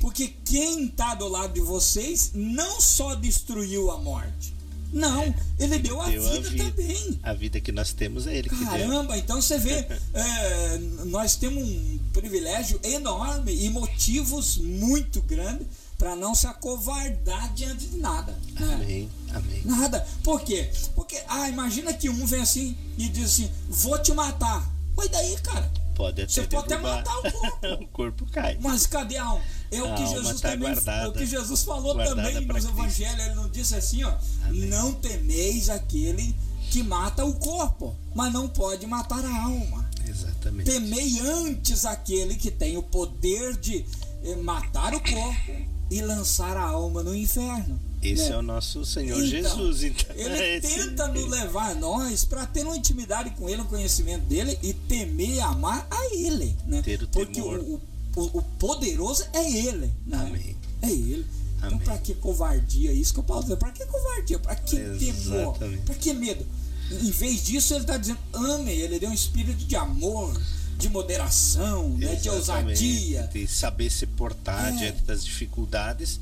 Porque 0.00 0.28
quem 0.44 0.86
está 0.86 1.14
do 1.14 1.28
lado 1.28 1.52
de 1.54 1.60
vocês 1.60 2.30
não 2.34 2.80
só 2.80 3.14
destruiu 3.14 3.90
a 3.90 3.98
morte. 3.98 4.54
Não, 4.92 5.34
ele 5.58 5.78
deu, 5.78 6.00
a, 6.00 6.06
a 6.06 6.10
vida 6.10 6.40
vida. 6.50 6.64
também. 6.64 7.20
A 7.22 7.32
vida 7.32 7.60
que 7.60 7.70
nós 7.72 7.92
temos 7.92 8.26
é 8.26 8.36
ele 8.36 8.48
que 8.48 8.56
deu. 8.56 8.66
Caramba, 8.66 9.16
então 9.18 9.40
você 9.40 9.58
vê, 9.58 9.86
é, 10.14 10.78
nós 11.06 11.36
temos 11.36 11.62
um 11.62 11.98
privilégio 12.12 12.80
enorme 12.82 13.54
e 13.54 13.70
motivos 13.70 14.56
muito 14.58 15.20
grandes 15.22 15.66
para 15.96 16.16
não 16.16 16.34
se 16.34 16.46
acovardar 16.46 17.52
diante 17.54 17.86
de 17.86 17.98
nada. 17.98 18.32
né? 18.58 18.74
Amém. 18.74 19.10
Amém. 19.34 19.62
Nada. 19.64 20.06
Por 20.24 20.40
quê? 20.40 20.70
Porque, 20.94 21.20
ah, 21.28 21.48
imagina 21.48 21.92
que 21.92 22.08
um 22.08 22.26
vem 22.26 22.40
assim 22.40 22.76
e 22.96 23.08
diz 23.08 23.26
assim: 23.32 23.50
vou 23.68 23.98
te 23.98 24.12
matar. 24.12 24.68
Mas 24.96 25.08
daí, 25.10 25.36
cara? 25.42 25.70
Pode 25.94 26.22
até 26.22 26.32
Você 26.32 26.42
pode 26.44 26.72
até 26.72 26.82
derrubar. 26.82 26.96
matar 27.04 27.18
o 27.18 27.22
corpo. 27.30 27.84
o 27.84 27.88
corpo 27.88 28.26
cai. 28.32 28.58
Mas 28.60 28.86
cadê 28.86 29.18
a 29.18 29.24
alma? 29.24 29.44
É 29.70 29.82
o 29.82 29.94
que 29.94 30.06
Jesus 30.06 30.40
tá 30.40 30.50
também 30.50 30.72
guardada. 30.72 31.04
é 31.04 31.08
o 31.08 31.12
que 31.12 31.26
Jesus 31.26 31.62
falou 31.62 31.94
também 31.96 32.40
nos 32.46 32.64
evangelhos. 32.64 33.24
Ele 33.26 33.34
não 33.34 33.48
disse 33.48 33.74
assim, 33.74 34.02
ó: 34.04 34.12
não 34.50 34.92
temeis 34.92 35.68
aquele 35.70 36.34
que 36.70 36.82
mata 36.82 37.24
o 37.24 37.34
corpo, 37.34 37.94
mas 38.14 38.32
não 38.32 38.48
pode 38.48 38.86
matar 38.86 39.24
a 39.24 39.42
alma. 39.44 39.88
Exatamente. 40.08 40.70
Temei 40.70 41.20
antes 41.20 41.84
aquele 41.84 42.34
que 42.34 42.50
tem 42.50 42.76
o 42.76 42.82
poder 42.82 43.56
de 43.56 43.84
eh, 44.24 44.36
matar 44.36 44.92
o 44.94 45.00
corpo 45.00 45.52
e 45.90 46.00
lançar 46.02 46.56
a 46.56 46.62
alma 46.62 47.02
no 47.02 47.14
inferno. 47.14 47.78
Esse 48.02 48.30
né? 48.30 48.34
é 48.34 48.36
o 48.38 48.42
nosso 48.42 48.84
Senhor 48.84 49.18
Então, 49.18 49.26
Jesus, 49.28 49.82
então. 49.82 50.16
Ele 50.16 50.56
Esse- 50.56 50.68
tenta 50.86 51.06
nos 51.08 51.28
levar 51.28 51.74
nós 51.74 52.24
para 52.24 52.46
ter 52.46 52.64
uma 52.64 52.76
intimidade 52.76 53.30
com 53.30 53.48
ele, 53.48 53.60
um 53.60 53.66
conhecimento 53.66 54.24
dele 54.24 54.58
e 54.62 54.72
temer 54.72 55.40
amar 55.40 55.86
a 55.90 56.14
ele, 56.14 56.56
né? 56.66 56.80
Ter 56.82 57.02
o 57.02 57.08
Porque 57.08 57.40
temor. 57.42 57.58
o, 57.58 57.74
o, 57.74 57.80
o 58.16 58.42
poderoso 58.58 59.24
é 59.32 59.50
ele, 59.50 59.92
né? 60.06 60.18
Amém. 60.18 60.56
É 60.82 60.90
ele. 60.90 61.26
Então, 61.58 61.68
Amém. 61.72 61.80
para 61.84 61.98
que 61.98 62.14
covardia? 62.14 62.90
Isso 62.92 63.12
que 63.12 63.20
eu 63.20 63.24
falo, 63.24 63.56
para 63.56 63.70
que 63.70 63.84
covardia? 63.84 64.38
Para 64.38 64.54
que 64.56 64.76
temor? 64.98 65.58
Para 65.84 65.94
que 65.94 66.12
medo? 66.14 66.46
Em 66.90 67.10
vez 67.10 67.44
disso, 67.44 67.74
ele 67.74 67.82
está 67.82 67.96
dizendo: 67.96 68.18
ame, 68.32 68.72
ele 68.72 68.98
deu 68.98 69.10
um 69.10 69.14
espírito 69.14 69.64
de 69.64 69.76
amor, 69.76 70.40
de 70.78 70.88
moderação, 70.88 71.90
né? 71.90 72.14
de 72.16 72.28
ousadia. 72.30 73.28
De 73.32 73.46
saber 73.46 73.90
se 73.90 74.06
portar 74.06 74.72
É. 74.72 74.76
diante 74.76 75.02
das 75.02 75.24
dificuldades. 75.24 76.18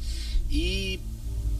E 0.50 0.98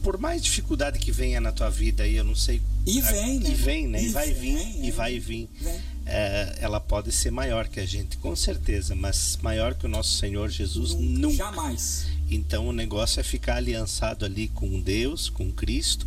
por 0.03 0.17
mais 0.17 0.41
dificuldade 0.43 0.99
que 0.99 1.11
venha 1.11 1.39
na 1.41 1.51
tua 1.51 1.69
vida 1.69 2.03
aí, 2.03 2.15
eu 2.15 2.23
não 2.23 2.35
sei. 2.35 2.61
E 2.85 3.01
vem, 3.01 3.39
né? 3.39 3.49
E 3.49 3.53
vem, 3.55 3.87
né? 3.87 4.01
E, 4.03 4.05
E 4.07 4.09
vai 4.09 4.33
vem, 4.33 4.55
vir, 4.57 4.83
é. 4.83 4.85
e 4.87 4.91
vai 4.91 5.19
vir. 5.19 5.49
Vem. 5.61 5.79
É, 6.11 6.57
ela 6.59 6.79
pode 6.79 7.11
ser 7.11 7.31
maior 7.31 7.67
que 7.67 7.79
a 7.79 7.85
gente, 7.85 8.17
com 8.17 8.35
certeza, 8.35 8.95
mas 8.95 9.37
maior 9.41 9.75
que 9.75 9.85
o 9.85 9.89
nosso 9.89 10.17
Senhor 10.17 10.49
Jesus 10.49 10.93
nunca. 10.95 11.37
Jamais. 11.37 12.07
Então 12.31 12.67
o 12.67 12.73
negócio 12.73 13.19
é 13.19 13.23
ficar 13.23 13.57
aliançado 13.57 14.25
ali 14.25 14.47
com 14.49 14.79
Deus, 14.79 15.29
com 15.29 15.51
Cristo 15.51 16.05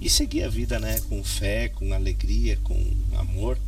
e 0.00 0.08
seguir 0.08 0.44
a 0.44 0.48
vida, 0.48 0.78
né? 0.78 1.00
Com 1.08 1.22
fé, 1.22 1.68
com 1.68 1.92
alegria, 1.92 2.58
com 2.62 2.74
amor. 3.16 3.58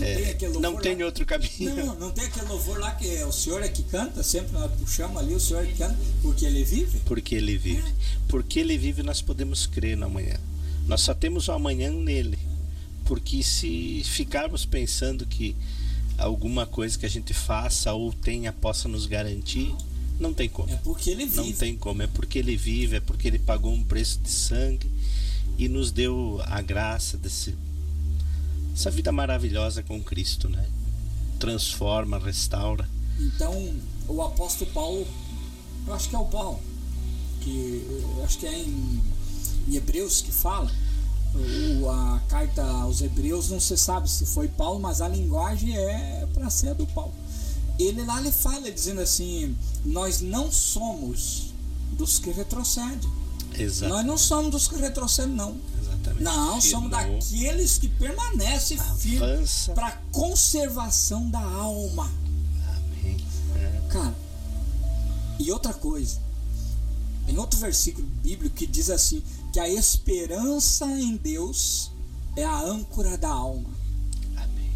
não 0.00 0.04
É, 0.04 0.34
tem 0.34 0.48
não 0.60 0.76
tem 0.76 1.02
outro 1.02 1.26
caminho. 1.26 1.76
Não, 1.84 1.94
não 1.98 2.10
tem 2.10 2.24
aquele 2.24 2.46
louvor 2.46 2.78
lá 2.78 2.92
que 2.92 3.14
é 3.14 3.26
o 3.26 3.32
senhor 3.32 3.62
é 3.62 3.68
que 3.68 3.82
canta, 3.82 4.22
sempre 4.22 4.52
nós 4.52 4.70
puxamos 4.72 5.16
ali, 5.18 5.34
o 5.34 5.40
senhor 5.40 5.64
é 5.64 5.66
que 5.66 5.74
canta, 5.74 5.98
porque 6.22 6.46
ele 6.46 6.64
vive. 6.64 6.98
Porque 7.04 7.34
ele 7.34 7.58
vive. 7.58 7.94
Porque 8.28 8.60
ele 8.60 8.78
vive, 8.78 9.02
nós 9.02 9.20
podemos 9.20 9.66
crer 9.66 9.96
no 9.96 10.06
amanhã. 10.06 10.38
Nós 10.86 11.02
só 11.02 11.12
temos 11.12 11.48
o 11.48 11.52
amanhã 11.52 11.90
nele. 11.90 12.38
Porque 13.04 13.42
se 13.42 14.02
ficarmos 14.04 14.64
pensando 14.64 15.26
que 15.26 15.56
alguma 16.18 16.66
coisa 16.66 16.98
que 16.98 17.06
a 17.06 17.10
gente 17.10 17.34
faça 17.34 17.92
ou 17.92 18.12
tenha 18.12 18.52
possa 18.52 18.88
nos 18.88 19.06
garantir, 19.06 19.74
não 20.18 20.32
tem 20.32 20.48
como. 20.48 20.70
É 20.70 20.76
porque 20.76 21.10
ele 21.10 21.26
vive. 21.26 21.36
Não 21.36 21.52
tem 21.52 21.76
como. 21.76 22.02
É 22.02 22.06
porque 22.06 22.38
ele 22.38 22.56
vive, 22.56 22.96
é 22.96 23.00
porque 23.00 23.28
ele 23.28 23.38
pagou 23.38 23.72
um 23.72 23.82
preço 23.82 24.20
de 24.20 24.30
sangue 24.30 24.90
e 25.58 25.68
nos 25.68 25.90
deu 25.90 26.40
a 26.46 26.60
graça 26.62 27.16
desse 27.16 27.54
essa 28.74 28.90
vida 28.90 29.12
maravilhosa 29.12 29.82
com 29.82 30.02
Cristo, 30.02 30.48
né? 30.48 30.66
Transforma, 31.38 32.18
restaura. 32.18 32.88
Então, 33.20 33.74
o 34.08 34.22
apóstolo 34.22 34.70
Paulo, 34.70 35.06
eu 35.86 35.92
acho 35.92 36.08
que 36.08 36.16
é 36.16 36.18
o 36.18 36.24
Paulo, 36.24 36.60
que 37.42 37.86
eu 38.16 38.24
acho 38.24 38.38
que 38.38 38.46
é 38.46 38.58
em, 38.58 39.02
em 39.68 39.76
Hebreus 39.76 40.22
que 40.22 40.32
fala, 40.32 40.72
o- 41.34 41.88
a 41.90 42.20
carta 42.28 42.62
aos 42.64 43.00
Hebreus, 43.00 43.48
não 43.50 43.60
se 43.60 43.76
sabe 43.76 44.08
se 44.10 44.26
foi 44.26 44.48
Paulo, 44.48 44.78
mas 44.80 45.00
a 45.00 45.08
linguagem 45.08 45.76
é 45.76 46.26
para 46.34 46.48
ser 46.50 46.68
a 46.70 46.74
do 46.74 46.86
Paulo. 46.86 47.12
Ele 47.78 48.04
lá 48.04 48.20
ele 48.20 48.30
fala 48.30 48.70
dizendo 48.70 49.00
assim: 49.00 49.56
Nós 49.84 50.20
não 50.20 50.52
somos 50.52 51.52
dos 51.92 52.18
que 52.18 52.30
retrocedem. 52.30 53.10
Exato. 53.58 53.92
Nós 53.92 54.04
não 54.06 54.16
somos 54.16 54.50
dos 54.50 54.68
que 54.68 54.76
retrocedem, 54.76 55.34
não. 55.34 55.56
Exatamente. 55.82 56.22
Não, 56.22 56.60
somos 56.60 56.90
daqueles 56.90 57.78
que 57.78 57.88
permanecem 57.88 58.78
firmes 58.98 59.70
para 59.74 59.92
conservação 60.10 61.28
da 61.30 61.40
alma. 61.40 62.10
Amém. 62.68 63.16
É. 63.56 63.80
Cara, 63.90 64.14
e 65.38 65.50
outra 65.52 65.72
coisa, 65.74 66.18
em 67.28 67.36
outro 67.38 67.58
versículo 67.58 68.06
bíblico 68.22 68.54
que 68.54 68.66
diz 68.66 68.88
assim: 68.90 69.22
que 69.52 69.60
a 69.60 69.68
esperança 69.68 70.86
em 70.86 71.16
Deus 71.16 71.90
é 72.36 72.44
a 72.44 72.60
âncora 72.62 73.18
da 73.18 73.28
alma. 73.28 73.68
Amém. 74.36 74.70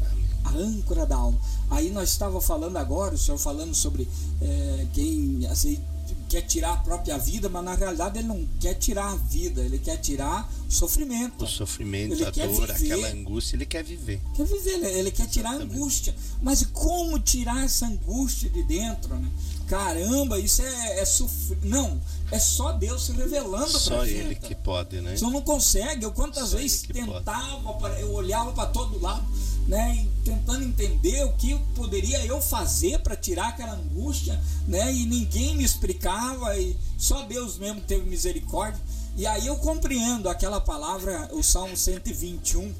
Amém. 0.00 0.26
A 0.44 0.50
âncora 0.50 1.04
da 1.04 1.16
alma. 1.16 1.38
Aí 1.68 1.90
nós 1.90 2.10
estava 2.10 2.40
falando 2.40 2.76
agora, 2.76 3.14
o 3.14 3.18
senhor 3.18 3.38
falando 3.38 3.74
sobre 3.74 4.08
é, 4.40 4.86
quem 4.92 5.46
assim, 5.46 5.82
quer 6.28 6.42
tirar 6.42 6.74
a 6.74 6.76
própria 6.76 7.18
vida, 7.18 7.48
mas 7.48 7.64
na 7.64 7.74
realidade 7.74 8.18
ele 8.18 8.28
não 8.28 8.46
quer 8.60 8.74
tirar 8.74 9.10
a 9.10 9.16
vida, 9.16 9.62
ele 9.62 9.78
quer 9.78 9.96
tirar 9.96 10.48
o 10.68 10.72
sofrimento. 10.72 11.44
O 11.44 11.46
sofrimento, 11.48 12.14
Ele 12.14 12.24
a 12.24 12.30
dor, 12.30 12.72
viver. 12.72 12.92
aquela 12.92 13.08
angústia, 13.08 13.56
ele 13.56 13.66
quer 13.66 13.82
viver. 13.82 14.20
Quer 14.36 14.46
viver, 14.46 14.70
ele, 14.74 14.86
ele 14.86 15.10
quer 15.10 15.26
tirar 15.26 15.50
a 15.50 15.56
angústia. 15.56 16.14
Mas 16.40 16.64
como 16.72 17.18
tirar 17.18 17.64
essa 17.64 17.86
angústia 17.86 18.48
de 18.48 18.62
dentro, 18.62 19.16
né? 19.16 19.28
Caramba, 19.66 20.38
isso 20.38 20.62
é, 20.62 21.00
é 21.00 21.04
sofrer. 21.04 21.58
Não, 21.64 22.00
é 22.30 22.38
só 22.38 22.72
Deus 22.72 23.06
se 23.06 23.12
revelando 23.12 23.78
Só 23.78 23.96
pra 23.98 24.08
ele 24.08 24.34
que 24.34 24.54
pode, 24.54 25.00
né? 25.00 25.16
Você 25.16 25.24
não 25.24 25.42
consegue. 25.42 26.04
Eu 26.04 26.12
quantas 26.12 26.50
Só 26.50 26.56
vezes 26.56 26.82
tentava, 26.82 27.72
pra- 27.74 28.00
eu 28.00 28.12
olhava 28.12 28.52
para 28.52 28.66
todo 28.66 29.00
lado, 29.00 29.24
né, 29.66 30.06
tentando 30.24 30.64
entender 30.64 31.24
o 31.24 31.32
que 31.34 31.58
poderia 31.74 32.24
eu 32.26 32.40
fazer 32.40 32.98
para 33.00 33.16
tirar 33.16 33.48
aquela 33.48 33.72
angústia, 33.74 34.40
né, 34.66 34.92
e 34.92 35.06
ninguém 35.06 35.56
me 35.56 35.64
explicava 35.64 36.56
e 36.58 36.76
só 36.98 37.22
Deus 37.22 37.58
mesmo 37.58 37.80
teve 37.80 38.08
misericórdia. 38.08 38.80
E 39.16 39.26
aí 39.26 39.46
eu 39.46 39.56
compreendo 39.56 40.28
aquela 40.28 40.60
palavra, 40.60 41.28
o 41.32 41.42
Salmo 41.42 41.76
121, 41.76 42.72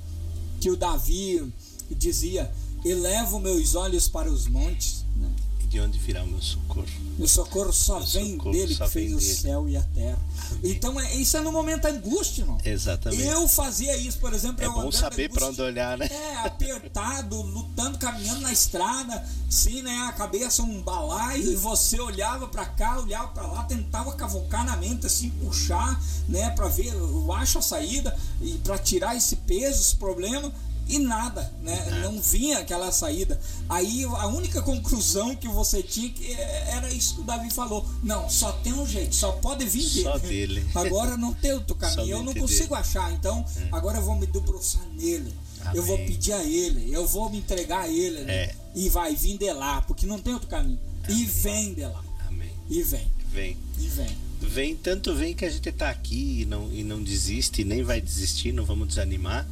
que 0.60 0.70
o 0.70 0.76
Davi 0.76 1.52
dizia: 1.90 2.50
"Elevo 2.84 3.38
meus 3.40 3.74
olhos 3.74 4.06
para 4.08 4.30
os 4.30 4.46
montes", 4.46 5.04
né? 5.16 5.28
De 5.70 5.78
onde 5.78 6.00
virá 6.00 6.24
o 6.24 6.26
meu 6.26 6.42
socorro? 6.42 6.84
O 7.16 7.28
socorro 7.28 7.72
só 7.72 8.00
O 8.00 8.04
vem 8.04 8.32
socorro 8.32 8.50
dele 8.50 8.74
só 8.74 8.86
que 8.86 8.90
fez 8.90 9.06
vem 9.06 9.14
o 9.14 9.20
dele. 9.20 9.34
céu 9.34 9.68
e 9.68 9.76
a 9.76 9.82
terra. 9.82 10.18
Então 10.64 11.00
é, 11.00 11.14
isso 11.14 11.36
é 11.36 11.40
no 11.40 11.52
momento 11.52 11.82
da 11.82 11.90
angústia, 11.90 12.42
irmão. 12.42 12.58
Exatamente. 12.64 13.22
Eu 13.22 13.46
fazia 13.46 13.96
isso, 13.96 14.18
por 14.18 14.34
exemplo. 14.34 14.64
É 14.64 14.66
eu 14.66 14.72
bom 14.72 14.90
saber 14.90 15.30
pra 15.30 15.46
onde 15.46 15.62
olhar, 15.62 15.96
né? 15.96 16.08
É, 16.10 16.38
apertado, 16.38 17.40
lutando, 17.40 17.98
caminhando 17.98 18.40
na 18.40 18.52
estrada, 18.52 19.24
assim, 19.48 19.80
né? 19.80 19.96
A 20.08 20.12
cabeça 20.12 20.60
um 20.64 20.82
balaio, 20.82 21.52
e 21.52 21.54
você 21.54 22.00
olhava 22.00 22.48
pra 22.48 22.66
cá, 22.66 22.98
olhava 22.98 23.28
pra 23.28 23.46
lá, 23.46 23.62
tentava 23.62 24.12
cavocar 24.16 24.64
na 24.64 24.76
mente, 24.76 25.06
assim, 25.06 25.30
puxar, 25.30 26.02
né? 26.28 26.50
Pra 26.50 26.66
ver, 26.66 26.92
eu 26.92 27.32
acho 27.32 27.58
a 27.58 27.62
saída, 27.62 28.18
e 28.40 28.54
pra 28.58 28.76
tirar 28.76 29.16
esse 29.16 29.36
peso, 29.36 29.80
esse 29.80 29.94
problema. 29.94 30.52
E 30.90 30.98
nada, 30.98 31.52
né? 31.62 32.00
Não 32.02 32.20
vinha 32.20 32.58
aquela 32.58 32.90
saída. 32.90 33.40
Aí 33.68 34.04
a 34.04 34.26
única 34.26 34.60
conclusão 34.60 35.36
que 35.36 35.46
você 35.48 35.82
tinha 35.82 36.10
que 36.10 36.32
era 36.32 36.92
isso 36.92 37.14
que 37.14 37.20
o 37.20 37.24
Davi 37.24 37.48
falou. 37.50 37.88
Não, 38.02 38.28
só 38.28 38.50
tem 38.52 38.72
um 38.72 38.86
jeito, 38.86 39.14
só 39.14 39.32
pode 39.32 39.64
vir 39.64 39.88
dele. 39.88 40.02
Só 40.02 40.18
dele. 40.18 40.66
Agora 40.74 41.16
não 41.16 41.32
tem 41.32 41.52
outro 41.52 41.74
caminho. 41.76 42.08
Eu 42.08 42.18
não 42.18 42.32
Somente 42.32 42.40
consigo 42.40 42.68
dele. 42.70 42.80
achar. 42.80 43.12
Então, 43.12 43.44
agora 43.70 43.98
eu 43.98 44.02
vou 44.02 44.16
me 44.16 44.26
debruçar 44.26 44.82
nele. 44.94 45.32
Eu 45.74 45.82
vou 45.82 45.94
Amém. 45.94 46.06
pedir 46.08 46.32
a 46.32 46.42
ele. 46.42 46.92
Eu 46.92 47.06
vou 47.06 47.30
me 47.30 47.38
entregar 47.38 47.82
a 47.82 47.88
ele. 47.88 48.20
né? 48.22 48.32
É. 48.34 48.54
E 48.74 48.88
vai 48.88 49.14
vir 49.14 49.38
de 49.38 49.52
lá, 49.52 49.82
porque 49.82 50.06
não 50.06 50.18
tem 50.18 50.32
outro 50.32 50.48
caminho. 50.48 50.78
E 51.08 51.24
vem 51.24 51.74
de 51.74 51.82
lá. 51.82 52.02
Amém. 52.26 52.50
E 52.68 52.82
vem. 52.82 53.06
Vem. 53.32 53.56
E 53.78 53.86
vem. 53.88 54.16
Vem, 54.40 54.74
tanto 54.74 55.14
vem 55.14 55.34
que 55.34 55.44
a 55.44 55.50
gente 55.50 55.70
tá 55.70 55.90
aqui 55.90 56.40
e 56.40 56.44
não, 56.46 56.72
e 56.72 56.82
não 56.82 57.02
desiste, 57.02 57.62
nem 57.62 57.82
vai 57.82 58.00
desistir, 58.00 58.52
não 58.52 58.64
vamos 58.64 58.88
desanimar. 58.88 59.46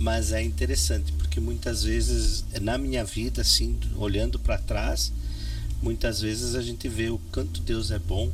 Mas 0.00 0.32
é 0.32 0.42
interessante, 0.42 1.12
porque 1.12 1.38
muitas 1.40 1.82
vezes, 1.84 2.42
na 2.62 2.78
minha 2.78 3.04
vida, 3.04 3.42
assim, 3.42 3.78
olhando 3.96 4.38
para 4.38 4.56
trás, 4.56 5.12
muitas 5.82 6.22
vezes 6.22 6.54
a 6.54 6.62
gente 6.62 6.88
vê 6.88 7.10
o 7.10 7.18
quanto 7.30 7.60
Deus 7.60 7.90
é 7.90 7.98
bom 7.98 8.32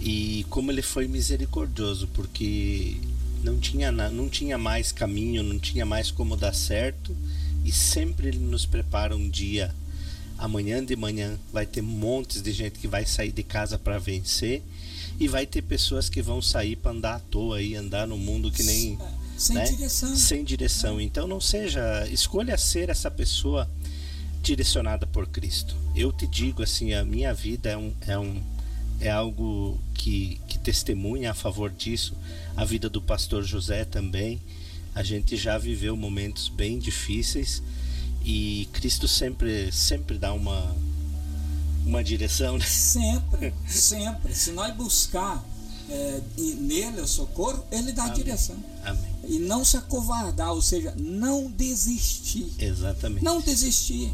e 0.00 0.46
como 0.48 0.72
ele 0.72 0.80
foi 0.80 1.06
misericordioso, 1.06 2.08
porque 2.14 2.96
não 3.44 3.58
tinha, 3.58 3.92
não 3.92 4.26
tinha 4.26 4.56
mais 4.56 4.90
caminho, 4.90 5.42
não 5.42 5.58
tinha 5.58 5.84
mais 5.84 6.10
como 6.10 6.34
dar 6.34 6.54
certo, 6.54 7.14
e 7.62 7.70
sempre 7.70 8.28
ele 8.28 8.38
nos 8.38 8.64
prepara 8.64 9.14
um 9.14 9.28
dia. 9.28 9.74
Amanhã 10.38 10.82
de 10.82 10.96
manhã 10.96 11.38
vai 11.52 11.66
ter 11.66 11.82
montes 11.82 12.40
de 12.40 12.52
gente 12.52 12.78
que 12.78 12.88
vai 12.88 13.04
sair 13.04 13.32
de 13.32 13.42
casa 13.42 13.78
para 13.78 13.98
vencer, 13.98 14.62
e 15.18 15.28
vai 15.28 15.44
ter 15.44 15.60
pessoas 15.60 16.08
que 16.08 16.22
vão 16.22 16.40
sair 16.40 16.76
para 16.76 16.92
andar 16.92 17.16
à 17.16 17.20
toa 17.20 17.58
aí, 17.58 17.74
andar 17.74 18.06
no 18.06 18.16
mundo 18.16 18.50
que 18.50 18.62
nem 18.62 18.98
Sem 19.40 19.56
né? 19.56 19.64
direção. 19.64 20.16
Sem 20.16 20.44
direção. 20.44 21.00
Então 21.00 21.26
não 21.26 21.40
seja, 21.40 22.06
escolha 22.10 22.58
ser 22.58 22.90
essa 22.90 23.10
pessoa 23.10 23.66
direcionada 24.42 25.06
por 25.06 25.26
Cristo. 25.26 25.74
Eu 25.96 26.12
te 26.12 26.26
digo 26.26 26.62
assim, 26.62 26.92
a 26.92 27.02
minha 27.02 27.32
vida 27.32 27.70
é 27.70 27.76
um 27.76 27.94
é 28.06 28.18
um 28.18 28.42
é 29.00 29.10
algo 29.10 29.80
que, 29.94 30.38
que 30.46 30.58
testemunha 30.58 31.30
a 31.30 31.34
favor 31.34 31.70
disso. 31.70 32.14
A 32.54 32.66
vida 32.66 32.90
do 32.90 33.00
pastor 33.00 33.42
José 33.42 33.86
também. 33.86 34.38
A 34.94 35.02
gente 35.02 35.36
já 35.38 35.56
viveu 35.56 35.96
momentos 35.96 36.50
bem 36.50 36.78
difíceis 36.78 37.62
e 38.22 38.68
Cristo 38.74 39.08
sempre 39.08 39.72
sempre 39.72 40.18
dá 40.18 40.34
uma 40.34 40.76
uma 41.86 42.04
direção, 42.04 42.58
né? 42.58 42.66
Sempre, 42.66 43.54
sempre. 43.66 44.34
Se 44.34 44.50
nós 44.50 44.76
buscar 44.76 45.42
é, 45.88 46.20
nele 46.36 47.00
o 47.00 47.06
socorro, 47.06 47.64
ele 47.72 47.92
dá 47.92 48.04
a 48.04 48.08
direção. 48.10 48.56
Amém. 48.84 49.10
E 49.30 49.38
não 49.38 49.64
se 49.64 49.76
acovardar, 49.76 50.52
ou 50.52 50.60
seja, 50.60 50.92
não 50.98 51.48
desistir. 51.48 52.52
Exatamente. 52.58 53.22
Não 53.22 53.40
desistir. 53.40 54.12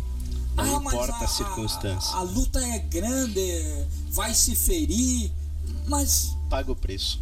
Não 0.55 0.77
ah, 0.77 0.79
importa 0.79 1.15
a, 1.15 1.25
a 1.25 1.29
circunstância. 1.29 2.15
A, 2.15 2.19
a 2.19 2.23
luta 2.23 2.61
é 2.61 2.79
grande, 2.81 3.41
vai 4.11 4.35
se 4.35 4.55
ferir, 4.55 5.33
mas 5.87 6.37
Paga 6.51 6.71
o 6.71 6.77
preço. 6.77 7.19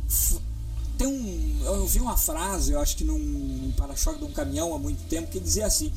tem 0.98 1.06
um. 1.06 1.60
Eu 1.64 1.82
ouvi 1.82 2.00
uma 2.00 2.16
frase, 2.16 2.72
eu 2.72 2.80
acho 2.80 2.96
que 2.96 3.04
num 3.04 3.72
para-choque 3.76 4.18
de 4.18 4.24
um 4.24 4.32
caminhão 4.32 4.74
há 4.74 4.78
muito 4.78 5.02
tempo, 5.08 5.30
que 5.30 5.38
dizia 5.38 5.66
assim: 5.66 5.92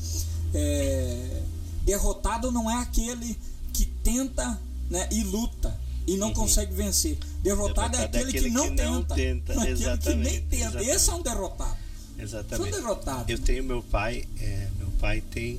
é, 0.54 1.42
derrotado 1.84 2.52
não 2.52 2.70
é 2.70 2.76
aquele 2.76 3.36
que 3.72 3.84
tenta 3.86 4.56
né, 4.88 5.08
e 5.10 5.24
luta 5.24 5.76
e 6.06 6.16
não 6.16 6.32
consegue 6.32 6.72
vencer. 6.72 7.18
Derrotado, 7.42 7.96
é 7.96 8.00
Uhum. 8.00 8.08
Derrotado 8.10 8.16
é 8.16 8.20
aquele, 8.20 8.32
que 8.32 8.38
aquele 8.38 8.54
não 8.54 8.64
que 8.64 8.82
não 8.82 9.02
tenta. 9.02 9.14
tenta. 9.14 9.52
Aquele 9.62 9.98
que 9.98 10.14
nem 10.14 10.40
tenta. 10.42 10.56
exatamente. 10.56 10.90
Esse 10.90 11.10
é 11.10 11.14
um 11.14 11.22
derrotado. 11.22 11.77
Exatamente. 12.18 12.70
São 12.70 12.80
derrotados. 12.80 13.28
Eu 13.28 13.38
tenho 13.38 13.64
meu 13.64 13.82
pai, 13.82 14.24
é, 14.40 14.68
meu 14.78 14.88
pai 14.98 15.20
tem 15.20 15.58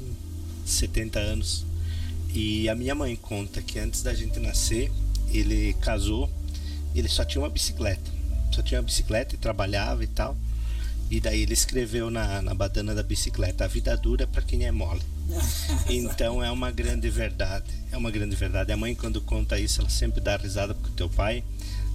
70 0.65 1.19
anos 1.19 1.65
e 2.33 2.69
a 2.69 2.75
minha 2.75 2.93
mãe 2.93 3.15
conta 3.15 3.61
que 3.61 3.79
antes 3.79 4.03
da 4.03 4.13
gente 4.13 4.39
nascer, 4.39 4.91
ele 5.31 5.73
casou, 5.81 6.29
ele 6.93 7.07
só 7.07 7.25
tinha 7.25 7.41
uma 7.41 7.49
bicicleta. 7.49 8.11
Só 8.51 8.61
tinha 8.61 8.79
uma 8.79 8.85
bicicleta 8.85 9.35
e 9.35 9.37
trabalhava 9.37 10.03
e 10.03 10.07
tal. 10.07 10.37
E 11.09 11.19
daí 11.19 11.41
ele 11.41 11.53
escreveu 11.53 12.11
na, 12.11 12.41
na 12.41 12.53
badana 12.53 12.93
da 12.93 13.01
bicicleta: 13.01 13.65
A 13.65 13.67
vida 13.67 13.97
dura 13.97 14.27
para 14.27 14.41
quem 14.43 14.65
é 14.65 14.71
mole. 14.71 15.01
Então 15.89 16.43
é 16.43 16.51
uma 16.51 16.69
grande 16.71 17.09
verdade. 17.09 17.65
É 17.91 17.97
uma 17.97 18.11
grande 18.11 18.35
verdade. 18.35 18.71
A 18.71 18.77
mãe, 18.77 18.93
quando 18.93 19.19
conta 19.21 19.59
isso, 19.59 19.81
ela 19.81 19.89
sempre 19.89 20.21
dá 20.21 20.37
risada 20.37 20.75
porque 20.75 20.89
o 20.89 20.93
teu 20.93 21.09
pai 21.09 21.43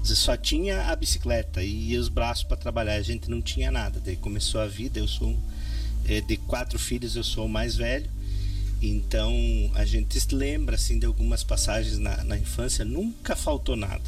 você 0.04 0.14
só 0.14 0.36
tinha 0.36 0.82
a 0.88 0.96
bicicleta 0.96 1.62
e 1.62 1.96
os 1.96 2.08
braços 2.08 2.44
para 2.44 2.58
trabalhar. 2.58 2.94
A 2.94 3.02
gente 3.02 3.30
não 3.30 3.40
tinha 3.40 3.70
nada. 3.70 3.98
Daí 4.04 4.16
começou 4.16 4.60
a 4.60 4.66
vida. 4.66 4.98
Eu 4.98 5.08
sou 5.08 5.28
um, 5.28 5.38
eh, 6.06 6.20
de 6.20 6.36
quatro 6.36 6.78
filhos, 6.78 7.16
eu 7.16 7.24
sou 7.24 7.46
o 7.46 7.48
mais 7.48 7.74
velho. 7.74 8.10
Então 8.82 9.32
a 9.74 9.84
gente 9.86 10.20
se 10.20 10.34
lembra 10.34 10.74
assim 10.74 10.98
de 10.98 11.06
algumas 11.06 11.42
passagens 11.42 11.98
na, 11.98 12.22
na 12.22 12.36
infância. 12.36 12.84
Nunca 12.84 13.34
faltou 13.34 13.76
nada, 13.76 14.02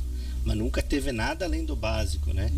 mas 0.44 0.56
nunca 0.58 0.82
teve 0.82 1.12
nada 1.12 1.46
além 1.46 1.64
do 1.64 1.74
básico, 1.74 2.30
né? 2.34 2.50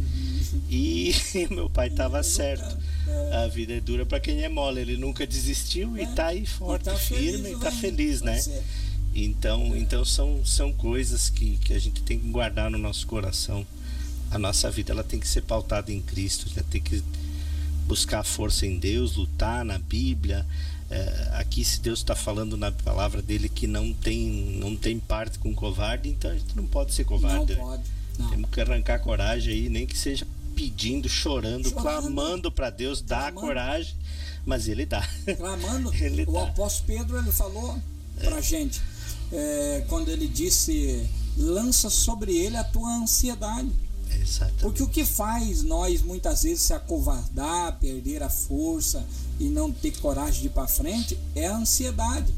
E 0.68 1.14
meu 1.49 1.70
pai 1.70 1.86
estava 1.86 2.20
certo. 2.24 2.76
A 3.32 3.47
vida 3.47 3.74
é 3.74 3.80
dura 3.80 4.05
para 4.05 4.18
quem 4.18 4.43
é 4.43 4.49
mole. 4.49 4.80
Ele 4.80 4.97
nunca 4.97 5.24
desistiu 5.24 5.97
e 5.97 6.05
tá 6.09 6.26
aí 6.26 6.45
forte, 6.45 6.86
tá 6.86 6.97
firme 6.97 7.45
feliz, 7.45 7.57
e 7.57 7.61
tá 7.61 7.70
feliz, 7.70 8.20
né? 8.20 8.43
Então, 9.24 9.76
então 9.76 10.04
são, 10.04 10.44
são 10.44 10.72
coisas 10.72 11.28
que, 11.28 11.56
que 11.58 11.72
a 11.74 11.78
gente 11.78 12.02
tem 12.02 12.18
que 12.18 12.28
guardar 12.28 12.70
no 12.70 12.78
nosso 12.78 13.06
coração. 13.06 13.66
A 14.30 14.38
nossa 14.38 14.70
vida 14.70 14.92
ela 14.92 15.02
tem 15.04 15.18
que 15.18 15.26
ser 15.28 15.42
pautada 15.42 15.90
em 15.92 16.00
Cristo, 16.00 16.46
a 16.46 16.48
gente 16.48 16.64
tem 16.64 16.80
que 16.82 17.02
buscar 17.86 18.22
força 18.22 18.66
em 18.66 18.78
Deus, 18.78 19.16
lutar 19.16 19.64
na 19.64 19.78
Bíblia. 19.78 20.46
É, 20.90 21.30
aqui, 21.34 21.64
se 21.64 21.80
Deus 21.80 21.98
está 22.00 22.14
falando 22.14 22.56
na 22.56 22.70
palavra 22.72 23.20
dele 23.22 23.48
que 23.48 23.66
não 23.66 23.92
tem, 23.92 24.28
não 24.58 24.74
tem 24.76 24.98
parte 24.98 25.38
com 25.38 25.54
covarde, 25.54 26.08
então 26.08 26.30
a 26.30 26.34
gente 26.34 26.54
não 26.56 26.66
pode 26.66 26.92
ser 26.94 27.02
Não 27.02 27.08
covarde. 27.08 27.54
né? 27.54 27.60
pode. 27.60 27.82
Não. 28.18 28.28
Temos 28.30 28.50
que 28.50 28.60
arrancar 28.60 28.98
coragem 29.00 29.52
aí, 29.54 29.68
nem 29.68 29.86
que 29.86 29.96
seja 29.96 30.26
pedindo, 30.54 31.08
chorando, 31.08 31.68
Chorando. 31.70 31.82
clamando 31.82 32.50
para 32.52 32.68
Deus 32.68 33.00
dar 33.00 33.32
Clamando. 33.32 33.40
coragem, 33.40 33.94
mas 34.44 34.66
ele 34.68 34.84
dá. 34.84 35.06
clamando. 35.36 35.92
Ele 35.96 36.24
o 36.26 36.32
dá. 36.32 36.42
apóstolo 36.44 36.86
Pedro 36.86 37.18
ele 37.18 37.30
falou 37.30 37.78
pra 38.18 38.40
gente 38.40 38.80
é, 39.32 39.84
quando 39.88 40.08
ele 40.08 40.26
disse 40.26 41.08
lança 41.36 41.88
sobre 41.88 42.36
ele 42.36 42.56
a 42.56 42.64
tua 42.64 42.96
ansiedade. 42.96 43.70
Exatamente. 44.10 44.60
Porque 44.60 44.82
o 44.82 44.88
que 44.88 45.04
faz 45.04 45.62
nós 45.62 46.02
muitas 46.02 46.42
vezes 46.42 46.62
se 46.62 46.72
acovardar, 46.72 47.78
perder 47.78 48.22
a 48.22 48.30
força 48.30 49.04
e 49.38 49.44
não 49.44 49.70
ter 49.70 49.96
coragem 49.98 50.42
de 50.42 50.46
ir 50.48 50.50
para 50.50 50.66
frente 50.66 51.18
é 51.34 51.46
a 51.46 51.56
ansiedade. 51.56 52.32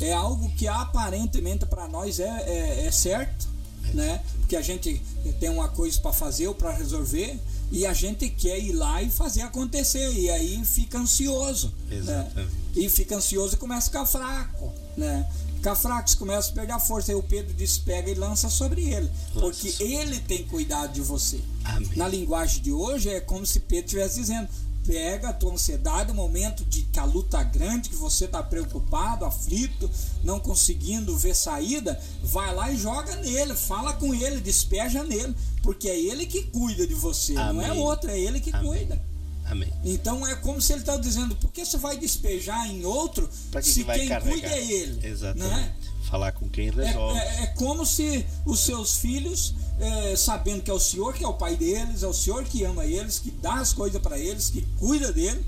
É 0.00 0.12
algo 0.12 0.50
que 0.50 0.66
aparentemente 0.66 1.64
para 1.66 1.86
nós 1.88 2.18
é, 2.18 2.24
é, 2.24 2.86
é 2.86 2.90
certo, 2.90 3.48
né? 3.94 4.22
Porque 4.40 4.56
a 4.56 4.62
gente 4.62 5.00
tem 5.38 5.48
uma 5.48 5.68
coisa 5.68 5.98
para 6.00 6.12
fazer 6.12 6.48
ou 6.48 6.54
para 6.54 6.72
resolver 6.72 7.38
e 7.70 7.86
a 7.86 7.94
gente 7.94 8.28
quer 8.28 8.58
ir 8.58 8.72
lá 8.72 9.02
e 9.02 9.08
fazer 9.08 9.42
acontecer 9.42 10.12
e 10.12 10.30
aí 10.30 10.62
fica 10.64 10.98
ansioso, 10.98 11.72
né? 11.88 11.96
Exatamente. 11.96 12.50
E 12.76 12.88
fica 12.88 13.16
ansioso 13.16 13.54
e 13.54 13.56
começa 13.56 13.86
a 13.86 13.90
ficar 13.90 14.06
fraco, 14.06 14.72
né? 14.96 15.26
Fica 15.64 15.74
fraco, 15.76 16.10
você 16.10 16.16
começa 16.16 16.50
a 16.50 16.54
perder 16.54 16.72
a 16.74 16.78
força. 16.78 17.10
Aí 17.10 17.16
o 17.16 17.22
Pedro 17.22 17.54
despega 17.54 18.10
e 18.10 18.14
lança 18.14 18.50
sobre 18.50 18.82
ele, 18.82 19.10
porque 19.32 19.70
sobre- 19.72 19.94
ele 19.94 20.20
tem 20.20 20.44
cuidado 20.44 20.92
de 20.92 21.00
você. 21.00 21.40
Amém. 21.64 21.88
Na 21.96 22.06
linguagem 22.06 22.60
de 22.62 22.70
hoje 22.70 23.08
é 23.08 23.18
como 23.18 23.46
se 23.46 23.60
Pedro 23.60 23.86
estivesse 23.86 24.20
dizendo: 24.20 24.46
pega 24.86 25.30
a 25.30 25.32
tua 25.32 25.54
ansiedade, 25.54 26.12
o 26.12 26.14
momento 26.14 26.62
de 26.66 26.82
que 26.82 26.98
a 26.98 27.04
luta 27.06 27.38
é 27.40 27.44
grande, 27.44 27.88
que 27.88 27.96
você 27.96 28.26
está 28.26 28.42
preocupado, 28.42 29.24
aflito, 29.24 29.90
não 30.22 30.38
conseguindo 30.38 31.16
ver 31.16 31.34
saída, 31.34 31.98
vai 32.22 32.54
lá 32.54 32.70
e 32.70 32.76
joga 32.76 33.16
nele, 33.16 33.54
fala 33.54 33.94
com 33.94 34.14
ele, 34.14 34.42
despeja 34.42 35.02
nele, 35.02 35.34
porque 35.62 35.88
é 35.88 35.98
ele 35.98 36.26
que 36.26 36.42
cuida 36.42 36.86
de 36.86 36.92
você, 36.92 37.32
não 37.32 37.62
é 37.62 37.70
Amém. 37.70 37.80
outro, 37.80 38.10
é 38.10 38.20
ele 38.20 38.38
que 38.38 38.54
Amém. 38.54 38.68
cuida. 38.68 39.02
Amém. 39.46 39.70
Então 39.84 40.26
é 40.26 40.34
como 40.36 40.60
se 40.60 40.72
ele 40.72 40.80
está 40.80 40.96
dizendo: 40.96 41.36
por 41.36 41.50
que 41.52 41.64
você 41.64 41.76
vai 41.78 41.96
despejar 41.98 42.66
em 42.70 42.84
outro 42.84 43.28
que 43.52 43.62
se 43.62 43.80
que 43.80 43.84
vai 43.84 43.98
quem 43.98 44.08
carregar? 44.08 44.32
cuida 44.32 44.48
é 44.48 44.64
ele? 44.72 45.06
Exatamente. 45.06 45.50
Né? 45.54 45.72
Falar 46.10 46.32
com 46.32 46.48
quem 46.48 46.68
É, 46.68 46.70
resolve. 46.70 47.18
é- 47.18 47.42
é 47.42 47.46
como 47.48 47.84
se 47.84 48.24
os 48.46 48.60
seus 48.60 48.96
filhos, 48.98 49.54
é, 49.80 50.14
sabendo 50.16 50.62
que 50.62 50.70
é 50.70 50.74
o 50.74 50.78
Senhor 50.78 51.12
que 51.14 51.24
é 51.24 51.28
o 51.28 51.32
pai 51.34 51.56
deles, 51.56 52.02
é 52.02 52.06
o 52.06 52.12
Senhor 52.12 52.44
que 52.44 52.62
ama 52.64 52.84
eles, 52.84 53.18
que 53.18 53.30
dá 53.30 53.54
as 53.54 53.72
coisas 53.72 54.00
para 54.00 54.18
eles, 54.18 54.48
que 54.50 54.62
cuida 54.78 55.12
deles, 55.12 55.42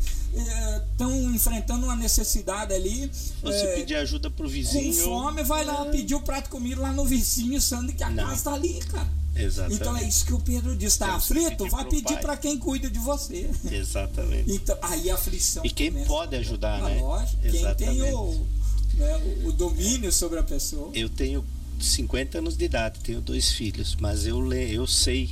estão 0.93 1.13
enfrentando 1.35 1.87
uma 1.87 1.95
necessidade 1.97 2.73
ali. 2.73 3.11
Você 3.43 3.57
é, 3.65 3.75
pedir 3.77 3.95
ajuda 3.97 4.31
pro 4.31 4.47
com 4.47 4.51
vizinho. 4.53 5.05
fome, 5.05 5.43
vai 5.43 5.65
lá 5.65 5.85
pedir 5.87 6.15
o 6.15 6.21
prato 6.23 6.45
de 6.45 6.51
comida 6.51 6.81
lá 6.81 6.93
no 6.93 7.05
vizinho, 7.05 7.61
sendo 7.61 7.93
que 7.93 8.03
a 8.03 8.11
Não. 8.11 8.25
casa 8.25 8.35
está 8.37 8.53
ali, 8.55 8.81
cara. 8.91 9.09
Exatamente. 9.37 9.80
Então 9.80 9.97
é 9.97 10.05
isso 10.09 10.24
que 10.26 10.32
o 10.32 10.41
Pedro 10.41 10.74
diz: 10.76 10.93
está 10.93 11.07
que 11.09 11.12
aflito? 11.16 11.68
Vai 11.68 11.84
pedir 11.84 12.18
para 12.20 12.37
quem 12.37 12.59
cuida 12.59 12.89
de 12.91 12.99
você. 12.99 13.49
Exatamente. 13.70 14.51
Então, 14.53 14.76
aí 14.82 15.11
a 15.11 15.14
aflição. 15.14 15.64
E 15.64 15.70
quem 15.70 15.91
começa. 15.91 16.07
pode 16.09 16.37
ajudar, 16.37 16.82
né? 16.82 17.01
Lógico, 17.01 17.43
quem 17.43 17.74
tem 17.74 18.03
o, 18.12 18.47
né, 18.95 19.16
o- 19.45 19.49
o 19.49 19.53
domínio 19.53 20.11
sobre 20.12 20.39
a 20.39 20.43
pessoa. 20.43 20.91
Eu 20.95 21.09
tenho 21.09 21.45
50 21.80 22.39
anos 22.39 22.57
de 22.57 22.64
idade, 22.64 23.01
tenho 23.01 23.20
dois 23.20 23.51
filhos, 23.53 23.97
mas 24.01 24.26
eu, 24.26 24.41
le- 24.41 24.72
eu 24.72 24.87
sei, 24.87 25.30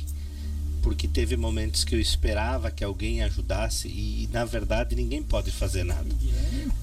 porque 0.83 1.07
teve 1.07 1.35
momentos 1.35 1.83
que 1.83 1.95
eu 1.95 1.99
esperava 1.99 2.69
que 2.69 2.83
alguém 2.83 3.23
ajudasse 3.23 3.87
e 3.87 4.29
na 4.31 4.45
verdade 4.45 4.95
ninguém 4.95 5.23
pode 5.23 5.49
fazer 5.49 5.83
nada. 5.83 6.07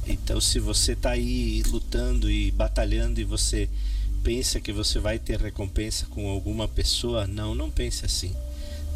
Então, 0.07 0.41
se 0.41 0.59
você 0.59 0.93
está 0.95 1.11
aí 1.11 1.63
lutando 1.69 2.29
e 2.29 2.51
batalhando 2.51 3.21
e 3.21 3.25
você 3.25 3.69
pensa 4.23 4.61
que 4.61 4.73
você 4.73 4.99
vai 4.99 5.19
ter 5.19 5.41
recompensa 5.41 6.07
com 6.07 6.29
alguma 6.29 6.69
pessoa, 6.69 7.27
não, 7.27 7.55
não 7.55 7.71
pense 7.71 8.05
assim. 8.05 8.35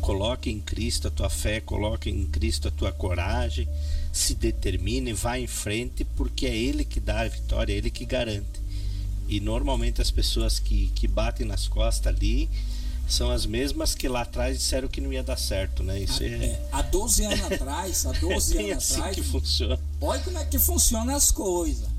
Coloque 0.00 0.50
em 0.50 0.60
Cristo 0.60 1.08
a 1.08 1.10
tua 1.10 1.28
fé, 1.28 1.60
coloque 1.60 2.10
em 2.10 2.26
Cristo 2.26 2.68
a 2.68 2.70
tua 2.70 2.92
coragem, 2.92 3.68
se 4.12 4.34
determine, 4.34 5.12
vá 5.12 5.38
em 5.38 5.46
frente, 5.46 6.04
porque 6.16 6.46
é 6.46 6.56
Ele 6.56 6.84
que 6.84 7.00
dá 7.00 7.20
a 7.20 7.28
vitória, 7.28 7.72
é 7.72 7.76
Ele 7.76 7.90
que 7.90 8.04
garante. 8.04 8.60
E 9.28 9.40
normalmente 9.40 10.00
as 10.00 10.10
pessoas 10.10 10.60
que, 10.60 10.88
que 10.94 11.08
batem 11.08 11.46
nas 11.46 11.66
costas 11.66 12.14
ali 12.14 12.48
são 13.08 13.30
as 13.30 13.46
mesmas 13.46 13.94
que 13.94 14.08
lá 14.08 14.22
atrás 14.22 14.58
disseram 14.58 14.88
que 14.88 15.00
não 15.00 15.12
ia 15.12 15.22
dar 15.22 15.36
certo, 15.36 15.82
né? 15.82 16.00
Isso 16.00 16.22
é, 16.22 16.26
É, 16.26 16.68
há 16.72 16.82
12 16.82 17.24
anos 17.24 17.40
atrás, 17.52 18.06
há 18.06 18.14
é 18.14 18.18
12 18.20 18.54
bem 18.56 18.70
anos 18.72 18.84
assim 18.84 18.94
atrás, 19.00 19.16
que 19.16 19.22
funciona. 19.22 19.78
olha 20.00 20.22
como 20.22 20.38
é 20.38 20.44
que 20.44 20.58
funcionam 20.58 21.14
as 21.14 21.30
coisas. 21.30 21.95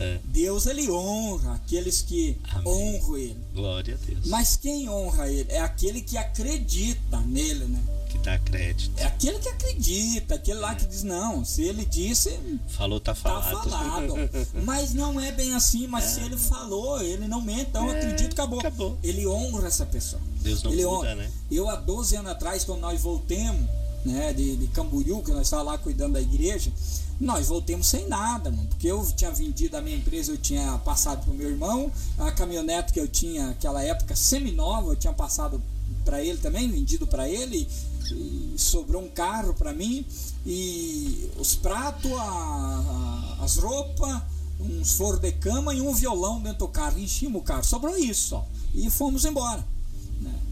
É, 0.00 0.18
Deus 0.24 0.66
ele 0.66 0.90
honra 0.90 1.54
aqueles 1.54 2.02
que 2.02 2.36
Amém. 2.52 2.66
honram 2.72 3.16
ele. 3.18 3.36
glória 3.54 3.94
a 4.00 4.06
Deus. 4.06 4.26
Mas 4.26 4.56
quem 4.56 4.88
honra 4.88 5.28
ele 5.28 5.50
é 5.50 5.60
aquele 5.60 6.00
que 6.00 6.16
acredita 6.16 7.18
nele, 7.20 7.64
né? 7.64 7.80
Que 8.08 8.16
dá 8.18 8.38
crédito. 8.38 8.90
É 8.96 9.04
aquele 9.04 9.38
que 9.38 9.48
acredita, 9.50 10.36
aquele 10.36 10.58
lá 10.60 10.74
que 10.74 10.86
diz 10.86 11.02
não, 11.02 11.44
se 11.44 11.62
ele 11.62 11.84
disse, 11.84 12.38
Falou, 12.68 12.98
tá 13.00 13.12
tá 13.12 13.20
falado. 13.20 13.68
falado. 13.68 14.14
Mas 14.64 14.94
não 14.94 15.20
é 15.20 15.30
bem 15.32 15.54
assim, 15.54 15.86
mas 15.86 16.04
se 16.04 16.20
ele 16.20 16.36
falou, 16.38 17.02
ele 17.02 17.26
não 17.28 17.42
mente, 17.42 17.66
então 17.68 17.90
É, 17.92 17.98
acredito, 17.98 18.32
acabou. 18.32 18.60
acabou. 18.60 18.98
Ele 19.02 19.26
honra 19.26 19.66
essa 19.68 19.84
pessoa. 19.84 20.22
Deus 20.40 20.62
não 20.62 20.72
ele 20.72 20.84
muda, 20.86 20.96
honra. 21.08 21.14
né? 21.16 21.30
Eu 21.50 21.68
há 21.68 21.76
12 21.76 22.16
anos 22.16 22.30
atrás, 22.30 22.64
quando 22.64 22.80
nós 22.80 22.98
voltemos, 23.00 23.68
né, 24.04 24.32
de, 24.32 24.56
de 24.56 24.66
Camboriú, 24.68 25.22
que 25.22 25.30
nós 25.32 25.42
estávamos 25.42 25.72
lá 25.72 25.78
cuidando 25.78 26.14
da 26.14 26.20
igreja, 26.20 26.72
nós 27.20 27.48
voltemos 27.48 27.86
sem 27.86 28.06
nada, 28.08 28.50
mano, 28.50 28.66
porque 28.68 28.86
eu 28.86 29.04
tinha 29.16 29.30
vendido 29.30 29.76
a 29.76 29.80
minha 29.82 29.96
empresa, 29.96 30.32
eu 30.32 30.38
tinha 30.38 30.78
passado 30.78 31.24
para 31.24 31.32
o 31.32 31.36
meu 31.36 31.50
irmão, 31.50 31.90
a 32.16 32.30
caminhonete 32.30 32.92
que 32.92 33.00
eu 33.00 33.08
tinha 33.08 33.48
naquela 33.48 33.82
época 33.82 34.14
semi-nova, 34.14 34.92
eu 34.92 34.96
tinha 34.96 35.12
passado 35.12 35.60
para 36.04 36.22
ele 36.22 36.38
também, 36.38 36.68
vendido 36.70 37.06
para 37.06 37.28
ele, 37.28 37.68
e 38.10 38.54
sobrou 38.56 39.02
um 39.02 39.08
carro 39.08 39.52
para 39.52 39.72
mim, 39.72 40.06
e 40.46 41.28
os 41.38 41.54
pratos, 41.56 42.10
a- 42.12 43.36
a- 43.40 43.44
as 43.44 43.56
roupas, 43.56 44.22
uns 44.60 44.92
forros 44.92 45.20
de 45.20 45.32
cama 45.32 45.74
e 45.74 45.80
um 45.80 45.92
violão 45.92 46.40
dentro 46.40 46.60
do 46.60 46.68
carro, 46.68 46.98
enchimos 46.98 47.40
o 47.42 47.44
carro, 47.44 47.64
sobrou 47.64 47.96
isso 47.96 48.28
só, 48.30 48.48
e 48.74 48.88
fomos 48.90 49.24
embora. 49.24 49.64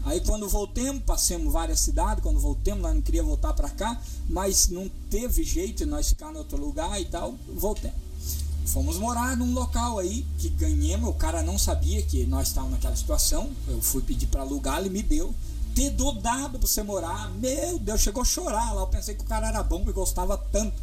Aí 0.07 0.21
quando 0.21 0.47
voltemos, 0.47 1.03
passamos 1.03 1.51
várias 1.51 1.81
cidades, 1.81 2.23
quando 2.23 2.39
voltemos, 2.39 2.81
nós 2.81 2.95
não 2.95 3.01
queria 3.01 3.21
voltar 3.21 3.51
para 3.51 3.69
cá, 3.69 4.01
mas 4.29 4.69
não 4.69 4.89
teve 5.09 5.43
jeito 5.43 5.79
de 5.79 5.85
nós 5.85 6.07
ficar 6.07 6.33
em 6.33 6.37
outro 6.37 6.57
lugar 6.57 6.99
e 6.99 7.03
tal, 7.03 7.35
voltemos. 7.53 7.97
Fomos 8.67 8.97
morar 8.97 9.35
num 9.35 9.53
local 9.53 9.99
aí 9.99 10.25
que 10.39 10.47
ganhamos, 10.49 11.09
o 11.09 11.13
cara 11.13 11.43
não 11.43 11.57
sabia 11.57 12.01
que 12.01 12.25
nós 12.25 12.47
estávamos 12.47 12.75
naquela 12.75 12.95
situação, 12.95 13.49
eu 13.67 13.81
fui 13.81 14.01
pedir 14.01 14.27
para 14.27 14.41
alugar, 14.41 14.79
ele 14.79 14.89
me 14.89 15.03
deu. 15.03 15.33
Ter 15.75 15.91
dado 15.91 16.57
para 16.57 16.67
você 16.67 16.81
morar, 16.81 17.29
meu 17.35 17.77
Deus, 17.77 18.01
chegou 18.01 18.21
a 18.21 18.25
chorar 18.25 18.73
lá, 18.73 18.81
eu 18.81 18.87
pensei 18.87 19.13
que 19.13 19.21
o 19.21 19.27
cara 19.27 19.49
era 19.49 19.61
bom, 19.61 19.83
me 19.83 19.91
gostava 19.91 20.37
tanto. 20.37 20.73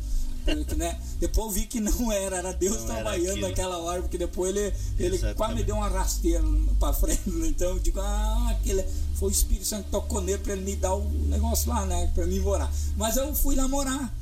porque, 0.44 0.74
né? 0.74 1.00
Depois 1.18 1.46
eu 1.46 1.52
vi 1.52 1.66
que 1.66 1.80
não 1.80 2.12
era, 2.12 2.36
era 2.36 2.52
Deus 2.52 2.76
Não 2.76 2.84
era 2.84 2.94
trabalhando 2.94 3.30
aquilo. 3.30 3.48
naquela 3.48 3.78
hora, 3.78 4.02
porque 4.02 4.18
depois 4.18 4.54
ele, 4.54 4.74
ele 4.98 5.34
quase 5.34 5.54
me 5.54 5.64
deu 5.64 5.76
uma 5.76 5.88
rasteira 5.88 6.44
para 6.78 6.92
frente, 6.92 7.22
então 7.26 7.70
eu 7.70 7.78
digo, 7.80 7.98
ah, 8.00 8.48
aquele 8.50 8.84
foi 9.24 9.28
o 9.28 9.30
Espírito 9.30 9.66
Santo 9.66 9.84
que 9.84 9.90
tocou 9.90 10.20
nele 10.20 10.38
para 10.38 10.52
ele 10.52 10.62
me 10.62 10.76
dar 10.76 10.94
o 10.94 11.08
negócio 11.28 11.70
lá, 11.70 11.86
né, 11.86 12.10
para 12.14 12.26
mim 12.26 12.40
morar. 12.40 12.70
Mas 12.96 13.16
eu 13.16 13.34
fui 13.34 13.54
lá 13.54 13.66
morar, 13.66 14.14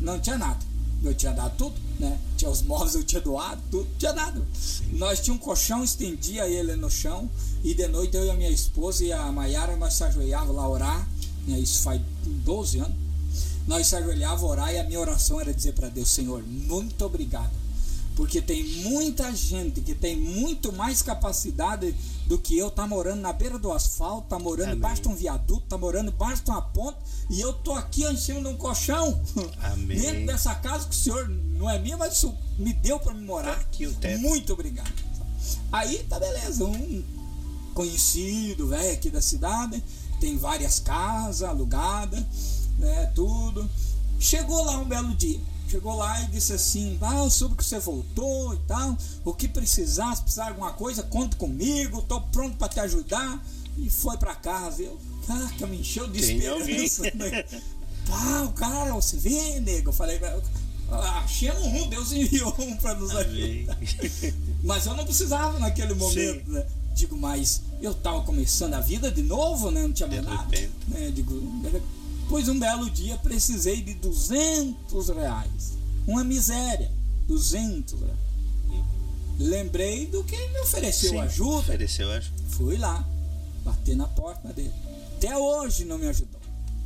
não 0.00 0.18
tinha 0.20 0.38
nada. 0.38 0.70
Eu 1.02 1.14
tinha 1.14 1.32
dado 1.32 1.56
tudo, 1.56 1.74
né? 1.98 2.18
Tinha 2.36 2.50
os 2.50 2.60
móveis, 2.60 2.94
eu 2.94 3.02
tinha 3.02 3.22
doado, 3.22 3.58
tudo, 3.70 3.88
tinha 3.98 4.12
dado. 4.12 4.46
Nós 4.92 5.20
tínhamos 5.20 5.42
um 5.42 5.46
colchão, 5.46 5.82
estendia 5.82 6.46
ele 6.46 6.76
no 6.76 6.90
chão, 6.90 7.28
e 7.64 7.72
de 7.72 7.88
noite 7.88 8.18
eu 8.18 8.26
e 8.26 8.30
a 8.30 8.34
minha 8.34 8.50
esposa 8.50 9.02
e 9.02 9.10
a 9.10 9.32
Maiara, 9.32 9.76
nós 9.76 9.94
se 9.94 10.04
ajoelhávamos 10.04 10.54
lá 10.54 10.68
orar, 10.68 11.08
né? 11.46 11.58
isso 11.58 11.82
faz 11.82 12.02
12 12.44 12.80
anos. 12.80 12.94
Nós 13.66 13.86
se 13.86 13.96
ajoelhávamos 13.96 14.42
orar 14.42 14.74
e 14.74 14.78
a 14.78 14.84
minha 14.84 15.00
oração 15.00 15.40
era 15.40 15.54
dizer 15.54 15.72
para 15.72 15.88
Deus, 15.88 16.10
Senhor, 16.10 16.42
muito 16.42 17.02
obrigado. 17.02 17.50
Porque 18.14 18.42
tem 18.42 18.62
muita 18.82 19.34
gente 19.34 19.80
que 19.80 19.94
tem 19.94 20.18
muito 20.18 20.70
mais 20.70 21.00
capacidade 21.00 21.94
do 22.30 22.38
que 22.38 22.56
eu, 22.56 22.70
tá 22.70 22.86
morando 22.86 23.20
na 23.22 23.32
beira 23.32 23.58
do 23.58 23.72
asfalto, 23.72 24.28
tá 24.28 24.38
morando 24.38 24.72
embaixo 24.72 25.02
de 25.02 25.08
um 25.08 25.16
viaduto, 25.16 25.62
tá 25.62 25.76
morando 25.76 26.12
embaixo 26.12 26.44
de 26.44 26.50
uma 26.52 26.62
ponte, 26.62 26.96
e 27.28 27.40
eu 27.40 27.52
tô 27.52 27.72
aqui 27.72 28.04
em 28.04 28.16
cima 28.16 28.40
de 28.40 28.46
um 28.46 28.56
colchão. 28.56 29.20
Amém. 29.60 29.98
Dentro 29.98 30.26
dessa 30.26 30.54
casa 30.54 30.86
que 30.86 30.94
o 30.94 30.96
senhor 30.96 31.28
não 31.28 31.68
é 31.68 31.76
minha, 31.80 31.96
mas 31.96 32.12
o 32.12 32.20
senhor 32.20 32.36
me 32.56 32.72
deu 32.72 33.00
para 33.00 33.12
me 33.14 33.24
morar. 33.24 33.56
Tá 33.56 33.62
aqui 33.62 33.84
o 33.84 33.92
teto. 33.94 34.20
Muito 34.20 34.52
obrigado. 34.52 34.92
Aí 35.72 36.04
tá 36.04 36.20
beleza, 36.20 36.64
um 36.64 37.02
conhecido, 37.74 38.68
velho, 38.68 38.92
aqui 38.92 39.10
da 39.10 39.20
cidade, 39.20 39.82
tem 40.20 40.38
várias 40.38 40.78
casas 40.78 41.42
alugadas, 41.42 42.22
né, 42.78 43.06
tudo. 43.12 43.68
Chegou 44.20 44.64
lá 44.64 44.78
um 44.78 44.84
belo 44.84 45.12
dia. 45.16 45.40
Chegou 45.70 45.94
lá 45.94 46.20
e 46.22 46.26
disse 46.26 46.52
assim: 46.52 46.98
Ah, 47.00 47.18
eu 47.18 47.30
soube 47.30 47.54
que 47.54 47.64
você 47.64 47.78
voltou 47.78 48.54
e 48.54 48.58
tal. 48.66 48.98
O 49.24 49.32
que 49.32 49.46
precisar, 49.46 50.16
se 50.16 50.22
precisar 50.22 50.44
de 50.44 50.50
alguma 50.50 50.72
coisa, 50.72 51.04
conta 51.04 51.36
comigo, 51.36 52.02
tô 52.02 52.20
pronto 52.20 52.56
para 52.56 52.68
te 52.68 52.80
ajudar. 52.80 53.40
E 53.78 53.88
foi 53.88 54.16
para 54.16 54.34
casa. 54.34 54.82
Eu, 54.82 54.98
caraca, 55.28 55.66
me 55.68 55.78
encheu 55.78 56.08
de 56.08 56.20
Tem 56.20 56.36
esperança. 56.36 57.02
Né? 57.14 57.44
Pá, 58.04 58.42
o 58.42 58.52
cara, 58.52 58.92
você 58.94 59.16
vê, 59.16 59.60
nego. 59.60 59.90
Eu 59.90 59.92
falei, 59.92 60.20
ah, 60.90 61.22
achemos 61.24 61.64
um, 61.64 61.88
Deus 61.88 62.10
enviou 62.12 62.52
um 62.58 62.76
para 62.76 62.94
nos 62.94 63.14
ajudar. 63.14 63.78
Mas 64.64 64.86
eu 64.86 64.94
não 64.96 65.04
precisava 65.04 65.56
naquele 65.60 65.94
momento, 65.94 66.50
né? 66.50 66.66
Digo, 66.94 67.16
mas 67.16 67.62
eu 67.80 67.94
tava 67.94 68.22
começando 68.22 68.74
a 68.74 68.80
vida 68.80 69.10
de 69.10 69.22
novo, 69.22 69.70
né? 69.70 69.82
Não 69.82 69.92
tinha 69.92 70.08
repente. 70.08 70.72
Né? 70.88 71.12
Digo, 71.14 71.40
depois 72.30 72.48
um 72.48 72.60
belo 72.60 72.88
dia 72.88 73.16
precisei 73.16 73.82
de 73.82 73.92
200 73.94 75.08
reais. 75.08 75.72
Uma 76.06 76.22
miséria. 76.22 76.88
200 77.26 77.98
reais. 78.00 78.16
Lembrei 79.36 80.06
do 80.06 80.22
que 80.22 80.36
me 80.36 80.60
ofereceu 80.60 81.10
Sim, 81.10 81.18
ajuda. 81.18 81.58
Ofereceu 81.58 82.08
ajuda. 82.08 82.36
Fui 82.50 82.76
lá, 82.76 83.04
bater 83.64 83.96
na 83.96 84.06
porta 84.06 84.52
dele. 84.52 84.72
Até 85.16 85.36
hoje 85.36 85.84
não 85.84 85.98
me 85.98 86.06
ajudou. 86.06 86.40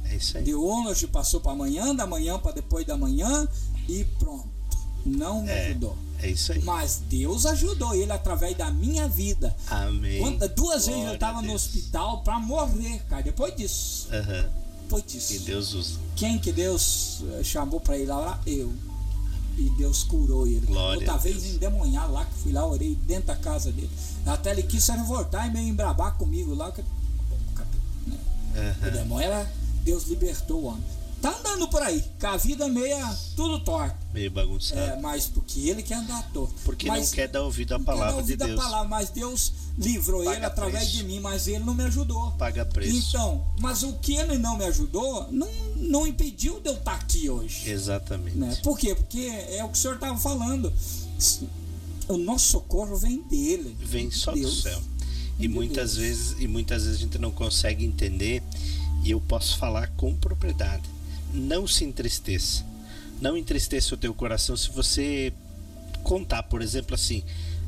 É 0.07 0.16
isso 0.16 0.38
aí. 0.38 0.45
De 0.45 0.55
hoje 0.55 1.07
passou 1.07 1.40
para 1.42 1.53
amanhã, 1.53 1.95
da 1.95 2.07
manhã 2.07 2.38
para 2.38 2.53
depois 2.53 2.86
da 2.86 2.97
manhã 2.97 3.47
e 3.86 4.03
pronto. 4.18 4.49
não 5.05 5.42
me 5.42 5.51
É. 5.51 5.66
ajudou. 5.66 5.95
É 6.22 6.30
isso 6.30 6.53
aí. 6.53 6.62
Mas 6.64 7.03
Deus 7.11 7.45
ajudou 7.45 7.95
ele 7.95 8.11
através 8.12 8.57
da 8.57 8.70
minha 8.70 9.07
vida. 9.07 9.55
Amém. 9.68 10.22
Duas 10.57 10.86
vezes 10.86 10.95
Glória 10.95 11.09
eu 11.11 11.14
estava 11.14 11.42
no 11.42 11.53
hospital 11.53 12.22
para 12.22 12.38
morrer, 12.40 13.03
cara. 13.11 13.22
Depois 13.22 13.55
disso. 13.55 14.09
Aham. 14.11 14.63
Depois 14.85 15.05
disso. 15.07 15.32
Que 15.32 15.39
Deus 15.41 15.74
usa. 15.74 15.99
Quem 16.16 16.39
que 16.39 16.53
Deus 16.53 17.22
eh, 17.32 17.43
chamou 17.45 17.80
para 17.80 17.99
ir 17.99 18.07
lá? 18.07 18.41
Eu. 18.47 18.72
E 19.57 19.70
Deus 19.78 20.03
curou 20.05 20.47
ele. 20.47 20.66
Glória 20.66 20.99
Outra 21.01 21.16
vez 21.16 21.43
Deus. 21.43 21.55
endemoniado 21.57 22.12
lá, 22.12 22.24
que 22.24 22.35
fui 22.35 22.53
lá, 22.53 22.66
orei 22.66 22.95
dentro 23.07 23.28
da 23.28 23.37
casa 23.37 23.70
dele. 23.72 23.91
Até 24.26 24.51
ele 24.51 24.62
quis 24.64 24.82
se 24.82 24.93
revoltar 24.93 25.47
e 25.49 25.53
meio 25.53 25.68
embrabar 25.68 26.14
comigo 26.16 26.55
lá. 26.55 26.70
Que... 26.72 26.82
né? 26.82 28.18
O 28.55 28.85
Aham. 28.87 28.93
demônio 28.93 29.26
era. 29.26 29.51
Deus 29.85 30.05
libertou 30.07 30.62
o 30.62 30.64
homem. 30.66 30.82
Tá 31.25 31.35
andando 31.39 31.66
por 31.68 31.81
aí, 31.81 32.05
com 32.20 32.27
a 32.27 32.37
vida 32.37 32.68
meia 32.68 33.16
tudo 33.35 33.59
torta. 33.61 33.97
Meio 34.12 34.31
bagunçado. 34.31 34.79
É, 34.79 35.01
mas 35.01 35.27
porque 35.27 35.70
ele 35.70 35.83
quer 35.83 35.95
andar 35.95 36.22
torto. 36.35 36.55
Porque 36.62 36.87
mas, 36.87 37.07
não 37.09 37.16
quer 37.16 37.29
dar 37.29 37.43
ouvido 37.45 37.75
à 37.75 37.79
não 37.79 37.85
quer 37.87 37.91
dar 37.93 37.97
palavra 37.97 38.14
de 38.16 38.20
ouvido 38.20 38.43
à 38.43 38.47
Deus. 38.47 38.61
palavra, 38.62 38.89
mas 38.91 39.09
Deus 39.09 39.53
livrou 39.79 40.22
Paga 40.22 40.37
ele 40.37 40.45
através 40.45 40.85
preço. 40.85 40.97
de 40.99 41.05
mim, 41.05 41.20
mas 41.20 41.49
ele 41.49 41.64
não 41.64 41.72
me 41.72 41.85
ajudou. 41.85 42.31
Paga 42.33 42.66
preço. 42.66 43.09
Então, 43.09 43.43
mas 43.59 43.83
o 43.83 43.95
que 43.95 44.16
ele 44.16 44.37
não 44.37 44.59
me 44.59 44.66
ajudou 44.66 45.27
não, 45.33 45.49
não 45.77 46.07
impediu 46.07 46.61
de 46.61 46.68
eu 46.68 46.75
estar 46.75 46.93
aqui 46.93 47.31
hoje. 47.31 47.70
Exatamente. 47.70 48.37
Né? 48.37 48.55
Por 48.62 48.79
quê? 48.79 48.95
Porque 48.95 49.20
é 49.49 49.64
o 49.64 49.70
que 49.70 49.79
o 49.79 49.81
senhor 49.81 49.95
estava 49.95 50.18
falando. 50.18 50.70
O 52.07 52.18
nosso 52.18 52.51
socorro 52.51 52.97
vem 52.99 53.22
dele. 53.22 53.75
Vem 53.81 54.11
só 54.11 54.33
do 54.33 54.41
Deus. 54.41 54.62
céu. 54.62 54.79
E 55.39 55.43
de 55.43 55.49
muitas 55.49 55.95
Deus. 55.95 56.07
vezes 56.07 56.37
e 56.39 56.47
muitas 56.47 56.85
vezes 56.85 56.99
a 56.99 57.01
gente 57.03 57.16
não 57.16 57.31
consegue 57.31 57.83
entender 57.83 58.43
e 59.03 59.11
eu 59.11 59.22
posso 59.22 59.57
falar 59.57 59.89
com 59.97 60.14
propriedade. 60.14 60.93
Não 61.35 61.66
se 61.66 61.85
entristeça. 61.85 62.64
Não 63.20 63.37
entristeça 63.37 63.95
o 63.95 63.99
teu 63.99 64.14
coração 64.14 64.57
se 64.57 64.70
você 64.70 65.32
contar, 66.05 66.45
por 66.45 66.62
exemplo, 66.62 66.95
assim, 66.95 67.24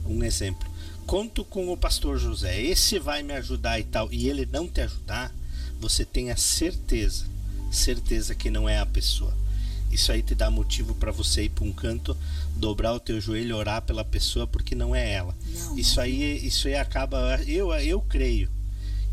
um 0.07 0.23
exemplo. 0.23 0.69
Conto 1.05 1.45
com 1.45 1.73
o 1.73 1.77
pastor 1.77 2.19
José, 2.19 2.61
esse 2.63 2.99
vai 2.99 3.23
me 3.23 3.33
ajudar 3.35 3.81
e 3.81 3.85
tal, 3.85 4.13
e 4.13 4.29
ele 4.29 4.47
não 4.47 4.69
te 4.69 4.81
ajudar, 4.81 5.35
você 5.81 6.05
tenha 6.05 6.37
certeza, 6.37 7.25
certeza 7.71 8.35
que 8.35 8.51
não 8.51 8.69
é 8.69 8.79
a 8.79 8.87
pessoa. 8.87 9.33
Isso 9.91 10.13
aí 10.13 10.23
te 10.23 10.35
dá 10.35 10.51
motivo 10.51 10.95
para 10.95 11.13
você 11.13 11.45
ir 11.45 11.49
para 11.49 11.65
um 11.65 11.73
canto, 11.73 12.17
dobrar 12.57 12.93
o 12.93 13.01
teu 13.01 13.21
joelho, 13.21 13.57
orar 13.57 13.83
pela 13.83 14.05
pessoa, 14.05 14.47
porque 14.47 14.75
não 14.75 14.95
é 14.95 15.13
ela. 15.13 15.35
Não, 15.47 15.79
Isso 15.79 16.01
aí, 16.01 16.45
isso 16.47 16.69
aí 16.69 16.75
acaba, 16.75 17.41
eu, 17.47 17.73
eu 17.75 18.01
creio 18.01 18.56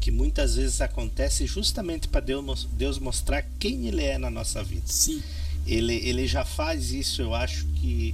que 0.03 0.11
muitas 0.11 0.57
vezes 0.57 0.81
acontece 0.81 1.47
justamente 1.47 2.09
para 2.09 2.19
Deus, 2.19 2.67
Deus 2.73 2.99
mostrar 2.99 3.41
quem 3.57 3.87
ele 3.87 4.03
é 4.03 4.17
na 4.17 4.29
nossa 4.29 4.61
vida. 4.61 4.83
Sim. 4.85 5.23
Ele, 5.65 5.95
ele 5.95 6.27
já 6.27 6.43
faz 6.43 6.91
isso, 6.91 7.21
eu 7.21 7.33
acho 7.33 7.65
que. 7.75 8.13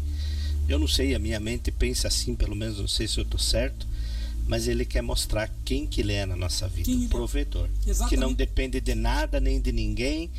Eu 0.68 0.78
não 0.78 0.88
sei, 0.88 1.16
a 1.16 1.20
minha 1.20 1.40
mente 1.40 1.72
pensa 1.72 2.08
assim, 2.08 2.36
pelo 2.36 2.56
menos 2.56 2.78
não 2.78 2.88
sei 2.88 3.08
se 3.08 3.18
eu 3.18 3.26
tô 3.26 3.40
certo, 3.40 3.88
mas 4.48 4.68
ele 4.68 4.86
quer 4.86 5.02
mostrar 5.02 5.52
quem 5.66 5.88
que 5.88 6.02
ele 6.02 6.14
é 6.14 6.28
na 6.28 6.36
nossa 6.36 6.68
vida, 6.68 6.92
o 6.92 7.06
é. 7.06 7.08
provedor. 7.08 7.68
Que 8.08 8.16
não 8.16 8.34
depende 8.34 8.80
de 8.80 8.94
nada 8.94 9.40
nem 9.40 9.60
de 9.60 9.72
ninguém. 9.72 10.30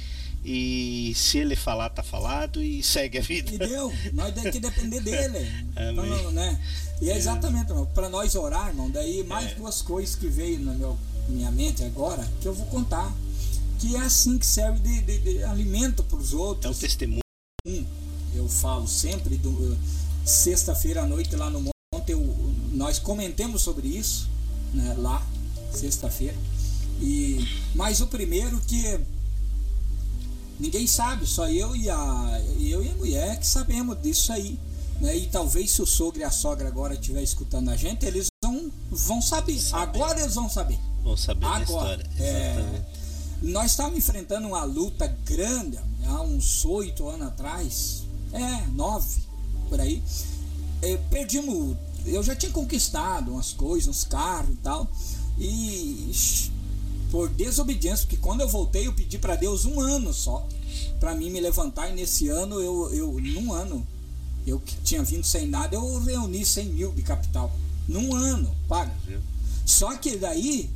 E 0.45 1.13
se 1.17 1.39
ele 1.39 1.57
falar, 1.57 1.91
tá 1.91 2.03
falado 2.05 2.63
e 2.63 2.81
segue 2.81 3.19
a 3.19 3.23
vida. 3.23 3.53
E 3.53 3.59
deu. 3.59 3.93
Nós 4.13 4.33
temos 4.33 4.53
que 4.53 4.61
depender 4.61 5.01
dele. 5.01 5.39
Amém. 5.75 6.11
Não- 6.11 6.31
né? 6.31 6.61
E 7.03 7.11
é 7.11 7.17
exatamente, 7.17 7.73
para 7.93 8.09
nós 8.09 8.37
orar, 8.37 8.69
irmão, 8.69 8.89
daí 8.89 9.25
mais 9.25 9.51
É. 9.51 9.55
duas 9.57 9.83
coisas 9.83 10.15
que 10.15 10.29
veio 10.29 10.61
na 10.61 10.75
meu, 10.75 10.97
minha 11.31 11.51
mente 11.51 11.83
agora, 11.85 12.27
que 12.41 12.47
eu 12.49 12.55
vou 12.55 12.67
contar. 12.67 13.15
Que 13.79 13.97
é 13.97 14.01
assim 14.01 14.37
que 14.39 14.45
serve 14.45 14.79
de, 14.81 15.01
de- 15.03 15.19
de 15.19 15.43
alimento 15.45 16.03
para 16.03 16.19
os 16.19 16.33
É 16.33 16.37
um 16.37 16.41
outros. 16.41 16.79
testemunho. 16.79 17.21
Um, 17.67 17.85
eu 18.35 18.49
falo 18.49 18.87
sempre, 18.87 19.37
do, 19.39 19.77
sexta-feira 20.25 21.03
à 21.03 21.07
noite 21.07 21.35
lá 21.35 21.49
no 21.49 21.61
Monte, 21.61 22.11
eu- 22.13 22.37
nós 22.73 22.99
comentemos 22.99 23.63
sobre 23.63 23.89
isso, 23.89 24.29
né, 24.75 24.95
lá, 24.99 25.27
sexta-feira. 25.73 26.37
E 27.01 27.43
Mas 27.75 28.01
o 28.03 28.07
primeiro 28.07 28.61
que 28.61 29.01
ninguém 30.59 30.87
sabe, 30.87 31.27
só 31.27 31.49
eu 31.49 31.75
e 31.75 31.89
a, 31.89 32.43
eu 32.61 32.85
e 32.85 32.91
a 32.91 32.95
mulher 32.95 33.39
que 33.39 33.47
sabemos 33.47 34.01
disso 34.03 34.33
aí. 34.33 34.59
Né? 35.01 35.17
E 35.17 35.27
talvez 35.29 35.71
se 35.71 35.81
o 35.81 35.87
sogro 35.87 36.21
e 36.21 36.25
a 36.25 36.31
sogra 36.31 36.69
agora 36.69 36.93
estiver 36.93 37.23
escutando 37.23 37.71
a 37.71 37.77
gente, 37.77 38.05
eles 38.05 38.27
vão, 38.45 38.71
vão. 38.91 39.23
Saber. 39.23 39.59
Agora 39.73 40.21
eles 40.21 40.35
vão 40.35 40.51
saber. 40.51 40.79
Vão 41.03 41.17
saber 41.17 41.41
da 41.41 41.57
Agora, 41.57 42.03
história. 42.03 42.11
é, 42.19 42.83
nós 43.43 43.71
estávamos 43.71 43.99
enfrentando 43.99 44.49
uma 44.49 44.65
luta 44.65 45.07
grande 45.25 45.79
há 46.07 46.23
uns 46.23 46.65
oito 46.65 47.09
anos 47.09 47.29
atrás, 47.29 48.03
é, 48.33 48.67
nove, 48.73 49.21
por 49.69 49.81
aí. 49.81 50.03
É, 50.83 50.97
perdimos, 51.11 51.77
eu 52.07 52.23
já 52.23 52.35
tinha 52.35 52.53
conquistado 52.53 53.33
umas 53.33 53.53
coisas, 53.53 53.89
uns 53.89 54.05
carros 54.05 54.51
e 54.53 54.57
tal, 54.57 54.91
e 55.39 56.13
por 57.11 57.29
desobediência, 57.29 58.07
porque 58.07 58.17
quando 58.19 58.41
eu 58.43 58.49
voltei 58.49 58.87
eu 58.87 58.93
pedi 58.93 59.19
para 59.19 59.37
Deus 59.37 59.65
um 59.65 59.81
ano 59.81 60.13
só, 60.13 60.47
para 60.99 61.15
mim 61.15 61.31
me 61.31 61.41
levantar, 61.41 61.89
e 61.91 61.95
nesse 61.95 62.29
ano, 62.29 62.61
eu, 62.61 62.93
eu 62.95 63.13
num 63.21 63.53
ano, 63.53 63.87
eu 64.47 64.61
que 64.61 64.77
tinha 64.85 65.03
vindo 65.03 65.25
sem 65.25 65.47
nada, 65.47 65.75
eu 65.75 66.03
reuni 66.03 66.45
100 66.45 66.67
mil 66.67 66.93
de 66.93 67.03
capital, 67.03 67.51
num 67.89 68.15
ano, 68.15 68.55
paga. 68.69 68.95
Só 69.65 69.97
que 69.97 70.17
daí. 70.17 70.71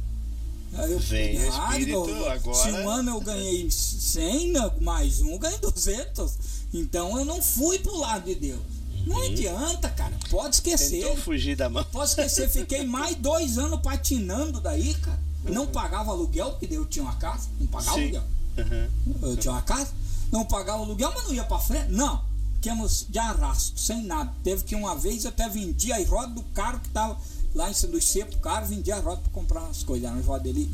Eu, 0.77 0.99
Vem 0.99 1.39
o 1.39 1.49
espírito, 1.49 2.25
agora- 2.27 2.59
Se 2.59 2.71
um 2.71 2.89
ano 2.91 3.11
eu 3.13 3.21
ganhei 3.21 3.71
100, 3.71 4.53
né, 4.53 4.71
mais 4.81 5.21
um 5.21 5.31
eu 5.33 5.39
ganhei 5.39 5.59
200. 5.59 6.33
Então 6.73 7.17
eu 7.19 7.25
não 7.25 7.41
fui 7.43 7.79
pro 7.79 7.97
lado 7.97 8.25
de 8.25 8.35
Deus. 8.35 8.61
Não 9.07 9.23
adianta, 9.23 9.89
cara. 9.91 10.15
Pode 10.31 10.57
esquecer. 10.57 11.01
Tentou 11.03 11.17
fugir 11.19 11.57
da 11.57 11.69
mão. 11.69 11.85
Pode 11.93 12.11
esquecer. 12.11 12.49
Fiquei 12.49 12.85
mais 12.85 13.15
dois 13.17 13.59
anos 13.59 13.81
patinando 13.81 14.61
daí, 14.61 14.95
cara. 14.95 15.19
Não 15.45 15.67
pagava 15.67 16.11
aluguel, 16.11 16.53
porque 16.53 16.75
eu 16.75 16.87
tinha 16.87 17.03
uma 17.05 17.15
casa. 17.17 17.49
Não 17.61 17.67
pagava 17.67 17.97
Sim. 17.99 18.03
aluguel. 18.05 18.23
Aham. 18.59 18.89
Eu 19.23 19.37
tinha 19.37 19.53
uma 19.53 19.63
casa, 19.63 19.91
não 20.33 20.45
pagava 20.45 20.83
aluguel, 20.83 21.13
mas 21.15 21.25
não 21.25 21.35
ia 21.35 21.45
pra 21.45 21.59
frente. 21.59 21.91
Não. 21.91 22.23
Ficamos 22.55 23.05
de 23.11 23.19
arrasto, 23.19 23.79
sem 23.79 24.03
nada. 24.05 24.33
Teve 24.43 24.65
que 24.65 24.75
uma 24.75 24.97
vez 24.97 25.25
eu 25.25 25.29
até 25.29 25.47
vendi 25.51 25.93
a 25.93 26.03
roda 26.07 26.29
do 26.33 26.43
carro 26.55 26.81
que 26.81 26.89
tava 26.89 27.15
lá 27.55 27.71
em 27.71 27.75
Sanduíche 27.75 28.09
Seco, 28.09 28.37
caro, 28.39 28.67
vendi 28.67 28.91
a 28.91 28.99
roda 28.99 29.21
pra 29.23 29.33
comprar 29.33 29.63
umas 29.63 29.83
coisas, 29.83 30.11
umas 30.11 30.27
rodas 30.27 30.43
dele. 30.43 30.71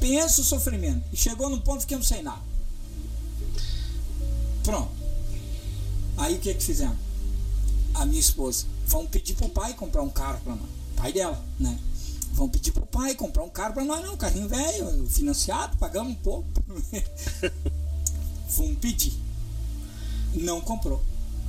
Pensa 0.00 0.40
o 0.40 0.44
sofrimento. 0.44 1.04
E 1.12 1.16
chegou 1.16 1.48
no 1.50 1.60
ponto, 1.60 1.80
ficamos 1.80 2.08
sem 2.08 2.22
nada. 2.22 2.40
Pronto. 4.62 4.90
Aí 6.16 6.36
o 6.36 6.38
que 6.40 6.54
que 6.54 6.62
fizemos? 6.62 6.96
A 7.94 8.04
minha 8.04 8.20
esposa, 8.20 8.66
vamos 8.86 9.10
pedir 9.10 9.34
pro 9.34 9.48
pai 9.48 9.74
comprar 9.74 10.02
um 10.02 10.10
carro 10.10 10.40
pra 10.42 10.54
nós. 10.54 10.68
Pai 10.96 11.12
dela, 11.12 11.42
né? 11.58 11.78
Vamos 12.32 12.52
pedir 12.52 12.72
pro 12.72 12.84
pai 12.86 13.14
comprar 13.14 13.42
um 13.42 13.48
carro 13.48 13.74
pra 13.74 13.84
nós, 13.84 14.04
não, 14.04 14.14
um 14.14 14.16
carrinho 14.16 14.48
velho, 14.48 15.06
financiado, 15.08 15.76
pagamos 15.78 16.12
um 16.12 16.16
pouco. 16.16 16.46
Vamos 18.50 18.78
pedir. 18.78 19.12
Não 20.34 20.60
comprou. 20.60 21.02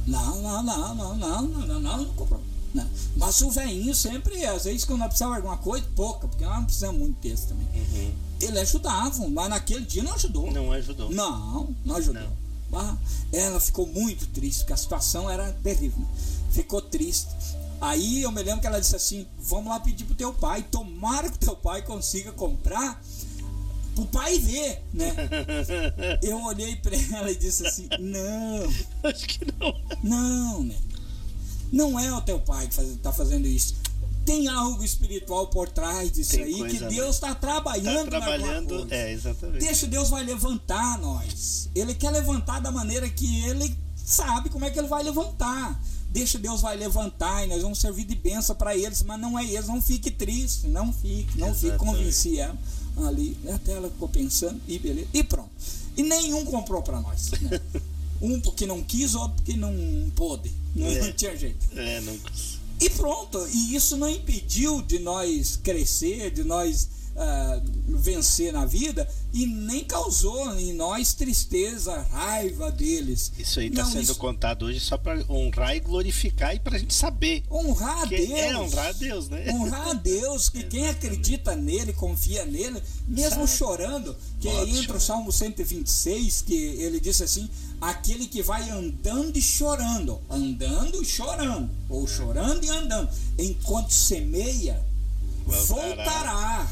Não, 0.06 0.42
não, 0.42 0.64
não, 0.64 0.96
não, 0.96 1.16
não, 1.16 1.42
não, 1.42 1.68
não, 1.68 1.80
não, 1.80 1.98
não 1.98 2.14
comprou. 2.14 2.42
Não. 2.78 2.90
Mas 3.16 3.42
o 3.42 3.50
velhinho 3.52 3.94
sempre, 3.96 4.46
às 4.46 4.66
vezes, 4.66 4.86
quando 4.86 5.00
nós 5.00 5.08
precisávamos 5.10 5.42
de 5.42 5.48
alguma 5.48 5.64
coisa, 5.64 5.86
pouca, 5.96 6.28
porque 6.28 6.44
nós 6.46 6.56
não 6.56 6.66
precisamos 6.66 7.00
muito 7.00 7.20
desse 7.22 7.48
também. 7.48 7.68
Uhum. 7.76 8.12
Ele 8.40 8.60
ajudava, 8.60 9.28
mas 9.30 9.50
naquele 9.50 9.86
dia 9.86 10.04
não 10.04 10.14
ajudou. 10.14 10.52
Não 10.52 10.72
ajudou. 10.72 11.10
Não, 11.12 11.76
não 11.84 11.96
ajudou. 11.96 12.30
Não. 12.72 12.98
Ela 13.32 13.60
ficou 13.60 13.88
muito 13.88 14.28
triste, 14.28 14.60
porque 14.60 14.74
a 14.74 14.78
situação 14.78 15.30
era 15.30 15.52
terrível. 15.64 16.00
né? 16.00 16.08
Ficou 16.52 16.82
triste. 16.82 17.28
Aí 17.80 18.22
eu 18.24 18.32
me 18.32 18.42
lembro 18.42 18.62
que 18.62 18.68
ela 18.68 18.80
disse 18.80 18.96
assim: 18.96 19.26
Vamos 19.40 19.68
lá 19.70 19.80
pedir 19.80 20.04
pro 20.06 20.16
teu 20.16 20.34
pai, 20.34 20.64
tomara 20.64 21.30
que 21.30 21.38
teu 21.38 21.56
pai 21.56 21.82
consiga 21.84 22.32
comprar 22.32 23.02
pro 23.96 24.06
pai 24.06 24.38
ver, 24.40 24.84
né? 24.94 25.14
Eu 26.22 26.42
olhei 26.44 26.76
pra 26.76 26.96
ela 27.18 27.32
e 27.32 27.36
disse 27.36 27.66
assim: 27.66 27.88
Não, 28.00 28.74
Acho 29.04 29.28
que 29.28 29.46
não. 29.60 29.76
não, 30.04 30.64
né? 30.64 30.76
Não 31.72 32.00
é 32.00 32.14
o 32.14 32.22
teu 32.22 32.40
pai 32.40 32.68
que 32.68 32.76
faz, 32.76 32.90
tá 33.02 33.12
fazendo 33.12 33.48
isso. 33.48 33.76
Tem 34.26 34.48
algo 34.50 34.84
espiritual 34.84 35.48
por 35.48 35.70
trás 35.70 36.12
disso 36.12 36.32
Tem 36.32 36.44
aí 36.44 36.70
que 36.70 36.80
né? 36.82 36.90
Deus 36.90 37.16
está 37.16 37.30
Tá 37.30 37.36
trabalhando, 37.36 38.14
alguma 38.14 38.22
trabalhando. 38.22 38.88
É, 38.90 39.14
exatamente. 39.14 39.60
Deixa 39.60 39.88
Deus 39.88 40.10
vai 40.10 40.24
levantar 40.24 41.00
nós. 41.00 41.70
Ele 41.74 41.94
quer 41.94 42.12
levantar 42.12 42.60
da 42.60 42.70
maneira 42.70 43.08
que 43.10 43.44
ele 43.46 43.74
sabe 43.96 44.50
como 44.50 44.66
é 44.66 44.70
que 44.70 44.78
ele 44.78 44.88
vai 44.90 45.02
levantar. 45.02 45.82
Deixa 46.10 46.38
Deus 46.38 46.62
vai 46.62 46.76
levantar 46.76 47.46
e 47.46 47.48
nós 47.48 47.62
vamos 47.62 47.80
servir 47.80 48.04
de 48.06 48.16
bênção 48.16 48.56
para 48.56 48.76
eles, 48.76 49.02
mas 49.04 49.20
não 49.20 49.40
é 49.40 49.46
eles. 49.46 49.68
Não 49.68 49.82
fique 49.82 50.12
triste, 50.12 50.68
não 50.68 50.92
fique, 50.92 51.38
não 51.38 51.54
fique. 51.54 51.68
Exatamente. 51.68 51.78
Convenci 51.78 52.40
ela 52.40 52.58
ali. 53.06 53.38
Até 53.54 53.74
ela 53.74 53.90
ficou 53.90 54.10
pensando 54.10 54.60
e 54.68 54.78
beleza. 54.78 55.08
E 55.14 55.24
pronto. 55.24 55.50
E 55.96 56.04
nenhum 56.04 56.44
comprou 56.46 56.82
para 56.82 57.00
nós. 57.00 57.32
né? 57.42 57.62
Um 58.22 58.40
porque 58.40 58.66
não 58.66 58.82
quis, 58.84 59.16
outro 59.16 59.36
porque 59.38 59.54
não 59.54 59.74
pôde. 60.16 60.52
Não, 60.76 60.88
É. 60.88 61.12
tinha 61.14 61.36
jeito. 61.36 61.66
É, 61.76 62.02
não. 62.02 62.18
E 62.80 62.90
pronto, 62.92 63.48
e 63.52 63.76
isso 63.76 63.98
não 63.98 64.10
impediu 64.10 64.82
de 64.82 65.00
nós 65.00 65.60
crescer, 65.64 66.30
de 66.32 66.44
nós 66.44 66.88
ah, 67.18 67.60
vencer 67.88 68.54
na 68.54 68.66
vida 68.66 69.08
e 69.34 69.46
nem 69.48 69.84
causou 69.84 70.54
em 70.58 70.72
nós 70.74 71.14
tristeza, 71.14 72.02
raiva 72.12 72.72
deles. 72.72 73.32
Isso 73.38 73.60
aí 73.60 73.68
está 73.68 73.84
sendo 73.86 74.04
isso- 74.04 74.16
contado 74.16 74.66
hoje 74.66 74.80
só 74.80 74.98
para 74.98 75.24
honrar 75.30 75.76
e 75.76 75.80
glorificar 75.80 76.56
e 76.56 76.60
para 76.60 76.76
a 76.76 76.80
gente 76.80 76.94
saber. 76.94 77.44
Honrar 77.52 78.04
a 78.04 78.08
Que 78.08 78.18
Deus. 78.18 78.32
é 78.40 78.58
honrar 78.58 78.88
a 78.88 78.92
Deus, 78.92 79.30
né? 79.30 79.46
Honrar 79.52 79.88
a 79.90 79.94
Deus, 79.94 80.50
que 80.50 80.64
quem 80.64 80.88
acredita 80.88 81.56
nele, 81.56 81.92
confia 81.94 82.46
nele, 82.46 82.82
mesmo 83.08 83.48
Sabe? 83.48 83.58
chorando, 83.58 84.16
que 84.40 84.48
Pode 84.50 84.72
entra 84.72 84.84
chorar. 84.84 84.98
o 84.98 85.02
Salmo 85.02 85.32
126, 85.32 86.44
que 86.44 86.54
ele 86.54 87.00
disse 87.00 87.24
assim: 87.24 87.50
aquele 87.82 88.28
que 88.28 88.42
vai 88.44 88.70
andando 88.70 89.36
e 89.38 89.42
chorando, 89.42 90.20
andando 90.30 91.02
e 91.02 91.06
chorando, 91.06 91.70
ou 91.90 92.08
chorando 92.08 92.64
e 92.64 92.70
andando, 92.70 93.10
enquanto 93.40 93.92
semeia, 93.92 94.86
Voltará 95.46 95.66
voltará, 95.66 96.68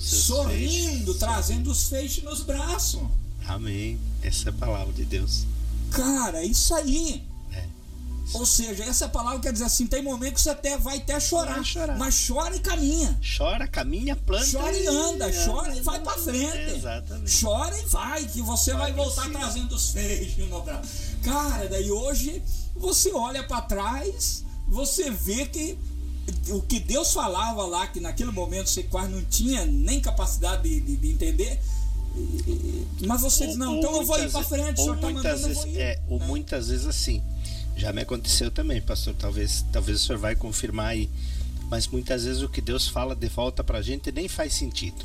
sorrindo, 0.00 1.04
feixes. 1.06 1.16
trazendo 1.18 1.70
os 1.70 1.88
feixes 1.88 2.22
nos 2.24 2.42
braços. 2.42 3.00
Amém. 3.46 3.98
Essa 4.22 4.48
é 4.48 4.50
a 4.50 4.54
palavra 4.54 4.92
de 4.92 5.04
Deus. 5.04 5.44
Cara, 5.90 6.38
é 6.42 6.46
isso 6.46 6.74
aí. 6.74 7.22
É. 7.52 7.66
Ou 8.34 8.46
seja, 8.46 8.84
essa 8.84 9.08
palavra 9.08 9.40
quer 9.40 9.52
dizer 9.52 9.64
assim: 9.64 9.86
tem 9.86 10.02
momento 10.02 10.34
que 10.34 10.40
você 10.40 10.50
até 10.50 10.78
vai 10.78 10.98
até 10.98 11.18
chorar, 11.20 11.56
Vai 11.56 11.64
chorar. 11.64 11.98
mas 11.98 12.26
chora 12.26 12.54
e 12.56 12.60
caminha. 12.60 13.20
Chora, 13.36 13.66
caminha, 13.68 14.16
planta. 14.16 14.50
Chora 14.58 14.76
e 14.78 14.86
anda, 14.86 15.30
chora 15.44 15.74
e 15.76 15.80
vai 15.80 16.00
pra 16.00 16.12
frente. 16.12 16.76
Exatamente. 16.76 17.40
Chora 17.44 17.78
e 17.78 17.84
vai, 17.86 18.24
que 18.26 18.40
você 18.40 18.72
vai, 18.72 18.92
Vai 18.92 19.04
voltar 19.04 19.24
sim. 19.24 19.32
trazendo 19.32 19.74
os 19.74 19.90
feixes 19.90 20.48
no 20.48 20.62
braço. 20.62 20.88
Cara, 21.24 21.68
daí 21.68 21.90
hoje 21.90 22.42
você 22.76 23.12
olha 23.12 23.42
pra 23.42 23.60
trás, 23.60 24.44
você 24.68 25.10
vê 25.10 25.44
que 25.46 25.76
o 26.50 26.62
que 26.62 26.78
Deus 26.80 27.12
falava 27.12 27.64
lá, 27.64 27.86
que 27.86 28.00
naquele 28.00 28.30
momento 28.30 28.68
você 28.68 28.82
quase 28.84 29.10
não 29.10 29.22
tinha 29.24 29.64
nem 29.66 30.00
capacidade 30.00 30.62
de, 30.62 30.80
de- 30.80 30.96
de 30.96 31.10
entender. 31.10 31.60
Mas 33.06 33.20
você 33.22 33.46
diz, 33.46 33.56
não, 33.56 33.76
então 33.76 33.96
eu 33.96 34.04
vou 34.04 34.18
ir 34.18 34.28
ve- 34.28 34.44
frente, 34.44 34.80
o 34.80 34.82
senhor 34.84 34.98
tá 34.98 35.10
muitas 35.10 35.40
mandando, 35.40 35.42
eu 35.42 35.48
vezes, 35.48 35.56
vou 35.56 35.66
ir. 35.68 35.80
é, 35.80 36.00
ou 36.08 36.18
né? 36.18 36.26
muitas 36.26 36.68
vezes 36.68 36.86
assim. 36.86 37.22
Já 37.76 37.92
me 37.92 38.02
aconteceu 38.02 38.50
também, 38.50 38.80
pastor. 38.82 39.14
Talvez, 39.18 39.64
talvez 39.72 40.02
o 40.02 40.06
senhor 40.06 40.18
vai 40.18 40.36
confirmar 40.36 40.88
aí. 40.88 41.08
Mas 41.70 41.86
muitas 41.88 42.24
vezes 42.24 42.42
o 42.42 42.48
que 42.50 42.60
Deus 42.60 42.86
fala 42.86 43.16
de 43.16 43.28
volta 43.28 43.64
pra 43.64 43.80
gente 43.80 44.12
nem 44.12 44.28
faz 44.28 44.52
sentido? 44.52 45.02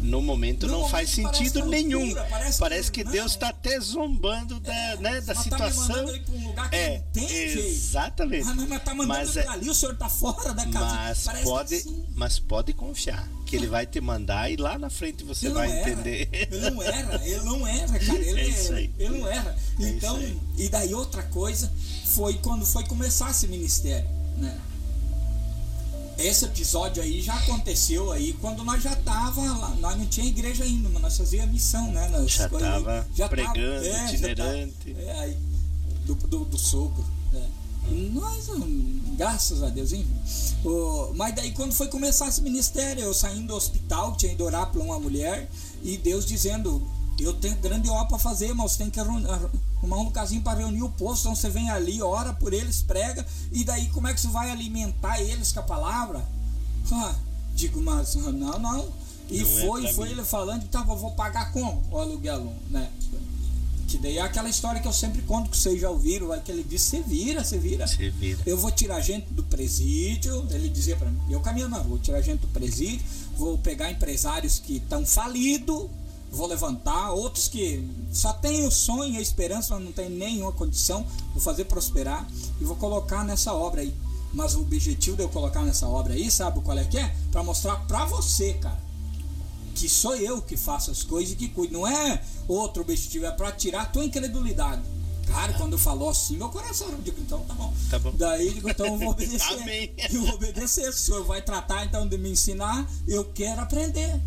No 0.00 0.20
momento 0.22 0.66
No 0.66 0.72
não 0.72 0.78
momento 0.80 0.90
faz 0.90 1.14
parece 1.14 1.38
sentido 1.38 1.58
é 1.58 1.62
loucura, 1.62 1.82
nenhum. 1.82 2.14
parece 2.30 2.58
Parece, 2.58 2.90
que 2.92 3.00
que, 3.00 3.04
não. 3.04 3.12
Deus 3.12 3.32
está 3.32 3.48
até 3.50 3.78
zombando 3.80 4.58
da, 4.58 4.96
né, 4.96 5.20
da 5.20 5.34
tá 5.34 5.42
situação. 5.42 6.04
pra 6.06 6.34
um 6.34 6.46
lugar 6.48 6.70
que 6.70 6.76
é, 6.76 7.02
não 7.14 7.22
exatamente. 7.28 8.48
Ah, 8.48 8.54
mas, 8.54 8.68
mas 8.68 8.82
tá 8.82 8.94
mandando 8.94 9.08
Mas 9.18 9.36
é- 9.36 9.46
ali, 9.48 9.68
o 9.70 9.74
senhor 9.74 9.96
tá 9.96 10.08
fora 10.08 10.52
da 10.54 10.66
casa. 10.66 10.94
Mas 10.96 11.24
Parece 11.24 11.44
pode, 11.44 11.68
que 11.76 11.82
sim. 11.82 12.06
mas 12.14 12.38
pode 12.38 12.72
confiar 12.72 13.28
que 13.46 13.56
ele 13.56 13.66
vai 13.66 13.84
te 13.86 14.00
mandar 14.00 14.50
e 14.50 14.56
lá 14.56 14.78
na 14.78 14.88
frente 14.88 15.24
você 15.24 15.46
Ele 15.46 15.54
vai 15.54 15.68
não 15.68 15.76
entender. 15.78 16.28
Ele 16.32 16.70
não 16.70 16.82
erra, 16.82 17.20
ele 17.24 17.40
não 17.44 17.66
erra, 17.66 17.98
cara. 17.98 18.18
Ele, 18.22 18.40
É 18.40 18.48
isso 18.48 18.72
aí. 18.72 18.90
ele 18.98 19.18
não 19.18 19.28
erra. 19.28 19.56
É 19.78 19.88
Então, 19.88 20.16
aí. 20.16 20.38
e 20.56 20.68
daí 20.68 20.94
outra 20.94 21.22
coisa 21.24 21.70
foi 22.06 22.34
quando 22.38 22.64
foi 22.64 22.84
começar 22.86 23.30
esse 23.30 23.46
ministério, 23.46 24.08
né? 24.38 24.58
Esse 26.22 26.44
episódio 26.44 27.02
aí 27.02 27.20
já 27.20 27.34
aconteceu 27.34 28.12
aí 28.12 28.32
quando 28.34 28.62
nós 28.64 28.82
já 28.82 28.94
tava 28.96 29.40
lá, 29.40 29.70
nós 29.80 29.96
não 29.96 30.06
tinha 30.06 30.26
igreja 30.26 30.64
ainda, 30.64 30.88
mas 30.88 31.02
nós 31.02 31.16
fazia 31.16 31.46
missão, 31.46 31.90
né? 31.92 32.08
Nós 32.08 32.30
Já 33.14 33.28
tava 33.28 33.28
pregando, 33.28 33.84
já 33.84 34.12
itinerante. 34.12 34.96
é, 34.98 35.18
aí, 35.20 35.36
do, 36.06 36.14
do, 36.14 36.44
do 36.44 36.58
sogro. 36.58 37.04
né? 37.32 37.46
Nós, 38.12 38.48
hum, 38.48 39.00
graças 39.16 39.62
a 39.62 39.68
Deus, 39.68 39.92
hein? 39.92 40.06
O- 40.64 41.12
mas 41.14 41.34
daí 41.34 41.50
quando 41.52 41.72
foi 41.72 41.88
começar 41.88 42.28
esse 42.28 42.40
ministério, 42.40 43.02
eu 43.02 43.12
saindo 43.12 43.48
do 43.48 43.54
hospital, 43.56 44.16
tinha 44.16 44.32
ido 44.32 44.44
orar 44.44 44.70
para 44.70 44.80
uma 44.80 44.98
mulher, 45.00 45.50
e 45.82 45.96
Deus 45.96 46.24
dizendo, 46.24 46.80
eu 47.18 47.32
tenho 47.34 47.56
grande 47.56 47.88
obra 47.88 48.06
para 48.06 48.18
fazer, 48.18 48.52
mas 48.54 48.72
você 48.72 48.78
tem 48.78 48.90
que 48.90 48.98
arru- 49.00 49.22
arrumar 49.78 49.96
um 49.98 50.04
lugarzinho 50.04 50.42
para 50.42 50.58
reunir 50.58 50.82
o 50.82 50.88
povo, 50.90 51.18
então 51.18 51.34
você 51.34 51.48
vem 51.50 51.70
ali, 51.70 52.00
ora 52.02 52.32
por 52.32 52.52
eles, 52.52 52.82
prega, 52.82 53.24
e 53.52 53.64
daí 53.64 53.86
como 53.90 54.08
é 54.08 54.14
que 54.14 54.20
você 54.20 54.28
vai 54.28 54.50
alimentar 54.50 55.20
eles 55.20 55.52
com 55.52 55.60
a 55.60 55.62
palavra? 55.62 56.24
Ah, 56.90 57.14
digo, 57.54 57.80
mas 57.80 58.16
ah, 58.16 58.32
não, 58.32 58.58
não. 58.58 58.88
E 59.30 59.40
Não 59.40 59.48
é 59.48 59.66
foi, 59.66 59.82
pra 59.82 59.92
foi 59.94 60.06
mim. 60.08 60.12
ele 60.14 60.24
falando, 60.24 60.68
tá, 60.68 60.82
vou 60.82 61.12
pagar 61.12 61.52
como 61.52 61.82
o 61.90 61.98
aluguel, 61.98 62.52
né? 62.70 62.90
Que 63.88 63.98
daí 63.98 64.16
é 64.18 64.22
aquela 64.22 64.48
história 64.48 64.80
que 64.80 64.88
eu 64.88 64.92
sempre 64.92 65.20
conto 65.22 65.50
que 65.50 65.56
vocês 65.56 65.80
já 65.80 65.90
ouviram, 65.90 66.28
vai, 66.28 66.40
que 66.40 66.50
ele 66.50 66.64
disse, 66.64 66.90
você 66.90 67.02
vira, 67.02 67.44
você 67.44 67.58
vira. 67.58 67.86
Você 67.86 68.08
vira. 68.10 68.40
Eu 68.46 68.56
vou 68.56 68.70
tirar 68.70 69.00
gente 69.00 69.26
do 69.32 69.42
presídio, 69.42 70.46
ele 70.50 70.68
dizia 70.68 70.96
para 70.96 71.10
mim, 71.10 71.20
eu 71.30 71.40
caminho 71.40 71.68
não, 71.68 71.82
vou 71.84 71.98
tirar 71.98 72.20
gente 72.22 72.40
do 72.40 72.48
presídio, 72.48 73.04
vou 73.36 73.58
pegar 73.58 73.90
empresários 73.90 74.58
que 74.58 74.76
estão 74.76 75.04
falidos, 75.06 75.88
vou 76.32 76.46
levantar, 76.46 77.12
outros 77.12 77.46
que 77.46 77.86
só 78.10 78.32
têm 78.32 78.66
o 78.66 78.70
sonho 78.70 79.14
e 79.14 79.18
a 79.18 79.20
esperança, 79.20 79.74
mas 79.74 79.84
não 79.84 79.92
tem 79.92 80.08
nenhuma 80.08 80.50
condição, 80.50 81.06
vou 81.32 81.42
fazer 81.42 81.66
prosperar 81.66 82.26
e 82.60 82.64
vou 82.64 82.74
colocar 82.76 83.22
nessa 83.22 83.52
obra 83.52 83.82
aí. 83.82 83.94
Mas 84.32 84.54
o 84.54 84.62
objetivo 84.62 85.16
de 85.16 85.22
eu 85.22 85.28
colocar 85.28 85.62
nessa 85.62 85.86
obra 85.86 86.14
aí, 86.14 86.30
sabe 86.30 86.60
qual 86.62 86.78
é 86.78 86.84
que 86.84 86.98
é? 86.98 87.14
Para 87.30 87.42
mostrar 87.42 87.76
para 87.86 88.06
você, 88.06 88.54
cara, 88.54 88.80
que 89.74 89.88
sou 89.88 90.16
eu 90.16 90.40
que 90.40 90.56
faço 90.56 90.90
as 90.90 91.02
coisas 91.02 91.34
e 91.34 91.36
que 91.36 91.48
cuido. 91.48 91.74
Não 91.74 91.86
é 91.86 92.22
outro 92.48 92.82
objetivo, 92.82 93.26
é 93.26 93.30
para 93.30 93.52
tirar 93.52 93.82
a 93.82 93.86
tua 93.86 94.04
incredulidade. 94.04 94.82
Cara, 95.26 95.52
quando 95.54 95.78
falou 95.78 96.08
assim, 96.08 96.36
meu 96.36 96.48
coração, 96.48 96.88
eu 96.88 96.98
digo, 96.98 97.20
então 97.20 97.40
tá 97.40 97.54
bom. 97.54 97.72
Tá 97.90 97.98
bom. 97.98 98.12
Daí 98.14 98.48
eu 98.48 98.54
digo, 98.54 98.70
então 98.70 98.86
eu 98.86 98.98
vou 98.98 99.10
obedecer. 99.12 99.62
Amém. 99.62 99.92
Eu 100.10 100.22
vou 100.22 100.34
obedecer. 100.34 100.88
O 100.88 100.92
senhor 100.92 101.24
vai 101.24 101.42
tratar 101.42 101.84
então 101.84 102.08
de 102.08 102.16
me 102.16 102.30
ensinar, 102.30 102.86
eu 103.06 103.24
quero 103.24 103.60
aprender. 103.60 104.20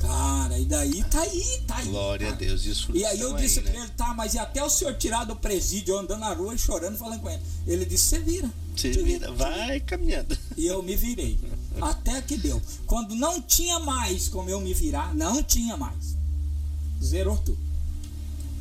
Cara, 0.00 0.58
e 0.58 0.64
daí 0.64 1.04
tá 1.04 1.20
aí, 1.20 1.62
tá 1.66 1.76
aí. 1.76 1.88
Glória 1.88 2.28
a 2.28 2.32
cara. 2.32 2.44
Deus. 2.44 2.64
E, 2.64 2.70
os 2.70 2.80
frutos 2.82 3.00
E 3.00 3.04
aí 3.04 3.20
eu 3.20 3.28
estão 3.28 3.40
disse 3.42 3.58
aí, 3.58 3.64
pra 3.64 3.72
né? 3.74 3.78
ele, 3.80 3.88
tá, 3.90 4.14
mas 4.14 4.34
e 4.34 4.38
até 4.38 4.64
o 4.64 4.70
senhor 4.70 4.94
tirar 4.94 5.24
do 5.24 5.36
presídio, 5.36 5.96
andando 5.98 6.20
na 6.20 6.32
rua 6.32 6.54
e 6.54 6.58
chorando, 6.58 6.96
falando 6.96 7.20
com 7.20 7.28
ele. 7.30 7.42
Ele 7.66 7.84
disse, 7.84 8.04
você 8.04 8.18
vira. 8.18 8.50
Você 8.74 8.92
Você 8.94 9.02
vira, 9.02 9.30
vai 9.32 9.78
caminhando. 9.80 10.36
e 10.56 10.66
eu 10.66 10.82
me 10.82 10.96
virei. 10.96 11.38
Até 11.80 12.20
que 12.22 12.36
deu. 12.36 12.60
Quando 12.86 13.14
não 13.14 13.40
tinha 13.42 13.78
mais 13.78 14.28
como 14.28 14.48
eu 14.48 14.60
me 14.60 14.72
virar, 14.72 15.14
não 15.14 15.42
tinha 15.42 15.76
mais. 15.76 16.16
Zerou 17.02 17.36
tudo. 17.38 17.58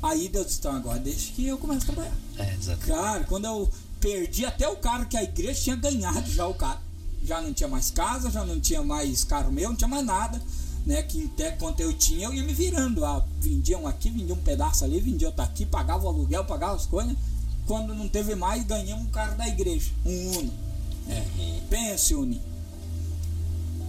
Aí 0.01 0.29
Deus 0.29 0.45
disse, 0.47 0.59
então 0.59 0.75
agora 0.75 0.99
deixa 0.99 1.31
que 1.33 1.45
eu 1.47 1.57
comece 1.57 1.83
a 1.83 1.85
trabalhar. 1.93 2.13
É, 2.37 2.53
exatamente. 2.53 2.85
Cara, 2.87 3.23
quando 3.25 3.45
eu 3.45 3.69
perdi 3.99 4.45
até 4.45 4.67
o 4.67 4.77
carro 4.77 5.05
que 5.07 5.17
a 5.17 5.23
igreja 5.23 5.61
tinha 5.61 5.75
ganhado 5.75 6.29
já 6.31 6.47
o 6.47 6.53
carro. 6.53 6.79
Já 7.23 7.41
não 7.41 7.53
tinha 7.53 7.67
mais 7.67 7.91
casa, 7.91 8.31
já 8.31 8.45
não 8.45 8.59
tinha 8.61 8.81
mais 8.81 9.25
carro 9.25 9.51
meu, 9.51 9.69
não 9.69 9.75
tinha 9.75 9.89
mais 9.89 10.05
nada. 10.05 10.41
Né, 10.85 11.03
que 11.03 11.25
até 11.25 11.51
quanto 11.51 11.81
eu 11.81 11.93
tinha, 11.93 12.27
eu 12.27 12.33
ia 12.33 12.43
me 12.43 12.53
virando. 12.53 13.05
Ah, 13.05 13.23
vendia 13.39 13.77
um 13.77 13.87
aqui, 13.87 14.09
vendia 14.09 14.33
um 14.33 14.41
pedaço 14.41 14.83
ali, 14.83 14.99
vendia 14.99 15.27
outro 15.27 15.43
aqui, 15.43 15.65
pagava 15.65 16.05
o 16.05 16.07
aluguel, 16.07 16.45
pagava 16.45 16.75
as 16.75 16.85
coisas. 16.85 17.15
Quando 17.67 17.93
não 17.93 18.07
teve 18.07 18.33
mais, 18.33 18.65
ganhamos 18.65 19.05
um 19.05 19.09
carro 19.09 19.37
da 19.37 19.47
igreja, 19.47 19.91
um 20.05 20.37
Uno. 20.39 20.53
É, 21.07 21.23
pense, 21.69 22.15
Uni. 22.15 22.41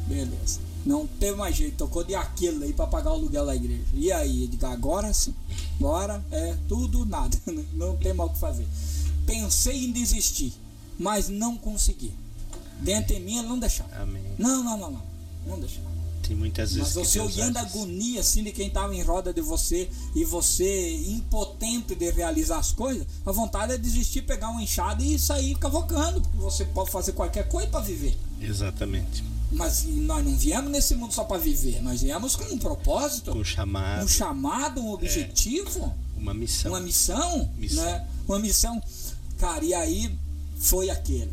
Beleza. 0.06 0.60
Não 0.84 1.06
teve 1.06 1.36
mais 1.36 1.54
jeito, 1.54 1.76
tocou 1.76 2.02
de 2.02 2.14
aquilo 2.14 2.64
aí 2.64 2.72
para 2.72 2.86
pagar 2.86 3.10
o 3.10 3.14
aluguel 3.14 3.44
da 3.44 3.54
igreja. 3.54 3.84
E 3.92 4.10
aí, 4.10 4.46
digo, 4.46 4.66
agora 4.66 5.12
sim. 5.12 5.34
Agora 5.78 6.24
é 6.30 6.56
tudo 6.68 7.04
nada. 7.04 7.36
Não 7.74 7.96
tem 7.96 8.12
mais 8.12 8.30
o 8.30 8.32
que 8.32 8.38
fazer. 8.38 8.66
Pensei 9.26 9.84
em 9.84 9.92
desistir, 9.92 10.52
mas 10.98 11.28
não 11.28 11.56
consegui. 11.56 12.12
Dentro 12.80 13.14
em 13.14 13.20
mim 13.20 13.38
ele 13.38 13.46
não 13.46 13.58
deixava. 13.58 13.94
Amém. 14.02 14.22
Não, 14.38 14.64
não, 14.64 14.76
não, 14.76 14.90
não. 14.90 15.02
Não 15.46 15.60
deixava. 15.60 15.86
Tem 16.30 16.36
muitas 16.36 16.74
vezes 16.74 16.94
Mas 16.94 17.08
você 17.08 17.18
olhando 17.18 17.56
a 17.56 17.62
agonia 17.62 18.20
assim 18.20 18.44
de 18.44 18.52
quem 18.52 18.68
estava 18.68 18.94
em 18.94 19.02
roda 19.02 19.34
de 19.34 19.40
você 19.40 19.90
e 20.14 20.24
você 20.24 20.94
impotente 21.08 21.96
de 21.96 22.08
realizar 22.12 22.58
as 22.58 22.70
coisas, 22.70 23.04
a 23.26 23.32
vontade 23.32 23.72
é 23.72 23.76
desistir, 23.76 24.22
pegar 24.22 24.48
uma 24.50 24.62
enxada 24.62 25.02
e 25.02 25.18
sair 25.18 25.56
cavocando, 25.56 26.20
porque 26.20 26.36
você 26.36 26.64
pode 26.66 26.88
fazer 26.92 27.14
qualquer 27.14 27.48
coisa 27.48 27.66
para 27.68 27.80
viver. 27.80 28.16
Exatamente. 28.40 29.24
Mas 29.50 29.84
nós 29.86 30.24
não 30.24 30.36
viemos 30.36 30.70
nesse 30.70 30.94
mundo 30.94 31.12
só 31.12 31.24
para 31.24 31.36
viver, 31.38 31.82
nós 31.82 32.00
viemos 32.00 32.36
com 32.36 32.44
um 32.44 32.58
propósito, 32.58 33.32
Com 33.32 33.42
chamado, 33.42 34.04
um 34.04 34.08
chamado, 34.08 34.80
um 34.80 34.92
objetivo, 34.92 35.92
uma 36.16 36.32
missão. 36.32 36.70
uma 36.70 36.80
missão, 36.80 37.50
Missão. 37.58 37.84
né? 37.84 38.06
Uma 38.28 38.38
missão. 38.38 38.80
Cara, 39.36 39.64
e 39.64 39.74
aí 39.74 40.14
foi 40.60 40.90
aquele. 40.90 41.32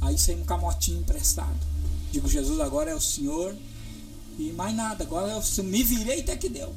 Aí 0.00 0.18
saímos 0.18 0.44
com 0.44 0.54
a 0.54 0.58
motinha 0.58 0.98
emprestado. 0.98 1.54
Digo, 2.10 2.28
Jesus, 2.28 2.58
agora 2.58 2.90
é 2.90 2.94
o 2.96 3.00
Senhor 3.00 3.54
e 4.38 4.52
mais 4.52 4.74
nada. 4.74 5.04
Agora 5.04 5.30
eu 5.30 5.64
me 5.64 5.82
virei 5.82 6.20
até 6.20 6.36
que 6.36 6.48
deu. 6.48 6.74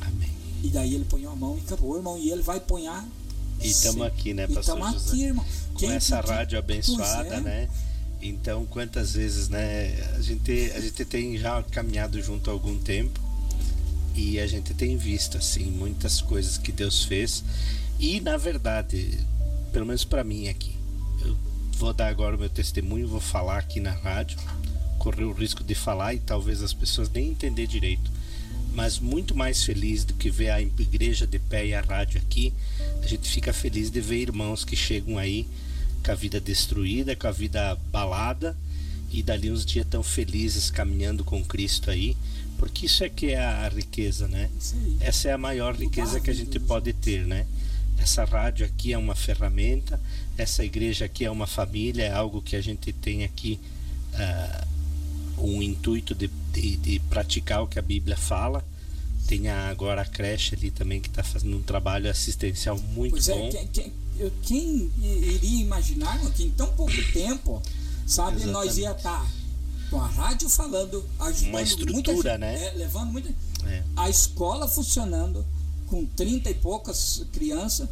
Amém. 0.00 0.30
E 0.62 0.68
daí 0.68 0.94
ele 0.94 1.04
põe 1.04 1.24
a 1.26 1.30
mão 1.30 1.56
e 1.56 1.60
acabou, 1.60 1.96
irmão. 1.96 2.18
E 2.18 2.30
ele 2.30 2.42
vai 2.42 2.60
ponhar. 2.60 3.06
E 3.60 3.68
estamos 3.68 4.06
aqui, 4.06 4.32
né, 4.34 4.46
pastor 4.46 4.78
estamos 4.78 5.10
aqui, 5.10 5.24
irmão. 5.24 5.44
Com 5.72 5.78
Quem 5.78 5.92
essa 5.92 6.20
rádio 6.20 6.58
abençoada, 6.58 7.34
é. 7.34 7.40
né? 7.40 7.68
Então, 8.20 8.66
quantas 8.66 9.12
vezes, 9.12 9.48
né? 9.48 9.94
A 10.16 10.20
gente, 10.20 10.72
a 10.74 10.80
gente 10.80 11.04
tem 11.04 11.36
já 11.38 11.62
caminhado 11.62 12.20
junto 12.20 12.50
há 12.50 12.52
algum 12.52 12.76
tempo 12.76 13.20
e 14.14 14.40
a 14.40 14.46
gente 14.46 14.74
tem 14.74 14.96
visto, 14.96 15.38
assim, 15.38 15.66
muitas 15.70 16.20
coisas 16.20 16.58
que 16.58 16.72
Deus 16.72 17.04
fez. 17.04 17.44
E, 17.98 18.20
na 18.20 18.36
verdade, 18.36 19.18
pelo 19.72 19.86
menos 19.86 20.04
para 20.04 20.24
mim 20.24 20.48
aqui, 20.48 20.74
eu 21.24 21.36
vou 21.78 21.92
dar 21.92 22.08
agora 22.08 22.34
o 22.34 22.38
meu 22.38 22.48
testemunho, 22.48 23.06
vou 23.06 23.20
falar 23.20 23.58
aqui 23.58 23.78
na 23.78 23.92
rádio, 23.92 24.38
correr 25.08 25.24
o 25.24 25.32
risco 25.32 25.64
de 25.64 25.74
falar 25.74 26.12
e 26.12 26.18
talvez 26.18 26.62
as 26.62 26.74
pessoas 26.74 27.08
nem 27.08 27.30
entender 27.30 27.66
direito. 27.66 28.10
Mas 28.74 28.98
muito 28.98 29.34
mais 29.34 29.64
feliz 29.64 30.04
do 30.04 30.12
que 30.12 30.30
ver 30.30 30.50
a 30.50 30.60
igreja 30.60 31.26
de 31.26 31.38
pé 31.38 31.66
e 31.66 31.74
a 31.74 31.80
rádio 31.80 32.20
aqui, 32.20 32.52
a 33.02 33.06
gente 33.06 33.26
fica 33.26 33.50
feliz 33.54 33.90
de 33.90 34.02
ver 34.02 34.18
irmãos 34.18 34.66
que 34.66 34.76
chegam 34.76 35.16
aí 35.16 35.46
com 36.04 36.12
a 36.12 36.14
vida 36.14 36.38
destruída, 36.38 37.16
com 37.16 37.26
a 37.26 37.32
vida 37.32 37.74
balada 37.90 38.54
e 39.10 39.22
dali 39.22 39.50
uns 39.50 39.64
dias 39.64 39.86
tão 39.88 40.02
felizes 40.02 40.70
caminhando 40.70 41.24
com 41.24 41.42
Cristo 41.42 41.90
aí, 41.90 42.14
porque 42.58 42.84
isso 42.84 43.02
é 43.02 43.08
que 43.08 43.28
é 43.28 43.38
a 43.38 43.68
riqueza, 43.68 44.28
né? 44.28 44.50
Essa 45.00 45.30
é 45.30 45.32
a 45.32 45.38
maior 45.38 45.74
riqueza 45.74 46.20
que 46.20 46.28
a 46.28 46.34
gente 46.34 46.60
pode 46.60 46.92
ter, 46.92 47.26
né? 47.26 47.46
Essa 47.96 48.26
rádio 48.26 48.66
aqui 48.66 48.92
é 48.92 48.98
uma 48.98 49.14
ferramenta, 49.14 49.98
essa 50.36 50.62
igreja 50.62 51.06
aqui 51.06 51.24
é 51.24 51.30
uma 51.30 51.46
família, 51.46 52.04
é 52.04 52.12
algo 52.12 52.42
que 52.42 52.54
a 52.54 52.60
gente 52.60 52.92
tem 52.92 53.24
aqui 53.24 53.58
uh, 54.12 54.67
um 55.42 55.62
intuito 55.62 56.14
de, 56.14 56.28
de, 56.52 56.76
de, 56.76 56.98
praticar 57.00 57.62
o 57.62 57.66
que 57.66 57.78
a 57.78 57.82
Bíblia 57.82 58.16
fala. 58.16 58.64
Tem 59.26 59.48
agora 59.48 60.02
a 60.02 60.04
creche 60.06 60.54
ali 60.54 60.70
também 60.70 61.00
que 61.00 61.08
está 61.08 61.22
fazendo 61.22 61.56
um 61.56 61.62
trabalho 61.62 62.10
assistencial 62.10 62.78
muito 62.78 63.12
pois 63.12 63.26
bom. 63.26 63.48
É, 63.48 63.50
quem, 63.50 63.68
quem, 63.68 63.92
quem, 64.42 64.90
iria 65.02 65.60
imaginar 65.60 66.18
que 66.32 66.44
em 66.44 66.50
tão 66.50 66.68
pouco 66.68 66.94
tempo, 67.12 67.62
sabe, 68.06 68.38
Exatamente. 68.38 68.46
nós 68.46 68.78
ia 68.78 68.92
estar 68.92 69.20
tá 69.20 69.26
com 69.90 70.00
a 70.00 70.06
rádio 70.06 70.48
falando, 70.48 71.04
ajudando 71.20 71.50
uma 71.50 71.62
estrutura, 71.62 72.12
muita, 72.12 72.38
né? 72.38 72.66
É, 72.66 72.72
levando 72.72 73.10
muita, 73.10 73.28
é. 73.66 73.82
a 73.96 74.08
escola 74.08 74.66
funcionando 74.66 75.44
com 75.86 76.04
30 76.04 76.50
e 76.50 76.54
poucas 76.54 77.24
crianças 77.32 77.88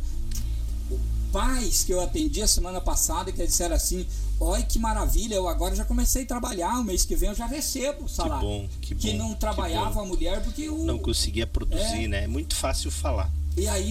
pais 1.33 1.85
que 1.85 1.93
eu 1.93 2.01
atendi 2.01 2.43
a 2.43 2.47
semana 2.47 2.81
passada 2.81 3.33
que 3.33 3.45
disseram 3.47 3.77
assim: 3.77 4.07
Olha 4.39 4.63
que 4.63 4.79
maravilha, 4.79 5.35
eu 5.35 5.49
agora 5.49 5.75
já 5.75 5.85
comecei 5.85 6.25
a 6.25 6.27
trabalhar, 6.27 6.79
o 6.79 6.85
mês 6.85 7.05
que 7.05 7.17
vem 7.17 7.31
eu 7.31 7.35
já 7.35 7.47
recebo 7.47 8.05
o 8.05 8.09
salário. 8.09 8.41
Que 8.41 8.47
bom, 8.47 8.69
que 8.81 8.95
bom. 8.95 9.01
Que 9.01 9.13
não 9.15 9.35
trabalhava 9.35 10.03
a 10.03 10.05
mulher 10.05 10.43
porque 10.43 10.69
o. 10.69 10.85
Não 10.85 10.99
conseguia 10.99 11.47
produzir, 11.47 12.05
é, 12.05 12.09
né? 12.09 12.25
É 12.25 12.27
muito 12.27 12.55
fácil 12.55 12.91
falar. 12.91 13.31
E 13.57 13.67
aí 13.67 13.91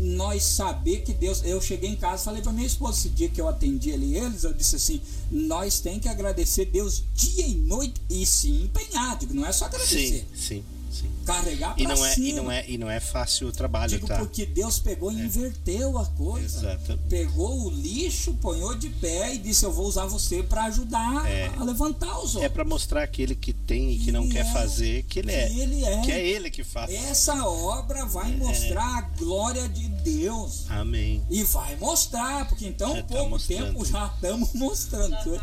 nós 0.00 0.42
saber 0.42 1.02
que 1.02 1.12
Deus. 1.12 1.42
Eu 1.44 1.60
cheguei 1.60 1.88
em 1.88 1.94
casa 1.94 2.24
falei 2.24 2.42
para 2.42 2.52
minha 2.52 2.66
esposa 2.66 2.98
esse 2.98 3.08
dia 3.10 3.28
que 3.28 3.40
eu 3.40 3.48
atendi 3.48 3.92
ali 3.92 4.16
eles, 4.16 4.42
eu 4.42 4.52
disse 4.52 4.74
assim: 4.74 5.00
nós 5.30 5.78
tem 5.78 6.00
que 6.00 6.08
agradecer 6.08 6.64
Deus 6.64 7.04
dia 7.14 7.46
e 7.46 7.54
noite 7.54 7.94
e 8.10 8.26
se 8.26 8.50
empenhar, 8.50 9.16
não 9.30 9.46
é 9.46 9.52
só 9.52 9.66
agradecer. 9.66 10.26
Sim, 10.34 10.34
sim. 10.34 10.64
Sim. 10.94 11.10
Carregar 11.26 11.74
e 11.76 11.86
não 11.86 11.96
cima. 11.96 12.08
é 12.08 12.18
e 12.18 12.32
não 12.32 12.52
é 12.52 12.64
e 12.68 12.78
não 12.78 12.90
é 12.90 13.00
fácil 13.00 13.48
o 13.48 13.52
trabalho, 13.52 13.90
Digo, 13.90 14.06
tá? 14.06 14.18
porque 14.18 14.46
Deus 14.46 14.78
pegou 14.78 15.10
e 15.10 15.20
é. 15.20 15.24
inverteu 15.24 15.98
a 15.98 16.06
coisa. 16.06 16.72
Exato. 16.72 16.98
Pegou 17.08 17.66
o 17.66 17.70
lixo, 17.70 18.34
ponhou 18.34 18.76
de 18.76 18.90
pé 18.90 19.34
e 19.34 19.38
disse: 19.38 19.64
Eu 19.64 19.72
vou 19.72 19.86
usar 19.86 20.06
você 20.06 20.42
para 20.42 20.64
ajudar 20.64 21.28
é. 21.28 21.50
a 21.58 21.64
levantar 21.64 22.16
os 22.18 22.36
outros. 22.36 22.42
É 22.44 22.48
para 22.48 22.64
mostrar 22.64 23.02
aquele 23.02 23.34
que 23.34 23.52
tem 23.52 23.92
e 23.92 23.98
que 23.98 24.12
não 24.12 24.28
quer 24.28 24.46
é, 24.46 24.52
fazer 24.52 25.02
que 25.04 25.18
ele 25.18 25.32
é. 25.32 25.48
Que 25.48 25.60
ele 25.60 25.84
é. 25.84 26.00
Que 26.02 26.12
é 26.12 26.26
ele 26.26 26.50
que 26.50 26.62
faz. 26.62 26.92
Essa 26.92 27.44
obra 27.44 28.06
vai 28.06 28.32
é. 28.32 28.36
mostrar 28.36 28.98
a 28.98 29.00
glória 29.02 29.68
de 29.68 29.88
Deus. 29.88 30.64
Amém. 30.68 31.22
E 31.28 31.42
vai 31.42 31.74
mostrar, 31.76 32.46
porque 32.48 32.66
então, 32.66 32.94
já 32.94 33.02
pouco 33.02 33.38
tá 33.38 33.44
tempo 33.46 33.84
já 33.84 34.06
estamos 34.06 34.52
mostrando. 34.52 35.40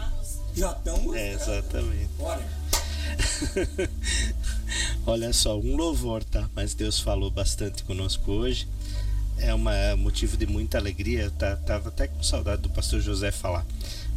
Já 0.56 0.72
estamos 0.72 1.16
É, 1.22 1.34
exatamente. 1.34 2.10
Olha. 2.20 2.62
Olha 5.06 5.34
só, 5.34 5.60
um 5.60 5.76
louvor, 5.76 6.24
tá? 6.24 6.48
Mas 6.56 6.76
Deus 6.76 7.00
falou 7.00 7.32
bastante 7.32 7.84
conosco 7.84 8.32
hoje. 8.32 8.68
É 9.40 9.54
um 9.54 9.68
é 9.68 9.96
motivo 9.96 10.38
de 10.38 10.46
muita 10.46 10.78
alegria. 10.78 11.32
Tá, 11.32 11.56
tava 11.56 11.90
até 11.90 12.08
com 12.08 12.22
saudade 12.22 12.62
do 12.62 12.70
pastor 12.70 13.02
José 13.02 13.32
falar. 13.32 13.66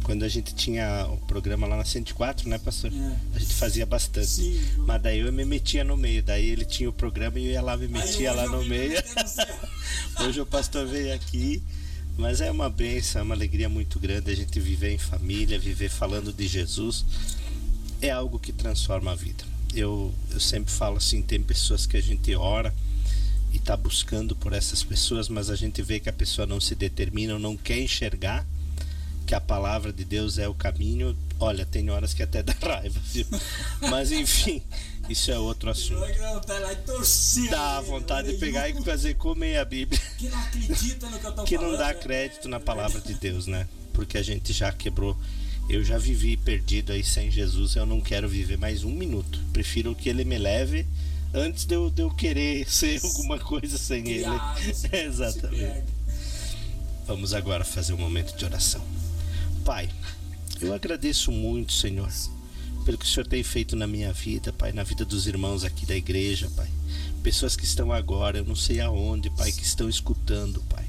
Quando 0.03 0.21
a 0.23 0.27
gente 0.27 0.53
tinha 0.53 1.07
o 1.07 1.17
programa 1.25 1.65
lá 1.65 1.77
na 1.77 1.85
104, 1.85 2.47
né, 2.47 2.59
pastor? 2.59 2.91
É. 2.93 3.15
A 3.35 3.39
gente 3.39 3.55
fazia 3.55 3.83
bastante. 3.83 4.27
Sim, 4.27 4.61
Mas 4.77 5.01
daí 5.01 5.21
eu 5.21 5.33
me 5.33 5.43
metia 5.43 5.83
no 5.83 5.97
meio. 5.97 6.21
Daí 6.21 6.47
ele 6.47 6.63
tinha 6.63 6.87
o 6.87 6.93
programa 6.93 7.39
e 7.39 7.47
eu 7.47 7.51
ia 7.53 7.61
lá, 7.63 7.75
me 7.75 7.87
metia 7.87 8.31
lá 8.31 8.47
no 8.47 8.63
meio. 8.63 9.01
hoje 10.21 10.39
o 10.39 10.45
pastor 10.45 10.85
veio 10.85 11.15
aqui. 11.15 11.63
Mas 12.15 12.41
é 12.41 12.51
uma 12.51 12.69
benção, 12.69 13.21
é 13.21 13.23
uma 13.25 13.33
alegria 13.33 13.67
muito 13.67 13.99
grande 13.99 14.31
a 14.31 14.35
gente 14.35 14.59
viver 14.59 14.91
em 14.91 14.99
família, 14.99 15.57
viver 15.57 15.89
falando 15.89 16.31
de 16.31 16.47
Jesus. 16.47 17.03
É 17.99 18.11
algo 18.11 18.37
que 18.37 18.53
transforma 18.53 19.11
a 19.11 19.15
vida 19.15 19.54
eu, 19.75 20.13
eu 20.31 20.39
sempre 20.39 20.71
falo 20.71 20.97
assim: 20.97 21.21
tem 21.21 21.41
pessoas 21.41 21.85
que 21.85 21.97
a 21.97 22.01
gente 22.01 22.33
ora 22.35 22.73
e 23.51 23.57
está 23.57 23.75
buscando 23.75 24.35
por 24.35 24.53
essas 24.53 24.83
pessoas, 24.83 25.29
mas 25.29 25.49
a 25.49 25.55
gente 25.55 25.81
vê 25.81 25.99
que 25.99 26.09
a 26.09 26.13
pessoa 26.13 26.45
não 26.45 26.59
se 26.59 26.75
determina 26.75 27.33
ou 27.33 27.39
não 27.39 27.55
quer 27.55 27.79
enxergar 27.79 28.45
que 29.25 29.33
a 29.33 29.41
palavra 29.41 29.91
de 29.91 30.05
Deus 30.05 30.37
é 30.37 30.47
o 30.47 30.53
caminho. 30.53 31.17
Olha, 31.39 31.65
tem 31.65 31.89
horas 31.89 32.13
que 32.13 32.23
até 32.23 32.41
dá 32.43 32.53
raiva, 32.61 32.99
viu? 33.05 33.25
Mas 33.89 34.11
enfim, 34.11 34.61
isso 35.09 35.31
é 35.31 35.39
outro 35.39 35.69
assunto. 35.69 36.01
Dá 37.49 37.81
vontade 37.81 38.31
de 38.31 38.37
pegar 38.37 38.69
e 38.69 38.83
fazer 38.83 39.15
comer 39.15 39.57
a 39.57 39.65
Bíblia. 39.65 39.99
Que 40.17 40.29
não 40.29 40.39
acredita 40.39 41.09
no 41.09 41.19
que 41.19 41.25
eu 41.25 41.31
tô 41.31 41.43
Que 41.43 41.57
não 41.57 41.77
dá 41.77 41.93
crédito 41.93 42.47
na 42.47 42.59
palavra 42.59 43.01
de 43.01 43.13
Deus, 43.15 43.47
né? 43.47 43.67
Porque 43.93 44.17
a 44.17 44.23
gente 44.23 44.53
já 44.53 44.71
quebrou 44.71 45.17
eu 45.67 45.83
já 45.83 45.97
vivi 45.97 46.37
perdido 46.37 46.91
aí 46.91 47.03
sem 47.03 47.31
Jesus, 47.31 47.75
eu 47.75 47.85
não 47.85 47.99
quero 47.99 48.29
viver 48.29 48.57
mais 48.57 48.83
um 48.83 48.91
minuto. 48.91 49.39
Prefiro 49.51 49.95
que 49.95 50.09
ele 50.09 50.23
me 50.23 50.37
leve 50.37 50.85
antes 51.33 51.65
de 51.65 51.75
eu, 51.75 51.89
de 51.89 52.03
eu 52.03 52.11
querer 52.11 52.67
ser 52.69 53.03
alguma 53.03 53.39
coisa 53.39 53.77
sem 53.77 54.07
ele. 54.07 54.25
Exatamente. 54.93 55.83
Vamos 57.07 57.33
agora 57.33 57.63
fazer 57.63 57.93
um 57.93 57.97
momento 57.97 58.35
de 58.37 58.45
oração. 58.45 58.83
Pai, 59.63 59.89
eu 60.61 60.73
agradeço 60.73 61.31
muito, 61.31 61.73
Senhor, 61.73 62.11
pelo 62.83 62.97
que 62.97 63.05
o 63.05 63.07
Senhor 63.07 63.27
tem 63.27 63.43
feito 63.43 63.75
na 63.75 63.87
minha 63.87 64.13
vida, 64.13 64.53
Pai, 64.53 64.71
na 64.71 64.83
vida 64.83 65.03
dos 65.03 65.25
irmãos 65.25 65.63
aqui 65.63 65.85
da 65.85 65.95
igreja, 65.95 66.49
Pai. 66.55 66.69
Pessoas 67.23 67.55
que 67.55 67.65
estão 67.65 67.91
agora, 67.91 68.37
eu 68.37 68.45
não 68.45 68.55
sei 68.55 68.79
aonde, 68.79 69.31
Pai, 69.31 69.51
que 69.51 69.63
estão 69.63 69.89
escutando, 69.89 70.61
Pai 70.69 70.84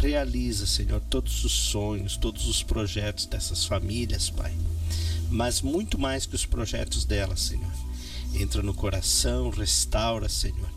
realiza, 0.00 0.66
Senhor, 0.66 1.00
todos 1.10 1.44
os 1.44 1.52
sonhos, 1.52 2.16
todos 2.16 2.48
os 2.48 2.62
projetos 2.62 3.26
dessas 3.26 3.66
famílias, 3.66 4.30
Pai. 4.30 4.52
Mas 5.28 5.60
muito 5.60 5.98
mais 5.98 6.26
que 6.26 6.34
os 6.34 6.46
projetos 6.46 7.04
delas, 7.04 7.40
Senhor. 7.40 7.72
Entra 8.34 8.62
no 8.62 8.72
coração, 8.72 9.50
restaura, 9.50 10.28
Senhor. 10.28 10.70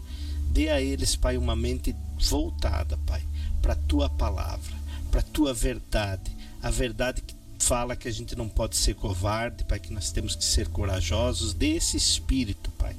Dê 0.51 0.69
a 0.69 0.81
eles, 0.81 1.15
Pai, 1.15 1.37
uma 1.37 1.55
mente 1.55 1.95
voltada, 2.29 2.97
Pai, 3.05 3.23
para 3.61 3.73
a 3.73 3.77
tua 3.87 4.09
palavra, 4.09 4.75
para 5.09 5.21
a 5.21 5.23
tua 5.23 5.53
verdade, 5.53 6.31
a 6.61 6.69
verdade 6.69 7.21
que 7.21 7.33
fala 7.59 7.95
que 7.95 8.09
a 8.09 8.11
gente 8.11 8.35
não 8.35 8.49
pode 8.49 8.75
ser 8.75 8.93
covarde, 8.95 9.63
Pai, 9.63 9.79
que 9.79 9.93
nós 9.93 10.11
temos 10.11 10.35
que 10.35 10.43
ser 10.43 10.67
corajosos. 10.67 11.53
Dê 11.53 11.75
esse 11.77 11.95
espírito, 11.95 12.69
Pai, 12.71 12.95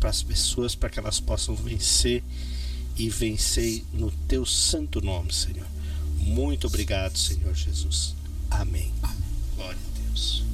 para 0.00 0.08
as 0.08 0.22
pessoas, 0.22 0.74
para 0.74 0.88
que 0.88 0.98
elas 0.98 1.20
possam 1.20 1.54
vencer 1.54 2.24
e 2.96 3.08
vencei 3.10 3.84
no 3.92 4.10
teu 4.28 4.46
santo 4.46 5.00
nome, 5.00 5.32
Senhor. 5.32 5.66
Muito 6.18 6.66
obrigado, 6.66 7.16
Senhor 7.18 7.54
Jesus. 7.54 8.14
Amém. 8.50 8.90
Amém. 9.02 9.16
Glória 9.54 9.78
a 9.78 10.00
Deus. 10.08 10.46